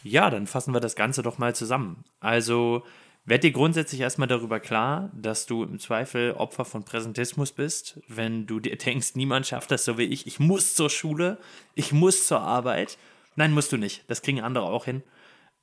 Ja, 0.04 0.30
dann 0.30 0.48
fassen 0.48 0.74
wir 0.74 0.80
das 0.80 0.96
Ganze 0.96 1.22
doch 1.24 1.38
mal 1.38 1.54
zusammen. 1.54 2.04
Also, 2.20 2.84
werd 3.28 3.44
dir 3.44 3.52
grundsätzlich 3.52 4.02
erstmal 4.02 4.28
darüber 4.28 4.60
klar, 4.60 5.12
dass 5.14 5.46
du 5.46 5.64
im 5.64 5.80
Zweifel 5.80 6.32
Opfer 6.32 6.66
von 6.66 6.84
Präsentismus 6.84 7.52
bist, 7.52 8.00
wenn 8.08 8.48
du 8.48 8.60
dir 8.60 8.76
denkst, 8.78 9.16
niemand 9.16 9.46
schafft 9.46 9.70
das 9.70 9.86
so 9.86 9.98
wie 9.98 10.06
ich. 10.06 10.26
Ich 10.26 10.40
muss 10.40 10.74
zur 10.74 10.90
Schule, 10.90 11.38
ich 11.76 11.92
muss 11.92 12.26
zur 12.26 12.42
Arbeit. 12.42 12.98
Nein, 13.36 13.52
musst 13.52 13.72
du 13.72 13.78
nicht. 13.78 14.04
Das 14.08 14.22
kriegen 14.22 14.42
andere 14.42 14.66
auch 14.66 14.86
hin. 14.86 15.04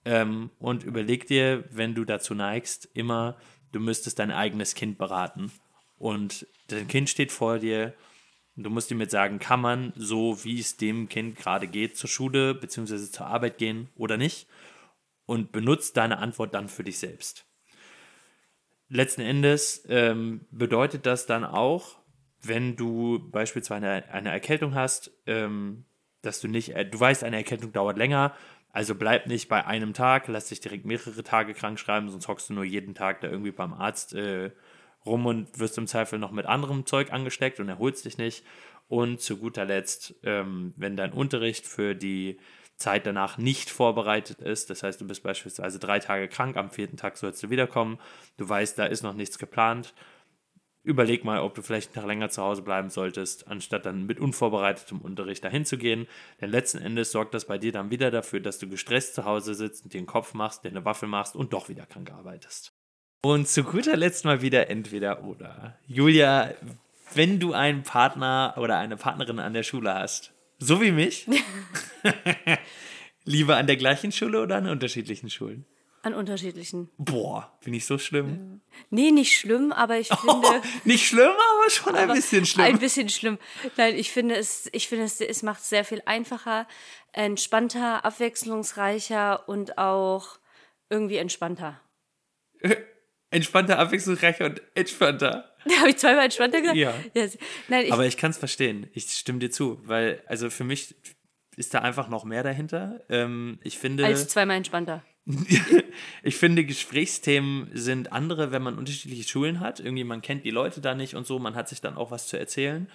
Ähm, 0.04 0.50
und 0.60 0.84
überleg 0.84 1.26
dir, 1.26 1.64
wenn 1.70 1.94
du 1.94 2.04
dazu 2.04 2.34
neigst, 2.34 2.88
immer, 2.94 3.36
du 3.72 3.80
müsstest 3.80 4.18
dein 4.18 4.30
eigenes 4.30 4.74
Kind 4.74 4.98
beraten. 4.98 5.50
Und 5.98 6.46
dein 6.68 6.86
Kind 6.86 7.08
steht 7.08 7.32
vor 7.32 7.58
dir, 7.58 7.94
Du 8.56 8.70
musst 8.70 8.90
ihm 8.92 9.00
jetzt 9.00 9.10
sagen, 9.10 9.40
kann 9.40 9.60
man 9.60 9.92
so, 9.96 10.44
wie 10.44 10.60
es 10.60 10.76
dem 10.76 11.08
Kind 11.08 11.36
gerade 11.36 11.66
geht, 11.66 11.96
zur 11.96 12.08
Schule 12.08 12.54
bzw. 12.54 13.10
zur 13.10 13.26
Arbeit 13.26 13.58
gehen 13.58 13.88
oder 13.96 14.16
nicht? 14.16 14.46
Und 15.26 15.50
benutzt 15.50 15.96
deine 15.96 16.18
Antwort 16.18 16.54
dann 16.54 16.68
für 16.68 16.84
dich 16.84 16.98
selbst. 16.98 17.46
Letzten 18.88 19.22
Endes 19.22 19.84
ähm, 19.88 20.46
bedeutet 20.50 21.06
das 21.06 21.26
dann 21.26 21.44
auch, 21.44 21.98
wenn 22.42 22.76
du 22.76 23.30
beispielsweise 23.30 23.86
eine, 23.86 24.12
eine 24.12 24.30
Erkältung 24.30 24.74
hast, 24.74 25.10
ähm, 25.26 25.86
dass 26.22 26.40
du 26.40 26.48
nicht, 26.48 26.74
äh, 26.74 26.84
du 26.84 26.98
weißt, 27.00 27.24
eine 27.24 27.36
Erkältung 27.36 27.72
dauert 27.72 27.96
länger, 27.96 28.34
also 28.74 28.96
bleib 28.96 29.28
nicht 29.28 29.48
bei 29.48 29.64
einem 29.64 29.94
Tag, 29.94 30.26
lass 30.26 30.48
dich 30.48 30.60
direkt 30.60 30.84
mehrere 30.84 31.22
Tage 31.22 31.54
krank 31.54 31.78
schreiben, 31.78 32.10
sonst 32.10 32.26
hockst 32.26 32.50
du 32.50 32.54
nur 32.54 32.64
jeden 32.64 32.94
Tag 32.94 33.20
da 33.20 33.28
irgendwie 33.28 33.52
beim 33.52 33.72
Arzt 33.72 34.14
äh, 34.14 34.50
rum 35.06 35.26
und 35.26 35.58
wirst 35.60 35.78
im 35.78 35.86
Zweifel 35.86 36.18
noch 36.18 36.32
mit 36.32 36.46
anderem 36.46 36.84
Zeug 36.84 37.12
angesteckt 37.12 37.60
und 37.60 37.68
erholst 37.68 38.04
dich 38.04 38.18
nicht. 38.18 38.44
Und 38.88 39.20
zu 39.20 39.38
guter 39.38 39.64
Letzt, 39.64 40.14
ähm, 40.24 40.74
wenn 40.76 40.96
dein 40.96 41.12
Unterricht 41.12 41.66
für 41.66 41.94
die 41.94 42.38
Zeit 42.76 43.06
danach 43.06 43.38
nicht 43.38 43.70
vorbereitet 43.70 44.40
ist, 44.40 44.70
das 44.70 44.82
heißt, 44.82 45.00
du 45.00 45.06
bist 45.06 45.22
beispielsweise 45.22 45.78
drei 45.78 45.98
Tage 46.00 46.28
krank, 46.28 46.56
am 46.56 46.70
vierten 46.70 46.96
Tag 46.96 47.16
sollst 47.16 47.42
du 47.42 47.50
wiederkommen, 47.50 47.98
du 48.36 48.48
weißt, 48.48 48.78
da 48.78 48.86
ist 48.86 49.02
noch 49.02 49.14
nichts 49.14 49.38
geplant, 49.38 49.94
überleg 50.84 51.24
mal, 51.24 51.40
ob 51.40 51.54
du 51.54 51.62
vielleicht 51.62 51.94
Tag 51.94 52.06
länger 52.06 52.28
zu 52.28 52.42
Hause 52.42 52.62
bleiben 52.62 52.90
solltest, 52.90 53.48
anstatt 53.48 53.86
dann 53.86 54.06
mit 54.06 54.20
unvorbereitetem 54.20 55.00
Unterricht 55.00 55.42
dahin 55.42 55.64
zu 55.64 55.78
gehen. 55.78 56.06
Denn 56.40 56.50
letzten 56.50 56.78
Endes 56.78 57.10
sorgt 57.10 57.34
das 57.34 57.46
bei 57.46 57.58
dir 57.58 57.72
dann 57.72 57.90
wieder 57.90 58.10
dafür, 58.10 58.40
dass 58.40 58.58
du 58.58 58.68
gestresst 58.68 59.14
zu 59.14 59.24
Hause 59.24 59.54
sitzt 59.54 59.84
und 59.84 59.94
dir 59.94 59.98
einen 59.98 60.06
Kopf 60.06 60.34
machst, 60.34 60.62
dir 60.62 60.68
eine 60.68 60.84
Waffel 60.84 61.08
machst 61.08 61.34
und 61.34 61.52
doch 61.52 61.68
wieder 61.68 61.86
krank 61.86 62.12
arbeitest. 62.12 62.72
Und 63.24 63.48
zu 63.48 63.64
guter 63.64 63.96
Letzt 63.96 64.26
mal 64.26 64.42
wieder 64.42 64.68
entweder 64.68 65.24
oder. 65.24 65.78
Julia, 65.86 66.50
wenn 67.14 67.40
du 67.40 67.54
einen 67.54 67.82
Partner 67.82 68.54
oder 68.58 68.76
eine 68.76 68.98
Partnerin 68.98 69.38
an 69.38 69.54
der 69.54 69.62
Schule 69.62 69.94
hast, 69.94 70.33
so 70.58 70.80
wie 70.80 70.90
mich, 70.92 71.26
lieber 73.24 73.56
an 73.56 73.66
der 73.66 73.76
gleichen 73.76 74.12
Schule 74.12 74.42
oder 74.42 74.56
an 74.56 74.68
unterschiedlichen 74.68 75.30
Schulen? 75.30 75.66
An 76.02 76.12
unterschiedlichen. 76.12 76.90
Boah, 76.98 77.58
bin 77.64 77.72
ich 77.72 77.86
so 77.86 77.96
schlimm? 77.96 78.60
Nee, 78.90 79.10
nicht 79.10 79.38
schlimm, 79.38 79.72
aber 79.72 79.98
ich 79.98 80.08
finde. 80.20 80.62
Nicht 80.84 81.06
schlimm, 81.06 81.30
aber 81.30 81.70
schon 81.70 81.94
ein 81.94 82.08
bisschen 82.08 82.44
schlimm. 82.44 82.64
Ein 82.66 82.78
bisschen 82.78 83.08
schlimm. 83.08 83.38
Nein, 83.78 83.96
ich 83.96 84.10
finde 84.10 84.36
es, 84.36 84.68
ich 84.72 84.88
finde 84.88 85.04
es, 85.04 85.20
es 85.20 85.42
macht 85.42 85.64
sehr 85.64 85.82
viel 85.82 86.02
einfacher, 86.04 86.68
entspannter, 87.12 88.04
abwechslungsreicher 88.04 89.48
und 89.48 89.78
auch 89.78 90.38
irgendwie 90.90 91.16
entspannter. 91.16 91.80
Entspannter, 93.34 93.78
abwechslungsreicher 93.78 94.46
und 94.46 94.62
entspannter. 94.74 95.50
Habe 95.80 95.90
ich 95.90 95.96
zweimal 95.96 96.24
entspannter 96.24 96.60
gesagt? 96.60 96.76
Ja. 96.76 96.94
Nein, 97.68 97.86
ich, 97.86 97.92
Aber 97.92 98.06
ich 98.06 98.16
kann 98.16 98.30
es 98.30 98.38
verstehen. 98.38 98.88
Ich 98.92 99.10
stimme 99.10 99.38
dir 99.38 99.50
zu, 99.50 99.80
weil, 99.84 100.22
also 100.26 100.50
für 100.50 100.64
mich 100.64 100.94
ist 101.56 101.74
da 101.74 101.80
einfach 101.80 102.08
noch 102.08 102.24
mehr 102.24 102.42
dahinter. 102.42 103.00
Ähm, 103.08 103.58
ich 103.62 103.78
finde. 103.78 104.04
als 104.04 104.28
zweimal 104.28 104.56
entspannter. 104.56 105.02
ich 106.22 106.36
finde, 106.36 106.64
Gesprächsthemen 106.64 107.70
sind 107.72 108.12
andere, 108.12 108.52
wenn 108.52 108.62
man 108.62 108.76
unterschiedliche 108.76 109.26
Schulen 109.26 109.60
hat. 109.60 109.80
Irgendwie, 109.80 110.04
man 110.04 110.20
kennt 110.20 110.44
die 110.44 110.50
Leute 110.50 110.80
da 110.80 110.94
nicht 110.94 111.14
und 111.14 111.26
so, 111.26 111.38
man 111.38 111.54
hat 111.54 111.68
sich 111.68 111.80
dann 111.80 111.96
auch 111.96 112.10
was 112.10 112.26
zu 112.28 112.38
erzählen. 112.38 112.90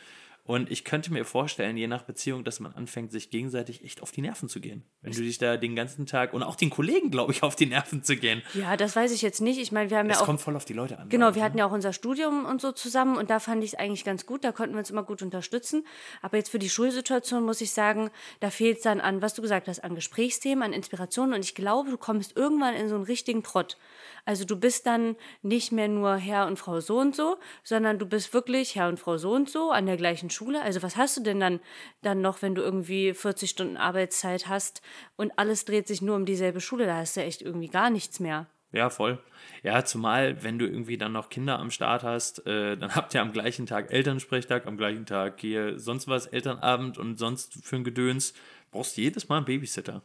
Und 0.50 0.72
ich 0.72 0.84
könnte 0.84 1.14
mir 1.14 1.26
vorstellen, 1.26 1.78
je 1.78 1.86
nach 1.86 2.02
Beziehung, 2.02 2.44
dass 2.44 2.60
man 2.60 2.74
anfängt, 2.74 3.12
sich 3.12 3.30
gegenseitig 3.30 3.84
echt 3.84 4.02
auf 4.02 4.12
die 4.12 4.22
Nerven 4.22 4.50
zu 4.50 4.60
gehen. 4.60 4.84
Wenn 5.04 5.14
du 5.14 5.22
dich 5.22 5.38
da 5.38 5.58
den 5.58 5.76
ganzen 5.76 6.08
Tag 6.08 6.34
und 6.34 6.42
auch 6.42 6.56
den 6.56 6.72
Kollegen, 6.72 7.12
glaube 7.12 7.34
ich, 7.34 7.44
auf 7.44 7.56
die 7.56 7.68
Nerven 7.68 8.04
zu 8.04 8.16
gehen. 8.16 8.42
Ja, 8.56 8.76
das 8.76 8.96
weiß 8.96 9.12
ich 9.12 9.22
jetzt 9.22 9.42
nicht. 9.42 9.60
Ich 9.60 9.72
meine, 9.72 9.92
wir 9.92 10.00
haben 10.00 10.10
Es 10.10 10.16
ja 10.16 10.22
auch. 10.24 10.26
kommt 10.26 10.42
voll 10.42 10.56
auf 10.56 10.66
die 10.66 10.74
Leute 10.74 10.98
an. 10.98 11.08
Genau, 11.10 11.36
wir 11.36 11.42
ne? 11.42 11.44
hatten 11.44 11.60
ja 11.60 11.68
auch 11.68 11.72
unser 11.72 11.94
Studium 11.94 12.46
und 12.46 12.62
so 12.62 12.72
zusammen 12.72 13.16
und 13.16 13.30
da 13.30 13.40
fand 13.40 13.64
ich 13.64 13.74
es 13.74 13.80
eigentlich 13.80 14.04
ganz 14.04 14.26
gut, 14.26 14.44
da 14.44 14.52
konnten 14.52 14.74
wir 14.74 14.80
uns 14.80 14.90
immer 14.90 15.04
gut 15.04 15.22
unterstützen. 15.22 15.86
Aber 16.24 16.38
jetzt 16.38 16.50
für 16.50 16.58
die 16.58 16.70
Schulsituation 16.70 17.44
muss 17.44 17.62
ich 17.62 17.70
sagen, 17.70 18.10
da 18.40 18.50
fehlt 18.50 18.78
es 18.78 18.84
dann 18.84 19.02
an, 19.02 19.22
was 19.22 19.36
du 19.36 19.44
gesagt 19.44 19.68
hast, 19.68 19.84
an 19.84 19.94
Gesprächsthemen, 19.94 20.64
an 20.64 20.74
Inspirationen 20.74 21.36
und 21.36 21.46
ich 21.46 21.54
glaube, 21.54 21.92
du 21.92 21.98
kommst 22.00 22.36
irgendwann 22.36 22.74
in 22.74 22.90
so 22.90 22.96
einen 22.96 23.04
richtigen 23.04 23.44
Trott. 23.44 23.78
Also 24.26 24.46
du 24.46 24.60
bist 24.60 24.88
dann 24.88 25.16
nicht 25.44 25.72
mehr 25.72 25.88
nur 25.88 26.16
Herr 26.16 26.48
und 26.48 26.58
Frau 26.58 26.80
so 26.80 26.98
und 27.00 27.16
so, 27.16 27.38
sondern 27.64 28.00
du 28.00 28.08
bist 28.08 28.34
wirklich 28.34 28.76
Herr 28.76 28.88
und 28.88 29.00
Frau 29.00 29.18
so 29.20 29.32
und 29.32 29.48
so 29.48 29.70
an 29.70 29.86
der 29.86 29.98
gleichen 29.98 30.32
Schule. 30.32 30.39
Also 30.48 30.82
was 30.82 30.98
hast 30.98 31.18
du 31.18 31.22
denn 31.22 31.40
dann, 31.40 31.60
dann 32.02 32.22
noch, 32.22 32.42
wenn 32.42 32.56
du 32.56 32.62
irgendwie 32.62 33.14
40 33.14 33.50
Stunden 33.50 33.78
Arbeitszeit 33.78 34.48
hast 34.48 34.82
und 35.16 35.32
alles 35.38 35.66
dreht 35.66 35.88
sich 35.88 36.02
nur 36.02 36.16
um 36.16 36.26
dieselbe 36.26 36.62
Schule? 36.62 36.86
Da 36.86 36.98
hast 36.98 37.18
du 37.18 37.22
echt 37.22 37.42
irgendwie 37.42 37.68
gar 37.68 37.90
nichts 37.90 38.20
mehr. 38.20 38.48
Ja, 38.72 38.90
voll. 38.90 39.18
Ja, 39.64 39.84
zumal, 39.84 40.44
wenn 40.44 40.60
du 40.60 40.66
irgendwie 40.66 40.98
dann 40.98 41.12
noch 41.12 41.30
Kinder 41.30 41.58
am 41.58 41.72
Start 41.72 42.04
hast, 42.04 42.46
äh, 42.46 42.78
dann 42.78 42.94
habt 42.96 43.14
ihr 43.14 43.22
am 43.22 43.32
gleichen 43.32 43.66
Tag 43.66 43.92
Elternsprechtag, 43.92 44.68
am 44.68 44.78
gleichen 44.78 45.06
Tag 45.06 45.40
hier 45.40 45.80
sonst 45.80 46.08
was, 46.08 46.28
Elternabend 46.28 46.98
und 46.98 47.18
sonst 47.18 47.66
für 47.66 47.78
ein 47.78 47.84
Gedöns. 47.84 48.34
Brauchst 48.72 48.98
du 48.98 49.02
jedes 49.02 49.28
Mal 49.28 49.38
einen 49.38 49.46
Babysitter. 49.46 50.04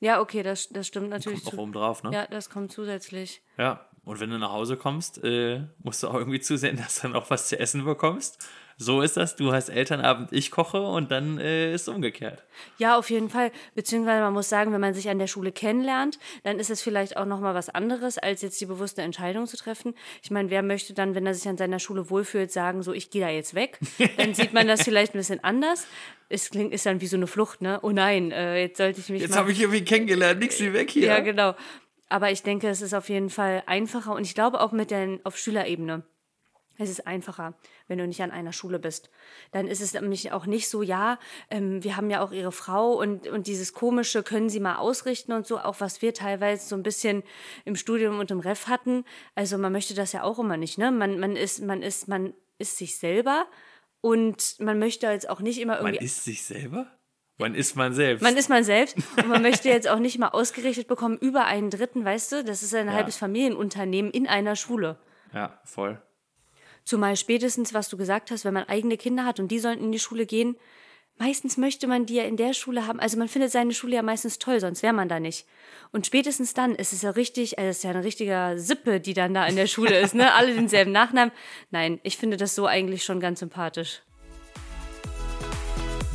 Ja, 0.00 0.20
okay, 0.20 0.42
das, 0.42 0.68
das 0.68 0.88
stimmt 0.88 1.08
natürlich. 1.08 1.44
Kommt 1.44 1.54
noch 1.54 1.62
oben 1.62 1.72
drauf, 1.72 2.02
ne? 2.02 2.10
Ja, 2.12 2.26
das 2.26 2.50
kommt 2.50 2.72
zusätzlich. 2.72 3.42
Ja, 3.56 3.88
und 4.04 4.20
wenn 4.20 4.30
du 4.30 4.38
nach 4.38 4.52
Hause 4.52 4.76
kommst, 4.76 5.22
äh, 5.24 5.62
musst 5.82 6.02
du 6.02 6.08
auch 6.08 6.14
irgendwie 6.14 6.40
zusehen, 6.40 6.76
dass 6.82 6.96
du 6.96 7.02
dann 7.02 7.16
auch 7.16 7.30
was 7.30 7.48
zu 7.48 7.58
essen 7.58 7.84
bekommst. 7.84 8.38
So 8.76 9.02
ist 9.02 9.16
das, 9.16 9.36
du 9.36 9.52
hast 9.52 9.68
Elternabend, 9.68 10.32
ich 10.32 10.50
koche 10.50 10.82
und 10.82 11.12
dann 11.12 11.38
äh, 11.38 11.72
ist 11.72 11.82
es 11.82 11.88
umgekehrt. 11.88 12.42
Ja, 12.78 12.98
auf 12.98 13.08
jeden 13.08 13.30
Fall. 13.30 13.52
Beziehungsweise 13.76 14.20
man 14.20 14.32
muss 14.32 14.48
sagen, 14.48 14.72
wenn 14.72 14.80
man 14.80 14.94
sich 14.94 15.08
an 15.08 15.20
der 15.20 15.28
Schule 15.28 15.52
kennenlernt, 15.52 16.18
dann 16.42 16.58
ist 16.58 16.70
es 16.70 16.82
vielleicht 16.82 17.16
auch 17.16 17.24
nochmal 17.24 17.54
was 17.54 17.68
anderes, 17.68 18.18
als 18.18 18.42
jetzt 18.42 18.60
die 18.60 18.66
bewusste 18.66 19.02
Entscheidung 19.02 19.46
zu 19.46 19.56
treffen. 19.56 19.94
Ich 20.24 20.32
meine, 20.32 20.50
wer 20.50 20.62
möchte 20.62 20.92
dann, 20.92 21.14
wenn 21.14 21.24
er 21.24 21.34
sich 21.34 21.48
an 21.48 21.56
seiner 21.56 21.78
Schule 21.78 22.10
wohlfühlt, 22.10 22.50
sagen, 22.50 22.82
so, 22.82 22.92
ich 22.92 23.10
gehe 23.10 23.22
da 23.22 23.28
jetzt 23.28 23.54
weg? 23.54 23.78
Dann 24.16 24.34
sieht 24.34 24.52
man 24.52 24.66
das 24.66 24.82
vielleicht 24.84 25.14
ein 25.14 25.18
bisschen 25.18 25.44
anders. 25.44 25.86
Es 26.28 26.50
klingt, 26.50 26.72
ist 26.72 26.84
dann 26.84 27.00
wie 27.00 27.06
so 27.06 27.16
eine 27.16 27.28
Flucht, 27.28 27.62
ne? 27.62 27.78
Oh 27.82 27.90
nein, 27.90 28.32
äh, 28.32 28.62
jetzt 28.62 28.78
sollte 28.78 28.98
ich 28.98 29.08
mich 29.08 29.22
Jetzt 29.22 29.36
habe 29.36 29.52
ich 29.52 29.60
irgendwie 29.60 29.84
kennengelernt, 29.84 30.40
nix 30.40 30.58
wie 30.58 30.72
weg 30.72 30.90
hier. 30.90 31.06
Ja, 31.06 31.20
genau. 31.20 31.54
Aber 32.14 32.30
ich 32.30 32.44
denke, 32.44 32.68
es 32.68 32.80
ist 32.80 32.94
auf 32.94 33.08
jeden 33.08 33.28
Fall 33.28 33.64
einfacher 33.66 34.14
und 34.14 34.22
ich 34.24 34.36
glaube 34.36 34.60
auch 34.60 34.70
mit 34.70 34.92
den, 34.92 35.18
auf 35.26 35.36
Schülerebene. 35.36 36.04
Es 36.78 36.88
ist 36.88 37.08
einfacher, 37.08 37.58
wenn 37.88 37.98
du 37.98 38.06
nicht 38.06 38.22
an 38.22 38.30
einer 38.30 38.52
Schule 38.52 38.78
bist. 38.78 39.10
Dann 39.50 39.66
ist 39.66 39.80
es 39.80 39.94
nämlich 39.94 40.30
auch 40.30 40.46
nicht 40.46 40.68
so, 40.68 40.82
ja, 40.82 41.18
ähm, 41.50 41.82
wir 41.82 41.96
haben 41.96 42.10
ja 42.10 42.22
auch 42.22 42.30
ihre 42.30 42.52
Frau 42.52 42.92
und, 42.92 43.26
und 43.26 43.48
dieses 43.48 43.72
komische 43.72 44.22
können 44.22 44.48
sie 44.48 44.60
mal 44.60 44.76
ausrichten 44.76 45.32
und 45.32 45.48
so, 45.48 45.58
auch 45.58 45.80
was 45.80 46.02
wir 46.02 46.14
teilweise 46.14 46.68
so 46.68 46.76
ein 46.76 46.84
bisschen 46.84 47.24
im 47.64 47.74
Studium 47.74 48.20
und 48.20 48.30
im 48.30 48.38
Ref 48.38 48.68
hatten. 48.68 49.04
Also 49.34 49.58
man 49.58 49.72
möchte 49.72 49.94
das 49.94 50.12
ja 50.12 50.22
auch 50.22 50.38
immer 50.38 50.56
nicht, 50.56 50.78
ne? 50.78 50.92
Man, 50.92 51.18
man 51.18 51.34
ist, 51.34 51.62
man 51.62 51.82
ist, 51.82 52.06
man 52.06 52.32
ist 52.58 52.76
sich 52.76 52.96
selber 52.96 53.44
und 54.00 54.54
man 54.60 54.78
möchte 54.78 55.08
jetzt 55.08 55.28
auch 55.28 55.40
nicht 55.40 55.58
immer 55.58 55.82
Man 55.82 55.94
irgendwie. 55.94 56.04
ist 56.04 56.22
sich 56.22 56.44
selber? 56.44 56.86
Man 57.38 57.54
ist 57.54 57.74
man 57.74 57.92
selbst. 57.92 58.22
Man 58.22 58.36
ist 58.36 58.48
man 58.48 58.62
selbst 58.64 58.96
und 59.16 59.28
man 59.28 59.42
möchte 59.42 59.68
jetzt 59.68 59.88
auch 59.88 59.98
nicht 59.98 60.18
mal 60.18 60.28
ausgerichtet 60.28 60.86
bekommen 60.86 61.18
über 61.18 61.44
einen 61.46 61.70
Dritten, 61.70 62.04
weißt 62.04 62.32
du? 62.32 62.44
Das 62.44 62.62
ist 62.62 62.74
ein 62.74 62.86
Ja. 62.86 62.92
halbes 62.92 63.16
Familienunternehmen 63.16 64.10
in 64.12 64.26
einer 64.28 64.56
Schule. 64.56 64.98
ja, 65.32 65.58
voll. 65.64 66.00
Zumal 66.84 67.16
spätestens, 67.16 67.72
was 67.72 67.88
du 67.88 67.96
gesagt 67.96 68.30
hast, 68.30 68.44
wenn 68.44 68.52
man 68.54 68.64
eigene 68.68 68.96
Kinder 68.98 69.24
hat 69.24 69.40
und 69.40 69.48
die 69.48 69.58
sollen 69.58 69.78
in 69.80 69.90
die 69.90 69.98
Schule 69.98 70.26
gehen, 70.26 70.54
meistens 71.16 71.56
möchte 71.56 71.86
man 71.86 72.04
die 72.04 72.16
ja 72.16 72.24
in 72.24 72.36
der 72.36 72.52
Schule 72.52 72.86
haben. 72.86 73.00
Also 73.00 73.16
man 73.16 73.28
findet 73.28 73.50
seine 73.52 73.72
Schule 73.72 73.96
ja 73.96 74.02
meistens 74.02 74.38
toll, 74.38 74.60
sonst 74.60 74.82
wäre 74.82 74.92
man 74.92 75.08
da 75.08 75.18
nicht. 75.18 75.46
Und 75.92 76.06
spätestens 76.06 76.52
dann 76.52 76.74
ist 76.74 76.92
es 76.92 77.00
ja 77.00 77.10
richtig, 77.10 77.58
also 77.58 77.70
es 77.70 77.78
ist 77.78 77.84
ja 77.84 77.90
eine 77.90 78.04
richtige 78.04 78.54
Sippe, 78.56 79.00
die 79.00 79.14
dann 79.14 79.32
da 79.32 79.46
in 79.46 79.56
der 79.56 79.66
Schule 79.66 79.98
ist, 79.98 80.14
ne? 80.14 80.32
Alle 80.34 80.52
denselben 80.54 80.92
Nachnamen. 80.92 81.32
Nein, 81.70 82.00
ich 82.02 82.18
finde 82.18 82.36
das 82.36 82.54
so 82.54 82.66
eigentlich 82.66 83.02
schon 83.02 83.18
ganz 83.18 83.40
sympathisch. 83.40 84.02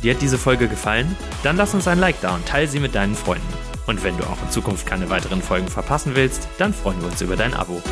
Dir 0.02 0.14
hat 0.14 0.22
diese 0.22 0.38
Folge 0.38 0.68
gefallen? 0.68 1.14
Dann 1.42 1.56
lass 1.56 1.74
uns 1.74 1.86
ein 1.86 1.98
Like 1.98 2.20
da 2.22 2.34
und 2.34 2.46
teile 2.46 2.66
sie 2.66 2.80
mit 2.80 2.94
deinen 2.94 3.14
Freunden. 3.14 3.46
Und 3.86 4.02
wenn 4.02 4.16
du 4.16 4.24
auch 4.24 4.40
in 4.42 4.50
Zukunft 4.50 4.86
keine 4.86 5.10
weiteren 5.10 5.42
Folgen 5.42 5.68
verpassen 5.68 6.14
willst, 6.14 6.48
dann 6.58 6.72
freuen 6.72 7.00
wir 7.00 7.08
uns 7.08 7.20
über 7.20 7.36
dein 7.36 7.54
Abo. 7.54 7.82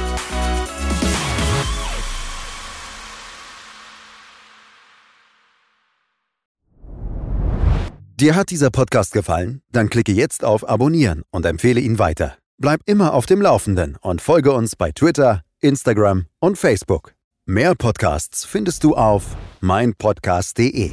Dir 8.16 8.34
hat 8.34 8.50
dieser 8.50 8.70
Podcast 8.70 9.12
gefallen? 9.12 9.62
Dann 9.70 9.90
klicke 9.90 10.12
jetzt 10.12 10.44
auf 10.44 10.68
Abonnieren 10.68 11.22
und 11.30 11.46
empfehle 11.46 11.80
ihn 11.80 11.98
weiter. 12.00 12.36
Bleib 12.56 12.80
immer 12.86 13.14
auf 13.14 13.26
dem 13.26 13.40
Laufenden 13.40 13.96
und 14.00 14.20
folge 14.20 14.52
uns 14.52 14.74
bei 14.74 14.90
Twitter, 14.90 15.42
Instagram 15.60 16.26
und 16.40 16.58
Facebook. 16.58 17.14
Mehr 17.46 17.76
Podcasts 17.76 18.44
findest 18.44 18.82
du 18.82 18.96
auf 18.96 19.36
meinpodcast.de. 19.60 20.90